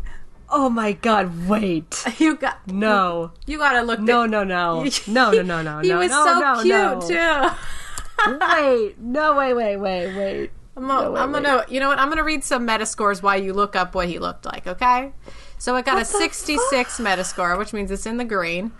Oh 0.49 0.69
my 0.69 0.91
god, 0.91 1.47
wait. 1.47 2.03
You 2.19 2.35
got 2.35 2.67
No. 2.67 3.31
you 3.45 3.57
got 3.57 3.73
to 3.73 3.81
look. 3.81 3.99
No, 3.99 4.23
at- 4.25 4.29
no, 4.29 4.43
no. 4.43 4.85
No, 5.07 5.31
no, 5.31 5.41
no, 5.41 5.61
no. 5.61 5.79
he 5.79 5.89
no, 5.89 5.99
was 5.99 6.11
no, 6.11 6.25
so 6.25 6.39
no, 6.39 6.61
cute 6.61 7.15
no. 7.15 7.49
too. 7.49 7.55
Wait. 8.27 8.99
No, 8.99 9.35
wait, 9.35 9.53
wait, 9.53 9.77
wait, 9.77 10.15
wait. 10.15 10.51
I'm, 10.75 10.87
gonna, 10.87 11.11
wait, 11.11 11.19
I'm 11.19 11.31
gonna, 11.31 11.65
you 11.69 11.79
know 11.79 11.89
what? 11.89 11.99
I'm 11.99 12.09
gonna 12.09 12.23
read 12.23 12.43
some 12.43 12.67
Metascores 12.67 13.21
while 13.21 13.37
you 13.37 13.53
look 13.53 13.75
up 13.75 13.93
what 13.95 14.07
he 14.07 14.19
looked 14.19 14.45
like. 14.45 14.65
Okay. 14.65 15.11
So 15.57 15.75
it 15.75 15.85
got 15.85 16.01
a 16.01 16.05
66 16.05 16.99
Metascore, 16.99 17.57
which 17.57 17.73
means 17.73 17.91
it's 17.91 18.05
in 18.05 18.17
the 18.17 18.25
green. 18.25 18.71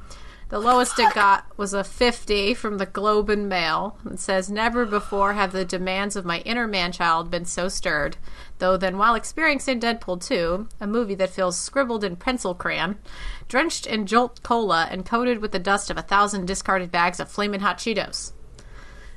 The 0.50 0.60
lowest 0.60 1.00
it 1.00 1.14
got 1.16 1.46
was 1.58 1.74
a 1.74 1.84
50 1.84 2.54
from 2.54 2.78
the 2.78 2.86
Globe 2.86 3.32
and 3.32 3.50
Mail. 3.50 3.98
It 4.06 4.20
says, 4.20 4.52
Never 4.52 4.86
before 4.86 5.34
have 5.34 5.52
the 5.52 5.66
demands 5.66 6.16
of 6.16 6.26
my 6.26 6.42
inner 6.42 6.68
man 6.68 6.92
child 6.92 7.32
been 7.32 7.46
so 7.46 7.70
stirred. 7.70 8.18
Though 8.60 8.78
then, 8.78 9.00
while 9.00 9.16
experiencing 9.16 9.80
Deadpool 9.80 10.24
2, 10.24 10.68
a 10.80 10.86
movie 10.86 11.16
that 11.16 11.32
feels 11.32 11.58
scribbled 11.58 12.04
in 12.04 12.18
pencil 12.18 12.54
crayon, 12.54 13.00
drenched 13.48 13.88
in 13.88 14.06
Jolt 14.06 14.44
Cola, 14.44 14.88
and 14.92 15.06
coated 15.06 15.40
with 15.40 15.54
the 15.54 15.58
dust 15.58 15.90
of 15.90 15.98
a 15.98 16.04
thousand 16.04 16.46
discarded 16.46 16.92
bags 16.92 17.20
of 17.20 17.32
flaming 17.32 17.62
Hot 17.62 17.80
Cheetos. 17.80 18.34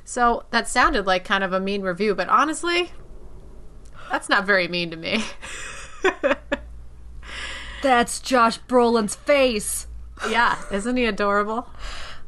So 0.09 0.45
that 0.51 0.69
sounded 0.69 1.05
like 1.05 1.25
kind 1.25 1.43
of 1.43 1.51
a 1.51 1.59
mean 1.59 1.81
review, 1.81 2.15
but 2.15 2.29
honestly, 2.29 2.91
that's 4.09 4.29
not 4.29 4.45
very 4.45 4.69
mean 4.69 4.89
to 4.91 4.95
me. 4.95 5.21
That's 7.83 8.21
Josh 8.21 8.57
Brolin's 8.69 9.15
face. 9.15 9.87
yeah, 10.29 10.57
isn't 10.71 10.95
he 10.95 11.03
adorable? 11.03 11.69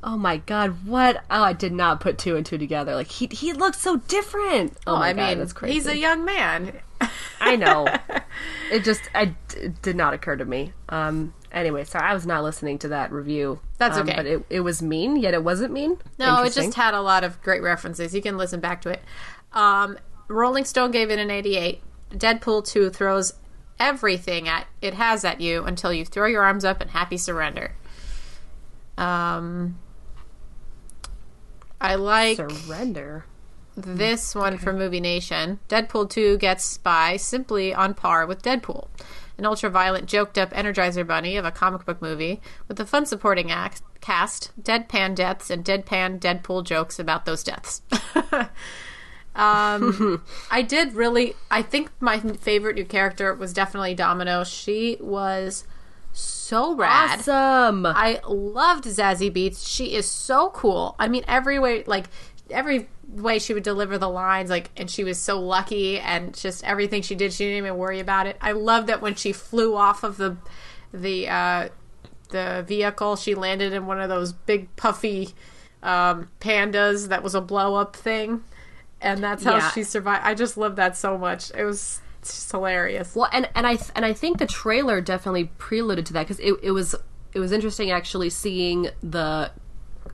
Oh 0.03 0.17
my 0.17 0.37
god, 0.37 0.85
what? 0.85 1.23
Oh, 1.31 1.41
I 1.41 1.53
did 1.53 1.71
not 1.71 2.01
put 2.01 2.17
two 2.17 2.35
and 2.35 2.45
two 2.45 2.57
together. 2.57 2.93
Like 2.95 3.07
he 3.07 3.29
he 3.31 3.53
looks 3.53 3.79
so 3.79 3.95
different. 3.95 4.77
Oh, 4.85 4.97
my 4.97 5.09
I 5.09 5.13
god, 5.13 5.29
mean, 5.29 5.39
that's 5.39 5.53
crazy. 5.53 5.75
he's 5.75 5.87
a 5.87 5.97
young 5.97 6.25
man. 6.25 6.81
I 7.39 7.55
know. 7.55 7.87
it 8.73 8.83
just 8.83 9.03
I 9.15 9.35
it 9.55 9.81
did 9.81 9.95
not 9.95 10.13
occur 10.13 10.35
to 10.35 10.43
me. 10.43 10.73
Um. 10.89 11.33
Anyway, 11.51 11.83
so 11.83 11.97
I 11.99 12.13
was 12.13 12.25
not 12.27 12.43
listening 12.43 12.77
to 12.79 12.89
that 12.89 13.11
review. 13.11 13.59
That's 13.79 13.97
Um, 13.97 14.07
okay. 14.07 14.15
But 14.15 14.25
it 14.27 14.45
it 14.49 14.59
was 14.61 14.81
mean, 14.81 15.15
yet 15.17 15.33
it 15.33 15.43
wasn't 15.43 15.73
mean. 15.73 15.97
No, 16.19 16.43
it 16.43 16.53
just 16.53 16.75
had 16.75 16.93
a 16.93 17.01
lot 17.01 17.23
of 17.23 17.41
great 17.41 17.61
references. 17.63 18.13
You 18.13 18.21
can 18.21 18.37
listen 18.37 18.59
back 18.59 18.81
to 18.83 18.89
it. 18.89 19.01
Um, 19.53 19.97
Rolling 20.27 20.65
Stone 20.65 20.91
gave 20.91 21.09
it 21.09 21.17
an 21.17 21.31
88. 21.31 21.81
Deadpool 22.11 22.67
2 22.67 22.89
throws 22.91 23.33
everything 23.79 24.47
at 24.47 24.67
it 24.81 24.93
has 24.93 25.23
at 25.25 25.41
you 25.41 25.63
until 25.63 25.91
you 25.93 26.05
throw 26.05 26.27
your 26.27 26.43
arms 26.43 26.63
up 26.65 26.81
and 26.81 26.91
happy 26.91 27.17
surrender. 27.17 27.73
Um, 28.97 29.79
I 31.81 31.95
like 31.95 32.37
surrender. 32.37 33.25
this 33.75 34.35
one 34.35 34.57
from 34.57 34.77
Movie 34.77 34.99
Nation. 34.99 35.59
Deadpool 35.69 36.09
2 36.09 36.37
gets 36.37 36.77
by 36.77 37.15
simply 37.15 37.73
on 37.73 37.93
par 37.93 38.25
with 38.25 38.41
Deadpool. 38.41 38.87
An 39.39 39.45
ultra-violent, 39.45 40.05
joked-up 40.05 40.51
Energizer 40.51 41.07
Bunny 41.07 41.37
of 41.37 41.45
a 41.45 41.51
comic 41.51 41.85
book 41.85 42.01
movie 42.01 42.41
with 42.67 42.77
a 42.79 42.85
fun 42.85 43.05
supporting 43.05 43.49
act, 43.49 43.81
cast, 44.01 44.51
deadpan 44.61 45.15
deaths, 45.15 45.49
and 45.49 45.63
deadpan 45.63 46.19
Deadpool 46.19 46.65
jokes 46.65 46.99
about 46.99 47.23
those 47.23 47.41
deaths. 47.41 47.81
um, 49.35 50.21
I 50.51 50.61
did 50.61 50.93
really... 50.93 51.35
I 51.49 51.61
think 51.61 51.89
my 52.01 52.19
favorite 52.19 52.75
new 52.75 52.83
character 52.83 53.33
was 53.33 53.53
definitely 53.53 53.95
Domino. 53.95 54.43
She 54.43 54.97
was 54.99 55.63
so 56.11 56.75
rad. 56.75 57.19
Awesome. 57.19 57.85
I 57.85 58.19
loved 58.27 58.85
Zazie 58.85 59.33
Beetz. 59.33 59.65
She 59.65 59.93
is 59.93 60.05
so 60.05 60.49
cool. 60.49 60.95
I 60.99 61.07
mean, 61.07 61.23
every 61.27 61.59
way, 61.59 61.83
like 61.85 62.07
every 62.51 62.89
way 63.07 63.39
she 63.39 63.53
would 63.53 63.63
deliver 63.63 63.97
the 63.97 64.09
lines, 64.09 64.49
like, 64.49 64.69
and 64.77 64.89
she 64.89 65.03
was 65.03 65.17
so 65.17 65.39
lucky, 65.39 65.99
and 65.99 66.33
just 66.35 66.63
everything 66.63 67.01
she 67.01 67.15
did, 67.15 67.33
she 67.33 67.45
didn't 67.45 67.57
even 67.57 67.77
worry 67.77 67.99
about 67.99 68.27
it. 68.27 68.37
I 68.41 68.51
love 68.53 68.87
that 68.87 69.01
when 69.01 69.15
she 69.15 69.31
flew 69.31 69.75
off 69.75 70.03
of 70.03 70.17
the 70.17 70.37
the 70.93 71.27
uh, 71.29 71.69
the 72.29 72.63
vehicle, 72.67 73.15
she 73.15 73.35
landed 73.35 73.73
in 73.73 73.85
one 73.85 73.99
of 73.99 74.09
those 74.09 74.33
big 74.33 74.75
puffy 74.75 75.29
um, 75.81 76.29
pandas 76.39 77.07
that 77.09 77.23
was 77.23 77.33
a 77.35 77.41
blow 77.41 77.75
up 77.75 77.95
thing, 77.95 78.43
and 79.01 79.23
that's 79.23 79.43
how 79.43 79.55
Yeah. 79.57 79.71
she 79.71 79.83
survived. 79.83 80.25
I 80.25 80.33
just 80.35 80.57
love 80.57 80.75
that 80.75 80.97
so 80.97 81.17
much. 81.17 81.51
It 81.55 81.63
was 81.63 82.01
just 82.21 82.51
hilarious. 82.51 83.15
Well, 83.15 83.29
and 83.31 83.49
and 83.55 83.65
I 83.65 83.75
th- 83.77 83.91
and 83.95 84.05
I 84.05 84.13
think 84.13 84.37
the 84.39 84.45
trailer 84.45 85.01
definitely 85.01 85.45
preluded 85.57 86.05
to 86.07 86.13
that 86.13 86.23
because 86.27 86.39
it, 86.39 86.53
it 86.61 86.71
was 86.71 86.95
it 87.33 87.39
was 87.39 87.51
interesting 87.51 87.91
actually 87.91 88.29
seeing 88.29 88.89
the 89.01 89.51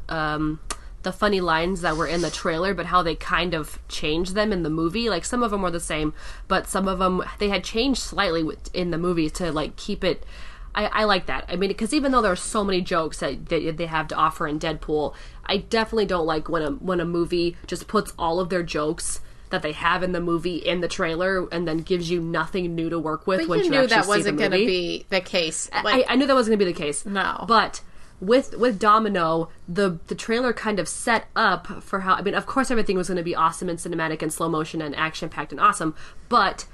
um 0.10 0.60
the 1.06 1.14
funny 1.14 1.40
lines 1.40 1.82
that 1.82 1.96
were 1.96 2.08
in 2.08 2.22
the 2.22 2.30
trailer, 2.30 2.74
but 2.74 2.88
how 2.88 3.02
they 3.02 3.16
kind 3.16 3.54
of 3.54 3.80
changed 3.88 4.36
them 4.36 4.52
in 4.52 4.64
the 4.64 4.70
movie. 4.70 5.10
Like 5.10 5.24
some 5.24 5.42
of 5.44 5.52
them 5.52 5.62
were 5.62 5.72
the 5.72 5.80
same, 5.80 6.14
but 6.50 6.68
some 6.68 6.88
of 6.90 7.00
them 7.00 7.24
they 7.40 7.48
had 7.48 7.64
changed 7.64 8.02
slightly 8.02 8.44
with- 8.44 8.74
in 8.74 8.92
the 8.92 8.98
movie 8.98 9.30
to 9.30 9.52
like 9.54 9.78
keep 9.78 10.04
it. 10.04 10.26
I, 10.74 10.88
I 10.88 11.04
like 11.06 11.28
that. 11.28 11.46
I 11.48 11.56
mean, 11.56 11.70
because 11.70 11.94
even 11.94 12.12
though 12.12 12.22
there 12.22 12.34
are 12.34 12.36
so 12.36 12.64
many 12.66 12.82
jokes 12.82 13.20
that, 13.20 13.46
that 13.48 13.78
they 13.78 13.86
have 13.86 14.10
to 14.10 14.16
offer 14.16 14.46
in 14.46 14.60
Deadpool, 14.60 15.14
I 15.46 15.58
definitely 15.58 16.08
don't 16.08 16.26
like 16.26 16.50
when 16.50 16.64
a 16.64 16.72
when 16.72 17.00
a 17.00 17.06
movie 17.06 17.56
just 17.66 17.88
puts 17.88 18.12
all 18.20 18.42
of 18.42 18.50
their 18.50 18.64
jokes 18.64 19.22
that 19.52 19.62
they 19.62 19.72
have 19.72 20.02
in 20.04 20.12
the 20.12 20.20
movie 20.20 20.58
in 20.58 20.82
the 20.82 20.88
trailer 20.88 21.48
and 21.52 21.68
then 21.68 21.78
gives 21.78 22.10
you 22.10 22.20
nothing 22.20 22.76
new 22.76 22.90
to 22.90 23.00
work 23.00 23.28
with 23.28 23.48
But 23.48 23.60
you 23.60 23.64
you 23.66 23.70
knew 23.70 23.88
that 23.88 24.08
wasn't 24.08 24.38
going 24.38 24.52
to 24.52 24.58
be 24.58 25.06
the 25.10 25.22
case. 25.22 25.70
I, 25.72 26.04
I 26.10 26.16
knew 26.16 26.26
that 26.26 26.34
wasn't 26.34 26.58
going 26.58 26.60
to 26.60 26.66
be 26.66 26.74
the 26.74 26.78
case. 26.86 27.06
No. 27.06 27.46
but 27.48 27.82
with 28.22 28.56
with 28.58 28.80
Domino, 28.80 29.50
the 29.68 30.00
the 30.08 30.16
trailer 30.16 30.54
kind 30.54 30.80
of 30.80 30.88
set 30.88 31.26
up 31.36 31.84
for 31.84 32.02
how. 32.02 32.14
I 32.16 32.22
mean, 32.22 32.34
of 32.36 32.46
course, 32.46 32.72
everything 32.72 32.98
was 32.98 33.08
going 33.08 33.18
to 33.18 33.24
be 33.24 33.36
awesome 33.36 33.70
and 33.70 33.78
cinematic 33.80 34.22
and 34.22 34.32
slow 34.32 34.50
motion 34.50 34.82
and 34.82 34.96
action 34.96 35.30
packed 35.30 35.52
and 35.52 35.62
awesome, 35.62 35.96
but. 36.30 36.66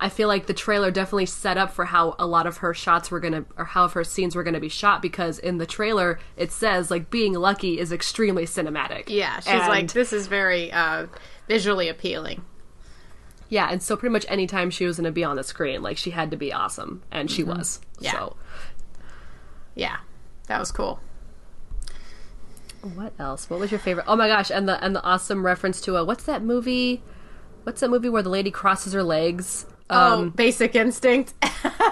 I 0.00 0.08
feel 0.08 0.26
like 0.26 0.46
the 0.46 0.54
trailer 0.54 0.90
definitely 0.90 1.26
set 1.26 1.56
up 1.56 1.70
for 1.72 1.84
how 1.84 2.16
a 2.18 2.26
lot 2.26 2.48
of 2.48 2.56
her 2.56 2.74
shots 2.74 3.08
were 3.12 3.20
gonna, 3.20 3.44
or 3.56 3.64
how 3.66 3.84
of 3.84 3.92
her 3.92 4.02
scenes 4.02 4.34
were 4.34 4.42
gonna 4.42 4.58
be 4.58 4.68
shot. 4.68 5.00
Because 5.00 5.38
in 5.38 5.58
the 5.58 5.66
trailer, 5.66 6.18
it 6.36 6.50
says 6.50 6.90
like 6.90 7.08
being 7.08 7.34
lucky 7.34 7.78
is 7.78 7.92
extremely 7.92 8.44
cinematic. 8.44 9.04
Yeah, 9.06 9.36
she's 9.38 9.46
And- 9.52 9.68
like, 9.68 9.92
this 9.92 10.12
is 10.12 10.26
very 10.26 10.72
uh, 10.72 11.06
visually 11.46 11.88
appealing. 11.88 12.42
yeah, 13.48 13.68
and 13.70 13.80
so 13.80 13.96
pretty 13.96 14.12
much 14.12 14.26
anytime 14.28 14.70
she 14.70 14.86
was 14.86 14.96
gonna 14.96 15.12
be 15.12 15.22
on 15.22 15.36
the 15.36 15.44
screen, 15.44 15.82
like 15.82 15.98
she 15.98 16.10
had 16.10 16.32
to 16.32 16.36
be 16.36 16.52
awesome, 16.52 17.02
and 17.12 17.30
she 17.30 17.44
was. 17.44 17.78
Mm-hmm. 17.94 18.04
Yeah. 18.06 18.10
So 18.12 18.36
Yeah, 19.76 19.96
that 20.48 20.58
was 20.58 20.70
cool. 20.72 21.00
What 22.94 23.12
else? 23.18 23.48
What 23.48 23.60
was 23.60 23.70
your 23.70 23.78
favorite? 23.80 24.06
Oh 24.08 24.16
my 24.16 24.26
gosh! 24.26 24.50
And 24.50 24.68
the 24.68 24.82
and 24.84 24.94
the 24.96 25.02
awesome 25.02 25.46
reference 25.46 25.80
to 25.82 25.96
a 25.96 26.04
what's 26.04 26.24
that 26.24 26.42
movie? 26.42 27.02
What's 27.62 27.80
that 27.80 27.90
movie 27.90 28.08
where 28.08 28.22
the 28.22 28.28
lady 28.28 28.50
crosses 28.50 28.92
her 28.92 29.02
legs? 29.04 29.66
oh, 29.90 30.30
Basic 30.30 30.74
Instinct. 30.74 31.34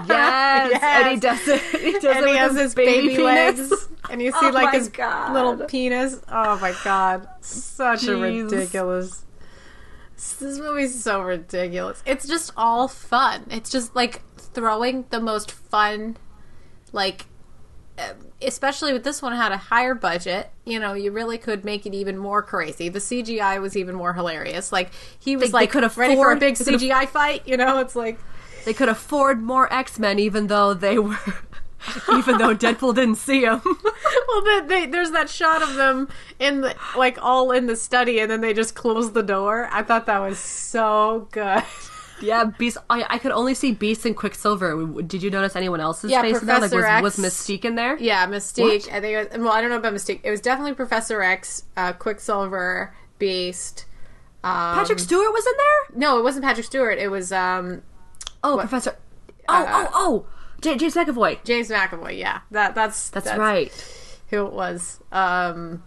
Yes, 0.09 0.81
and 0.83 1.09
he 1.11 1.17
does 1.21 1.47
it. 1.47 1.61
He 1.81 1.93
does 1.93 2.05
and 2.17 2.25
it 2.25 2.29
he 2.31 2.37
has 2.37 2.57
his 2.57 2.75
baby, 2.75 3.09
penis. 3.17 3.23
legs. 3.71 3.89
And 4.09 4.23
you 4.23 4.33
see 4.41 4.47
Oh 4.47 4.51
like 4.51 4.73
his 4.73 4.89
God. 4.89 5.35
little 5.35 5.67
penis. 5.67 6.21
Oh 6.29 6.59
my 6.59 6.75
god. 6.83 7.29
Such 7.43 8.07
a 8.07 8.17
ridiculous. 8.17 9.25
this 10.17 10.59
movie's 10.59 11.03
so 11.05 11.21
ridiculous. 11.21 12.03
It's 12.07 12.27
just 12.27 12.53
all 12.57 12.89
fun. 12.89 13.45
It's 13.51 13.69
just 13.71 13.95
like 13.95 14.23
throwing 14.39 15.05
the 15.11 15.21
most 15.21 15.51
fun, 15.51 16.17
like, 16.93 17.23
uh, 17.23 17.30
especially 18.43 18.93
with 18.93 19.05
this 19.05 19.21
one 19.23 19.35
had 19.35 19.53
a 19.53 19.57
higher 19.57 19.95
budget. 19.95 20.51
You 20.65 20.79
know, 20.79 20.95
you 20.95 21.11
really 21.13 21.39
could 21.39 21.65
make 21.65 21.87
it 21.87 21.95
even 21.95 22.17
more 22.19 22.43
crazy. 22.43 22.89
The 22.89 22.99
CGI 22.99 23.61
was 23.61 23.77
even 23.77 23.95
more 23.95 24.13
hilarious. 24.15 24.73
Like 24.73 24.91
he 25.19 25.37
was 25.37 25.45
They- 25.45 25.49
they 25.49 25.53
like 25.53 25.71
could 25.71 25.97
ready 25.97 26.15
for 26.15 26.33
a 26.33 26.37
big 26.37 26.57
they 26.59 26.73
CGI 26.73 27.09
fight. 27.09 27.47
You 27.47 27.57
know, 27.57 27.79
it's 27.79 27.97
like 27.97 28.19
They 28.65 28.73
could 28.75 28.89
afford 28.89 29.43
more 29.43 29.73
X 29.73 29.99
Men, 29.99 30.19
even 30.19 30.47
though 30.49 30.75
they 30.75 30.99
were, 30.99 31.19
even 32.13 32.39
though 32.39 32.55
Deadpool 32.55 32.95
didn't 32.95 33.17
see 33.17 33.43
them. 33.43 33.63
well, 34.29 34.43
then 34.45 34.67
they, 34.69 34.87
there's 34.87 35.11
that 35.13 35.31
shot 35.31 35.63
of 35.63 35.75
them 35.77 36.09
in 36.39 36.61
the 36.61 36.75
like 36.97 37.19
all 37.23 37.51
in 37.53 37.67
the 37.67 37.77
study, 37.77 38.21
and 38.21 38.31
then 38.31 38.41
they 38.43 38.53
just 38.53 38.75
close 38.75 39.13
the 39.13 39.23
door. 39.23 39.69
I 39.73 39.83
thought 39.83 40.07
that 40.07 40.19
was 40.19 40.39
so 40.39 41.29
good. 41.33 41.63
Yeah, 42.23 42.45
Beast. 42.45 42.79
I, 42.89 43.05
I 43.09 43.19
could 43.19 43.33
only 43.33 43.55
see 43.55 43.73
Beast 43.73 44.05
and 44.07 44.17
Quicksilver. 44.17 45.03
Did 45.03 45.23
you 45.23 45.31
notice 45.31 45.57
anyone 45.57 45.81
else's 45.81 46.11
Yeah, 46.11 46.23
face 46.23 46.41
in 46.41 46.47
there? 46.47 46.61
Like, 46.61 46.71
Professor 46.71 47.03
was, 47.03 47.19
was 47.19 47.25
Mystique 47.25 47.65
in 47.65 47.75
there? 47.75 47.97
Yeah, 47.99 48.27
Mystique. 48.27 48.91
I 48.93 49.01
think. 49.01 49.15
It 49.17 49.31
was, 49.33 49.39
well, 49.39 49.53
I 49.53 49.61
don't 49.61 49.71
know 49.71 49.77
about 49.77 49.95
Mystique. 49.95 50.21
It 50.23 50.31
was 50.31 50.41
definitely 50.41 50.75
Professor 50.75 51.23
X, 51.23 51.65
uh, 51.77 51.93
Quicksilver, 51.93 52.95
Beast. 53.19 53.87
Um, 54.43 54.77
Patrick 54.79 54.99
Stewart 54.99 55.33
was 55.33 55.47
in 55.47 55.53
there. 55.57 55.99
No, 56.01 56.19
it 56.19 56.23
wasn't 56.23 56.45
Patrick 56.45 56.67
Stewart. 56.67 56.99
It 56.99 57.11
was 57.11 57.31
um, 57.33 57.83
Oh, 58.43 58.57
Professor. 58.59 58.97
Oh, 59.49 59.55
Uh, 59.55 59.67
oh, 59.69 59.91
oh! 59.95 60.27
J- 60.61 60.77
James 60.77 60.95
McAvoy. 60.95 61.43
James 61.45 61.69
McAvoy. 61.69 62.19
Yeah, 62.19 62.41
that 62.51 62.75
that's 62.75 63.11
That's, 63.11 63.35
right. 63.37 63.73
Who 64.31 64.47
it 64.47 64.53
was? 64.53 65.01
Um, 65.11 65.83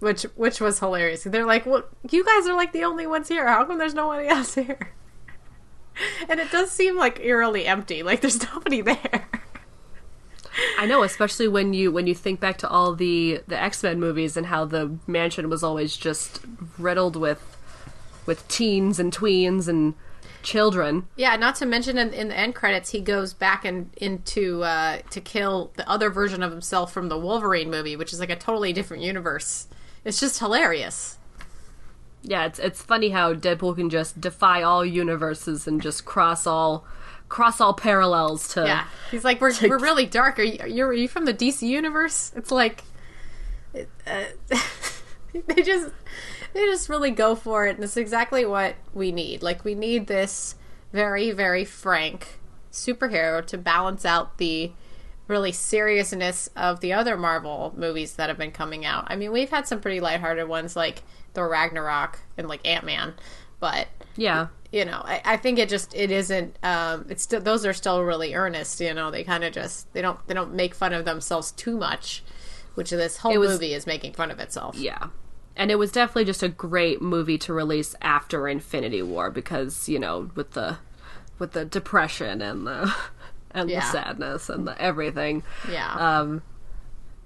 which 0.00 0.22
which 0.36 0.60
was 0.60 0.78
hilarious. 0.78 1.24
They're 1.24 1.46
like, 1.46 1.64
"Well, 1.66 1.84
you 2.10 2.24
guys 2.24 2.46
are 2.46 2.54
like 2.56 2.72
the 2.72 2.84
only 2.84 3.06
ones 3.06 3.28
here. 3.28 3.46
How 3.46 3.64
come 3.64 3.78
there's 3.78 3.94
nobody 3.94 4.28
else 4.28 4.54
here?" 4.54 4.92
And 6.28 6.40
it 6.40 6.50
does 6.50 6.70
seem 6.70 6.96
like 6.96 7.20
eerily 7.20 7.66
empty. 7.66 8.02
Like 8.02 8.20
there's 8.20 8.42
nobody 8.42 8.80
there. 8.80 9.28
I 10.78 10.86
know, 10.86 11.02
especially 11.02 11.48
when 11.48 11.72
you 11.74 11.90
when 11.90 12.06
you 12.06 12.14
think 12.14 12.40
back 12.40 12.58
to 12.58 12.68
all 12.68 12.94
the 12.94 13.42
the 13.46 13.60
X 13.60 13.82
Men 13.82 14.00
movies 14.00 14.36
and 14.36 14.46
how 14.46 14.64
the 14.64 14.96
mansion 15.06 15.48
was 15.48 15.62
always 15.62 15.96
just 15.96 16.40
riddled 16.78 17.16
with 17.16 17.56
with 18.26 18.46
teens 18.48 18.98
and 18.98 19.12
tweens 19.12 19.68
and 19.68 19.94
children. 20.42 21.06
Yeah, 21.16 21.36
not 21.36 21.56
to 21.56 21.66
mention 21.66 21.98
in, 21.98 22.12
in 22.12 22.28
the 22.28 22.38
end 22.38 22.54
credits, 22.54 22.90
he 22.90 23.00
goes 23.00 23.32
back 23.32 23.64
and 23.64 23.90
into 23.96 24.62
uh, 24.62 24.98
to 25.10 25.20
kill 25.20 25.72
the 25.76 25.88
other 25.88 26.10
version 26.10 26.42
of 26.42 26.50
himself 26.50 26.92
from 26.92 27.08
the 27.08 27.18
Wolverine 27.18 27.70
movie, 27.70 27.96
which 27.96 28.12
is 28.12 28.20
like 28.20 28.30
a 28.30 28.36
totally 28.36 28.72
different 28.72 29.02
universe. 29.02 29.68
It's 30.04 30.20
just 30.20 30.38
hilarious. 30.38 31.18
Yeah, 32.22 32.46
it's 32.46 32.58
it's 32.58 32.82
funny 32.82 33.10
how 33.10 33.34
Deadpool 33.34 33.76
can 33.76 33.90
just 33.90 34.20
defy 34.20 34.62
all 34.62 34.84
universes 34.84 35.66
and 35.66 35.82
just 35.82 36.04
cross 36.04 36.46
all 36.46 36.86
cross 37.28 37.60
all 37.60 37.74
parallels 37.74 38.48
to 38.54 38.64
Yeah, 38.64 38.86
he's 39.10 39.24
like, 39.24 39.40
we're 39.40 39.52
we're 39.62 39.78
really 39.78 40.06
dark. 40.06 40.38
Are 40.38 40.42
you 40.42 40.58
are 40.60 40.68
you, 40.68 40.84
are 40.84 40.92
you 40.92 41.08
from 41.08 41.24
the 41.24 41.34
DC 41.34 41.62
universe? 41.62 42.32
It's 42.36 42.50
like, 42.50 42.84
uh, 43.74 43.80
they 45.46 45.62
just 45.62 45.90
they 46.52 46.60
just 46.66 46.88
really 46.88 47.10
go 47.10 47.34
for 47.34 47.66
it, 47.66 47.76
and 47.76 47.84
it's 47.84 47.96
exactly 47.96 48.44
what 48.44 48.76
we 48.94 49.10
need. 49.10 49.42
Like 49.42 49.64
we 49.64 49.74
need 49.74 50.06
this 50.06 50.54
very 50.92 51.30
very 51.30 51.64
frank 51.64 52.38
superhero 52.70 53.44
to 53.46 53.58
balance 53.58 54.04
out 54.04 54.38
the 54.38 54.72
really 55.28 55.52
seriousness 55.52 56.48
of 56.56 56.80
the 56.80 56.92
other 56.92 57.16
Marvel 57.16 57.72
movies 57.76 58.14
that 58.14 58.28
have 58.28 58.38
been 58.38 58.50
coming 58.50 58.84
out. 58.84 59.04
I 59.08 59.16
mean, 59.16 59.32
we've 59.32 59.50
had 59.50 59.66
some 59.66 59.80
pretty 59.80 60.00
lighthearted 60.00 60.48
ones 60.48 60.76
like 60.76 61.02
Thor 61.34 61.48
Ragnarok 61.48 62.18
and 62.36 62.48
like 62.48 62.66
Ant 62.66 62.84
Man, 62.84 63.14
but 63.60 63.88
Yeah. 64.16 64.48
you 64.72 64.84
know 64.84 65.00
I, 65.04 65.22
I 65.24 65.36
think 65.36 65.58
it 65.58 65.68
just 65.68 65.94
it 65.94 66.10
isn't 66.10 66.58
um 66.62 67.06
it's 67.08 67.22
still 67.22 67.40
those 67.40 67.64
are 67.64 67.72
still 67.72 68.02
really 68.02 68.34
earnest 68.34 68.80
you 68.80 68.92
know 68.94 69.10
they 69.10 69.22
kind 69.24 69.44
of 69.44 69.52
just 69.52 69.90
they 69.94 70.02
don't 70.02 70.18
they 70.26 70.34
don't 70.34 70.52
make 70.54 70.74
fun 70.74 70.92
of 70.92 71.04
themselves 71.04 71.50
too 71.52 71.76
much 71.78 72.22
which 72.74 72.90
this 72.90 73.18
whole 73.18 73.38
was- 73.38 73.50
movie 73.52 73.72
is 73.74 73.86
making 73.86 74.12
fun 74.14 74.30
of 74.30 74.38
itself 74.40 74.76
Yeah. 74.76 75.08
And 75.54 75.70
it 75.70 75.78
was 75.78 75.92
definitely 75.92 76.24
just 76.24 76.42
a 76.42 76.48
great 76.48 77.02
movie 77.02 77.36
to 77.38 77.52
release 77.52 77.94
after 78.00 78.48
Infinity 78.48 79.02
War 79.02 79.30
because, 79.30 79.86
you 79.86 79.98
know, 79.98 80.30
with 80.34 80.52
the 80.52 80.78
with 81.38 81.52
the 81.52 81.66
depression 81.66 82.40
and 82.40 82.66
the 82.66 82.90
and 83.54 83.68
Yeah. 83.70 83.80
the 83.80 83.86
sadness 83.86 84.48
and 84.48 84.66
the 84.66 84.80
everything. 84.80 85.42
yeah 85.70 85.92
Um 86.20 86.42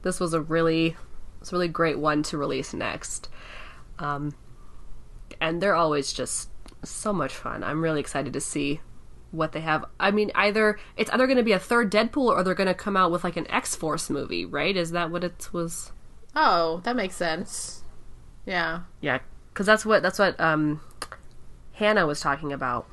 this 0.03 0.21
was 0.21 0.35
a 0.35 0.41
really 0.41 0.97
it's 1.41 1.53
a 1.53 1.55
really 1.55 1.69
great 1.69 1.99
one 1.99 2.23
to 2.25 2.39
release 2.39 2.73
next. 2.75 3.29
Um 3.99 4.35
and 5.41 5.61
they're 5.63 5.75
always 5.75 6.13
just 6.13 6.49
so 6.85 7.13
much 7.13 7.35
fun. 7.35 7.65
I'm 7.65 7.83
really 7.83 8.01
excited 8.01 8.33
to 8.33 8.41
see 8.41 8.81
what 9.33 9.53
they 9.53 9.61
have. 9.61 9.85
I 9.99 10.11
mean, 10.13 10.31
either 10.35 10.79
it's 10.97 11.11
either 11.11 11.27
going 11.27 11.37
to 11.37 11.43
be 11.43 11.53
a 11.53 11.59
third 11.59 11.91
Deadpool 11.93 12.29
or 12.29 12.43
they're 12.45 12.55
going 12.55 12.69
to 12.69 12.75
come 12.75 12.97
out 12.97 13.11
with 13.11 13.25
like 13.25 13.37
an 13.37 13.51
X-Force 13.51 14.09
movie, 14.09 14.47
right? 14.47 14.77
Is 14.77 14.93
that 14.93 15.11
what 15.11 15.25
it 15.25 15.49
was? 15.53 15.93
oh 16.39 16.81
that 16.85 16.95
makes 16.95 17.17
sense 17.17 17.83
yeah 18.45 18.81
Yeah, 19.01 19.19
because 19.53 19.65
that's 19.67 19.85
what 19.87 20.03
that's 20.03 20.19
what 20.19 20.39
um, 20.39 20.81
Hannah 21.73 22.07
was 22.07 22.21
talking 22.21 22.53
about. 22.53 22.87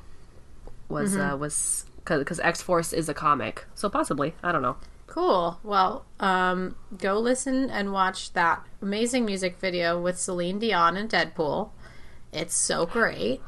Was 0.88 1.16
uh, 1.16 1.36
was 1.38 1.84
because 2.04 2.40
X 2.40 2.60
Force 2.62 2.92
is 2.92 3.08
a 3.08 3.14
comic, 3.14 3.64
so 3.74 3.88
possibly 3.88 4.34
I 4.42 4.52
don't 4.52 4.62
know. 4.62 4.76
cool 5.06 5.58
well 5.62 6.04
um 6.20 6.74
go 6.98 7.18
listen 7.18 7.70
and 7.70 7.92
watch 7.92 8.32
that 8.32 8.64
amazing 8.82 9.24
music 9.24 9.58
video 9.58 10.00
with 10.00 10.18
celine 10.18 10.58
dion 10.58 10.96
and 10.96 11.08
deadpool 11.10 11.70
it's 12.32 12.54
so 12.54 12.84
great 12.86 13.40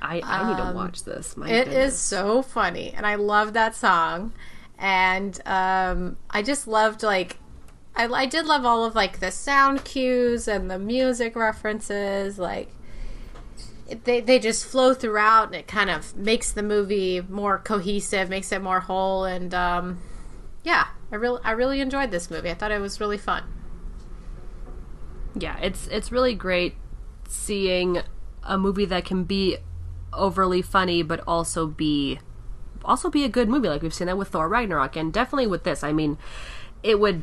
I 0.00 0.20
I 0.24 0.48
need 0.48 0.56
to 0.58 0.72
watch 0.74 1.04
this. 1.04 1.36
My 1.36 1.48
It 1.48 1.66
is 1.68 1.74
goodness. 1.74 1.98
so 1.98 2.42
funny, 2.42 2.92
and 2.96 3.04
I 3.04 3.16
love 3.16 3.52
that 3.54 3.74
song. 3.74 4.32
And 4.78 5.40
um, 5.44 6.16
I 6.30 6.40
just 6.42 6.68
loved 6.68 7.02
like 7.02 7.36
I, 7.96 8.06
I 8.06 8.26
did 8.26 8.46
love 8.46 8.64
all 8.64 8.84
of 8.84 8.94
like 8.94 9.18
the 9.18 9.32
sound 9.32 9.84
cues 9.84 10.46
and 10.46 10.70
the 10.70 10.78
music 10.78 11.34
references. 11.34 12.38
Like 12.38 12.68
they 14.04 14.20
they 14.20 14.38
just 14.38 14.66
flow 14.66 14.94
throughout, 14.94 15.46
and 15.48 15.54
it 15.56 15.66
kind 15.66 15.90
of 15.90 16.16
makes 16.16 16.52
the 16.52 16.62
movie 16.62 17.20
more 17.22 17.58
cohesive, 17.58 18.28
makes 18.28 18.52
it 18.52 18.62
more 18.62 18.80
whole. 18.80 19.24
And 19.24 19.54
um, 19.54 20.00
yeah, 20.64 20.88
I 21.12 21.16
really 21.16 21.40
I 21.44 21.52
really 21.52 21.80
enjoyed 21.80 22.10
this 22.10 22.30
movie. 22.30 22.50
I 22.50 22.54
thought 22.54 22.70
it 22.70 22.80
was 22.80 23.00
really 23.00 23.18
fun. 23.18 23.44
yeah. 25.34 25.58
It's 25.60 25.86
it's 25.88 26.10
really 26.12 26.34
great 26.34 26.74
seeing 27.28 28.02
a 28.42 28.58
movie 28.58 28.84
that 28.86 29.04
can 29.04 29.24
be 29.24 29.58
overly 30.12 30.62
funny, 30.62 31.02
but 31.02 31.20
also 31.26 31.66
be 31.66 32.20
also 32.84 33.10
be 33.10 33.24
a 33.24 33.28
good 33.28 33.48
movie. 33.48 33.68
Like 33.68 33.82
we've 33.82 33.94
seen 33.94 34.06
that 34.06 34.18
with 34.18 34.28
Thor 34.28 34.48
Ragnarok, 34.48 34.96
and 34.96 35.12
definitely 35.12 35.46
with 35.46 35.64
this. 35.64 35.82
I 35.84 35.92
mean, 35.92 36.18
it 36.82 37.00
would. 37.00 37.22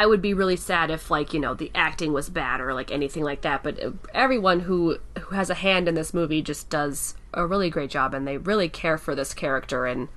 I 0.00 0.06
would 0.06 0.22
be 0.22 0.32
really 0.34 0.56
sad 0.56 0.90
if, 0.90 1.10
like, 1.10 1.34
you 1.34 1.40
know, 1.40 1.54
the 1.54 1.70
acting 1.74 2.12
was 2.12 2.30
bad 2.30 2.60
or 2.60 2.72
like 2.74 2.90
anything 2.90 3.22
like 3.22 3.42
that. 3.42 3.62
But 3.62 3.82
uh, 3.82 3.90
everyone 4.14 4.60
who 4.60 4.98
who 5.18 5.34
has 5.34 5.50
a 5.50 5.54
hand 5.54 5.88
in 5.88 5.94
this 5.94 6.14
movie 6.14 6.42
just 6.42 6.70
does 6.70 7.14
a 7.34 7.46
really 7.46 7.68
great 7.70 7.90
job, 7.90 8.14
and 8.14 8.26
they 8.26 8.38
really 8.38 8.68
care 8.68 8.98
for 8.98 9.14
this 9.14 9.34
character. 9.34 9.86
And 9.86 10.08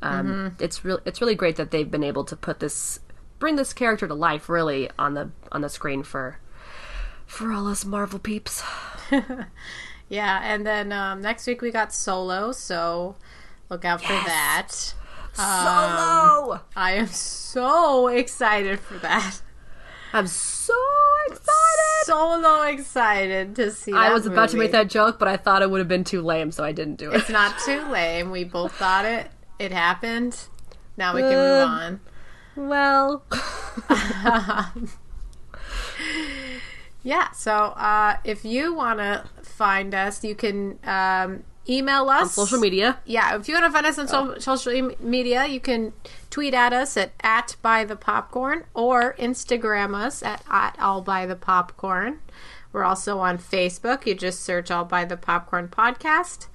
um, 0.00 0.56
it's 0.58 0.84
really 0.84 1.02
It's 1.04 1.20
really 1.20 1.34
great 1.34 1.56
that 1.56 1.70
they've 1.70 1.90
been 1.90 2.04
able 2.04 2.24
to 2.24 2.36
put 2.36 2.60
this, 2.60 3.00
bring 3.38 3.56
this 3.56 3.72
character 3.72 4.08
to 4.08 4.14
life, 4.14 4.48
really 4.48 4.90
on 4.98 5.14
the 5.14 5.30
on 5.52 5.60
the 5.60 5.68
screen 5.68 6.02
for 6.02 6.38
for 7.26 7.52
all 7.52 7.68
us 7.68 7.84
Marvel 7.84 8.18
peeps. 8.18 8.62
Yeah, 10.08 10.40
and 10.42 10.66
then 10.66 10.92
um, 10.92 11.22
next 11.22 11.46
week 11.46 11.62
we 11.62 11.70
got 11.70 11.92
Solo, 11.94 12.52
so 12.52 13.16
look 13.70 13.84
out 13.86 14.02
for 14.02 14.12
that. 14.12 14.94
Solo. 15.34 16.60
I 16.76 16.92
am 16.92 17.06
so 17.06 18.08
excited 18.08 18.80
for 18.80 18.98
that. 18.98 19.40
I'm 20.12 20.26
so 20.26 20.74
excited. 21.28 21.48
Solo 22.04 22.62
excited 22.62 23.54
to 23.56 23.70
see. 23.70 23.92
I 23.92 24.12
was 24.12 24.26
about 24.26 24.50
to 24.50 24.56
make 24.56 24.72
that 24.72 24.90
joke, 24.90 25.18
but 25.18 25.28
I 25.28 25.36
thought 25.36 25.62
it 25.62 25.70
would 25.70 25.78
have 25.78 25.88
been 25.88 26.04
too 26.04 26.20
lame, 26.20 26.50
so 26.52 26.62
I 26.64 26.72
didn't 26.72 26.96
do 26.96 27.10
it. 27.10 27.16
It's 27.16 27.30
not 27.30 27.58
too 27.64 27.80
lame. 27.90 28.30
We 28.30 28.44
both 28.44 28.72
thought 28.74 29.04
it. 29.04 29.30
It 29.58 29.72
happened. 29.72 30.36
Now 30.96 31.14
we 31.14 31.22
can 31.22 31.32
Uh, 31.32 31.98
move 32.56 32.68
on. 32.68 32.68
well, 32.68 33.24
Yeah. 37.04 37.30
So 37.32 37.52
uh, 37.52 38.16
if 38.24 38.44
you 38.44 38.74
want 38.74 38.98
to 38.98 39.24
find 39.42 39.94
us, 39.94 40.22
you 40.24 40.34
can 40.34 40.78
um, 40.84 41.42
email 41.68 42.08
us 42.08 42.32
social 42.34 42.58
media. 42.58 42.98
yeah, 43.04 43.36
if 43.36 43.48
you 43.48 43.54
want 43.54 43.66
to 43.66 43.70
find 43.70 43.86
us 43.86 43.98
on 43.98 44.08
so- 44.08 44.38
social 44.38 44.92
media, 45.00 45.46
you 45.46 45.60
can 45.60 45.92
tweet 46.30 46.54
at 46.54 46.72
us 46.72 46.96
at 46.96 47.12
at 47.20 47.56
by 47.62 47.84
the 47.84 47.96
popcorn 47.96 48.64
or 48.74 49.14
Instagram 49.18 49.94
us 49.94 50.22
at 50.22 50.42
at 50.50 50.76
all 50.80 51.00
by 51.02 51.26
the 51.26 51.36
popcorn. 51.36 52.20
We're 52.72 52.84
also 52.84 53.18
on 53.18 53.38
Facebook. 53.38 54.06
You 54.06 54.14
just 54.14 54.40
search 54.40 54.70
all 54.70 54.84
by 54.84 55.04
the 55.04 55.16
popcorn 55.16 55.68
podcast. 55.68 56.46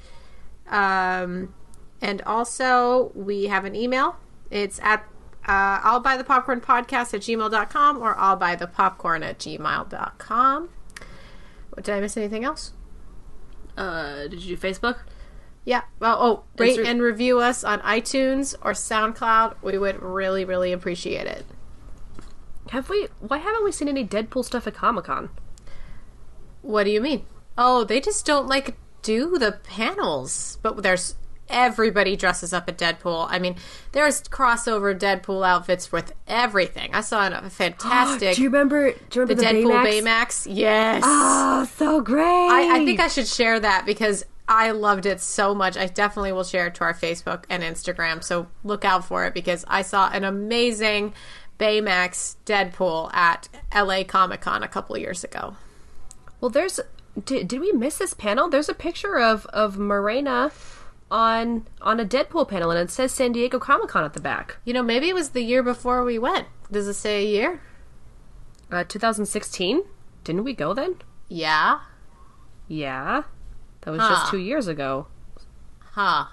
Um, 0.67 1.53
and 2.01 2.21
also 2.23 3.11
we 3.13 3.45
have 3.45 3.65
an 3.65 3.75
email. 3.75 4.17
It's 4.49 4.79
at 4.81 5.07
uh, 5.47 5.79
all 5.83 5.99
by 5.99 6.17
the 6.17 6.23
popcorn 6.23 6.59
podcast 6.59 7.13
at 7.13 7.21
gmail.com 7.21 7.97
or 8.01 8.15
all 8.15 8.35
by 8.35 8.55
the 8.55 8.67
popcorn 8.67 9.23
at 9.23 9.39
gmail.com. 9.39 10.69
Did 11.77 11.89
I 11.89 11.99
miss 12.01 12.17
anything 12.17 12.43
else? 12.43 12.73
Uh, 13.77 14.27
did 14.27 14.43
you 14.43 14.57
do 14.57 14.67
Facebook? 14.67 14.97
Yeah. 15.63 15.81
Well, 15.99 16.17
oh, 16.19 16.43
rate 16.57 16.79
Insta- 16.79 16.85
and 16.85 17.01
review 17.01 17.39
us 17.39 17.63
on 17.63 17.79
iTunes 17.81 18.55
or 18.61 18.71
SoundCloud. 18.71 19.57
We 19.61 19.77
would 19.77 20.01
really, 20.01 20.45
really 20.45 20.71
appreciate 20.73 21.27
it. 21.27 21.45
Have 22.71 22.89
we? 22.89 23.07
Why 23.19 23.37
haven't 23.37 23.63
we 23.63 23.71
seen 23.71 23.87
any 23.87 24.05
Deadpool 24.05 24.43
stuff 24.43 24.67
at 24.67 24.73
Comic 24.73 25.05
Con? 25.05 25.29
What 26.61 26.83
do 26.85 26.89
you 26.89 27.01
mean? 27.01 27.25
Oh, 27.57 27.83
they 27.83 28.01
just 28.01 28.25
don't 28.25 28.47
like 28.47 28.75
do 29.01 29.37
the 29.37 29.53
panels. 29.63 30.57
But 30.61 30.83
there's 30.83 31.15
everybody 31.49 32.15
dresses 32.15 32.53
up 32.53 32.67
at 32.67 32.77
Deadpool. 32.77 33.27
I 33.29 33.39
mean, 33.39 33.55
there's 33.91 34.21
crossover 34.23 34.97
Deadpool 34.97 35.45
outfits 35.47 35.91
with 35.91 36.13
everything. 36.27 36.93
I 36.93 37.01
saw 37.01 37.27
a 37.27 37.49
fantastic 37.49 38.35
Do 38.35 38.41
you 38.41 38.49
remember? 38.49 38.93
Do 39.09 39.19
you 39.21 39.25
the 39.25 39.35
the, 39.35 39.43
Deadpool 39.43 39.83
Baymax? 39.83 40.03
Baymax. 40.03 40.47
Yes. 40.49 41.03
Oh, 41.05 41.69
so 41.75 42.01
great! 42.01 42.23
I, 42.23 42.81
I 42.81 42.85
think 42.85 42.99
I 42.99 43.07
should 43.07 43.27
share 43.27 43.59
that 43.59 43.85
because 43.85 44.25
I 44.47 44.71
loved 44.71 45.05
it 45.05 45.19
so 45.19 45.53
much. 45.53 45.77
I 45.77 45.87
definitely 45.87 46.31
will 46.31 46.43
share 46.43 46.67
it 46.67 46.75
to 46.75 46.83
our 46.83 46.93
Facebook 46.93 47.43
and 47.49 47.63
Instagram. 47.63 48.23
So 48.23 48.47
look 48.63 48.85
out 48.85 49.05
for 49.05 49.25
it 49.25 49.33
because 49.33 49.65
I 49.67 49.81
saw 49.81 50.09
an 50.09 50.23
amazing 50.23 51.13
Baymax 51.59 52.37
Deadpool 52.45 53.13
at 53.13 53.49
LA 53.75 54.03
Comic 54.03 54.41
Con 54.41 54.63
a 54.63 54.67
couple 54.67 54.97
years 54.97 55.23
ago. 55.23 55.55
Well, 56.39 56.49
there's. 56.49 56.79
Did, 57.25 57.47
did 57.47 57.59
we 57.59 57.71
miss 57.71 57.97
this 57.97 58.13
panel? 58.13 58.47
There's 58.47 58.69
a 58.69 58.75
picture 58.75 59.19
of 59.19 59.47
of 59.47 59.77
Morena 59.77 60.51
on 61.09 61.65
on 61.81 61.99
a 61.99 62.05
Deadpool 62.05 62.47
panel, 62.49 62.71
and 62.71 62.79
it 62.79 62.91
says 62.91 63.11
San 63.11 63.31
Diego 63.31 63.59
Comic 63.59 63.89
Con 63.89 64.03
at 64.03 64.13
the 64.13 64.19
back. 64.21 64.57
You 64.65 64.73
know, 64.73 64.83
maybe 64.83 65.07
it 65.09 65.15
was 65.15 65.29
the 65.29 65.41
year 65.41 65.63
before 65.63 66.03
we 66.03 66.19
went. 66.19 66.47
Does 66.71 66.87
it 66.87 66.93
say 66.95 67.23
a 67.23 67.27
year? 67.27 67.61
Uh, 68.71 68.83
2016. 68.83 69.83
Didn't 70.23 70.43
we 70.43 70.53
go 70.53 70.73
then? 70.73 70.95
Yeah. 71.29 71.79
Yeah, 72.67 73.23
that 73.81 73.91
was 73.91 74.01
Huh. 74.01 74.09
just 74.09 74.31
two 74.31 74.37
years 74.39 74.67
ago. 74.67 75.07
Huh. 75.93 76.25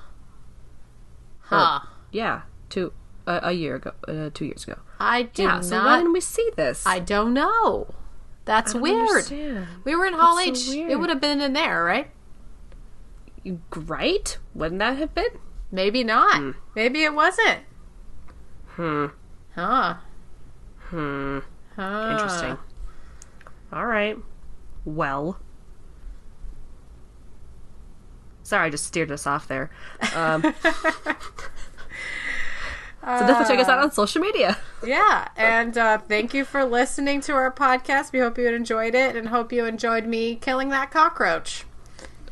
Huh. 1.43 1.81
Yeah, 2.11 2.43
two 2.69 2.93
uh, 3.27 3.41
a 3.43 3.53
year 3.53 3.77
ago, 3.77 3.93
uh, 4.09 4.31
two 4.35 4.47
years 4.47 4.65
ago. 4.65 4.79
I 4.99 5.23
did 5.23 5.45
Yeah. 5.45 5.61
So 5.61 5.77
why 5.85 5.99
didn't 5.99 6.13
we 6.13 6.21
see 6.21 6.51
this? 6.57 6.85
I 6.87 6.99
don't 6.99 7.33
know. 7.35 7.87
That's 8.45 8.73
don't 8.73 8.83
weird. 8.83 9.09
understand. 9.09 9.67
We 9.85 9.95
were 9.95 10.07
in 10.07 10.15
Hall 10.15 10.37
That's 10.37 10.49
H. 10.49 10.59
so 10.59 10.73
It 10.73 10.99
would 10.99 11.09
have 11.09 11.21
been 11.21 11.41
in 11.41 11.53
there, 11.53 11.85
right? 11.85 12.11
Right? 13.75 14.39
Wouldn't 14.55 14.79
that 14.79 14.97
have 14.99 15.15
been? 15.15 15.39
Maybe 15.71 16.05
not. 16.05 16.55
Maybe 16.75 17.03
it 17.03 17.15
wasn't. 17.15 17.61
Hmm. 18.69 19.07
Huh. 19.55 19.95
Hmm. 20.79 21.39
Huh. 21.77 22.09
Interesting. 22.13 22.59
All 23.73 23.87
right. 23.87 24.17
Well. 24.85 25.39
Sorry, 28.45 28.67
I 28.67 28.71
just 28.71 28.87
steered 28.87 29.11
us 29.11 29.27
off 29.27 29.49
there. 29.49 29.71
Um, 30.15 30.43
so 30.43 30.53
definitely 33.03 33.47
check 33.47 33.59
us 33.59 33.69
out 33.69 33.79
on 33.79 33.91
social 33.91 34.21
media. 34.21 34.59
Yeah, 34.85 35.29
and 35.37 35.77
uh, 35.79 35.99
thank 35.99 36.35
you 36.35 36.45
for 36.45 36.65
listening 36.65 37.23
to 37.23 37.33
our 37.33 37.51
podcast. 37.51 38.13
We 38.13 38.19
hope 38.19 38.37
you 38.37 38.47
enjoyed 38.49 38.95
it, 38.95 39.17
and 39.17 39.29
hope 39.29 39.51
you 39.51 39.65
enjoyed 39.65 40.07
me 40.07 40.37
killing 40.37 40.69
that 40.69 40.91
cockroach. 40.91 41.65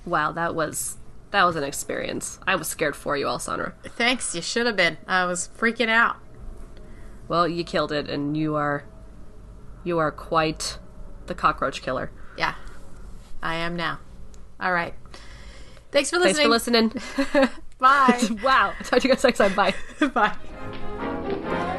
Wow, 0.04 0.32
that 0.32 0.54
was 0.54 0.98
that 1.32 1.44
was 1.44 1.56
an 1.56 1.64
experience. 1.64 2.38
I 2.46 2.56
was 2.56 2.68
scared 2.68 2.94
for 2.94 3.16
you, 3.16 3.26
Alessandra. 3.26 3.74
Thanks, 3.84 4.34
you 4.34 4.42
should 4.42 4.66
have 4.66 4.76
been. 4.76 4.98
I 5.06 5.24
was 5.24 5.48
freaking 5.58 5.88
out. 5.88 6.16
Well, 7.28 7.48
you 7.48 7.64
killed 7.64 7.92
it, 7.92 8.08
and 8.08 8.36
you 8.36 8.54
are 8.54 8.84
you 9.84 9.98
are 9.98 10.12
quite 10.12 10.78
the 11.26 11.34
cockroach 11.34 11.82
killer. 11.82 12.10
Yeah, 12.36 12.54
I 13.42 13.56
am 13.56 13.76
now. 13.76 13.98
All 14.60 14.72
right. 14.72 14.94
Thanks 15.90 16.10
for 16.10 16.18
listening. 16.18 16.50
Thanks 16.50 16.64
for 16.64 16.70
listening. 16.70 17.48
Bye. 17.78 18.20
wow. 18.42 18.72
Talk 18.84 19.00
to 19.00 19.08
you 19.08 19.14
guys 19.14 19.24
next 19.24 19.38
time. 19.38 19.54
Bye. 19.54 19.74
Bye. 20.14 21.78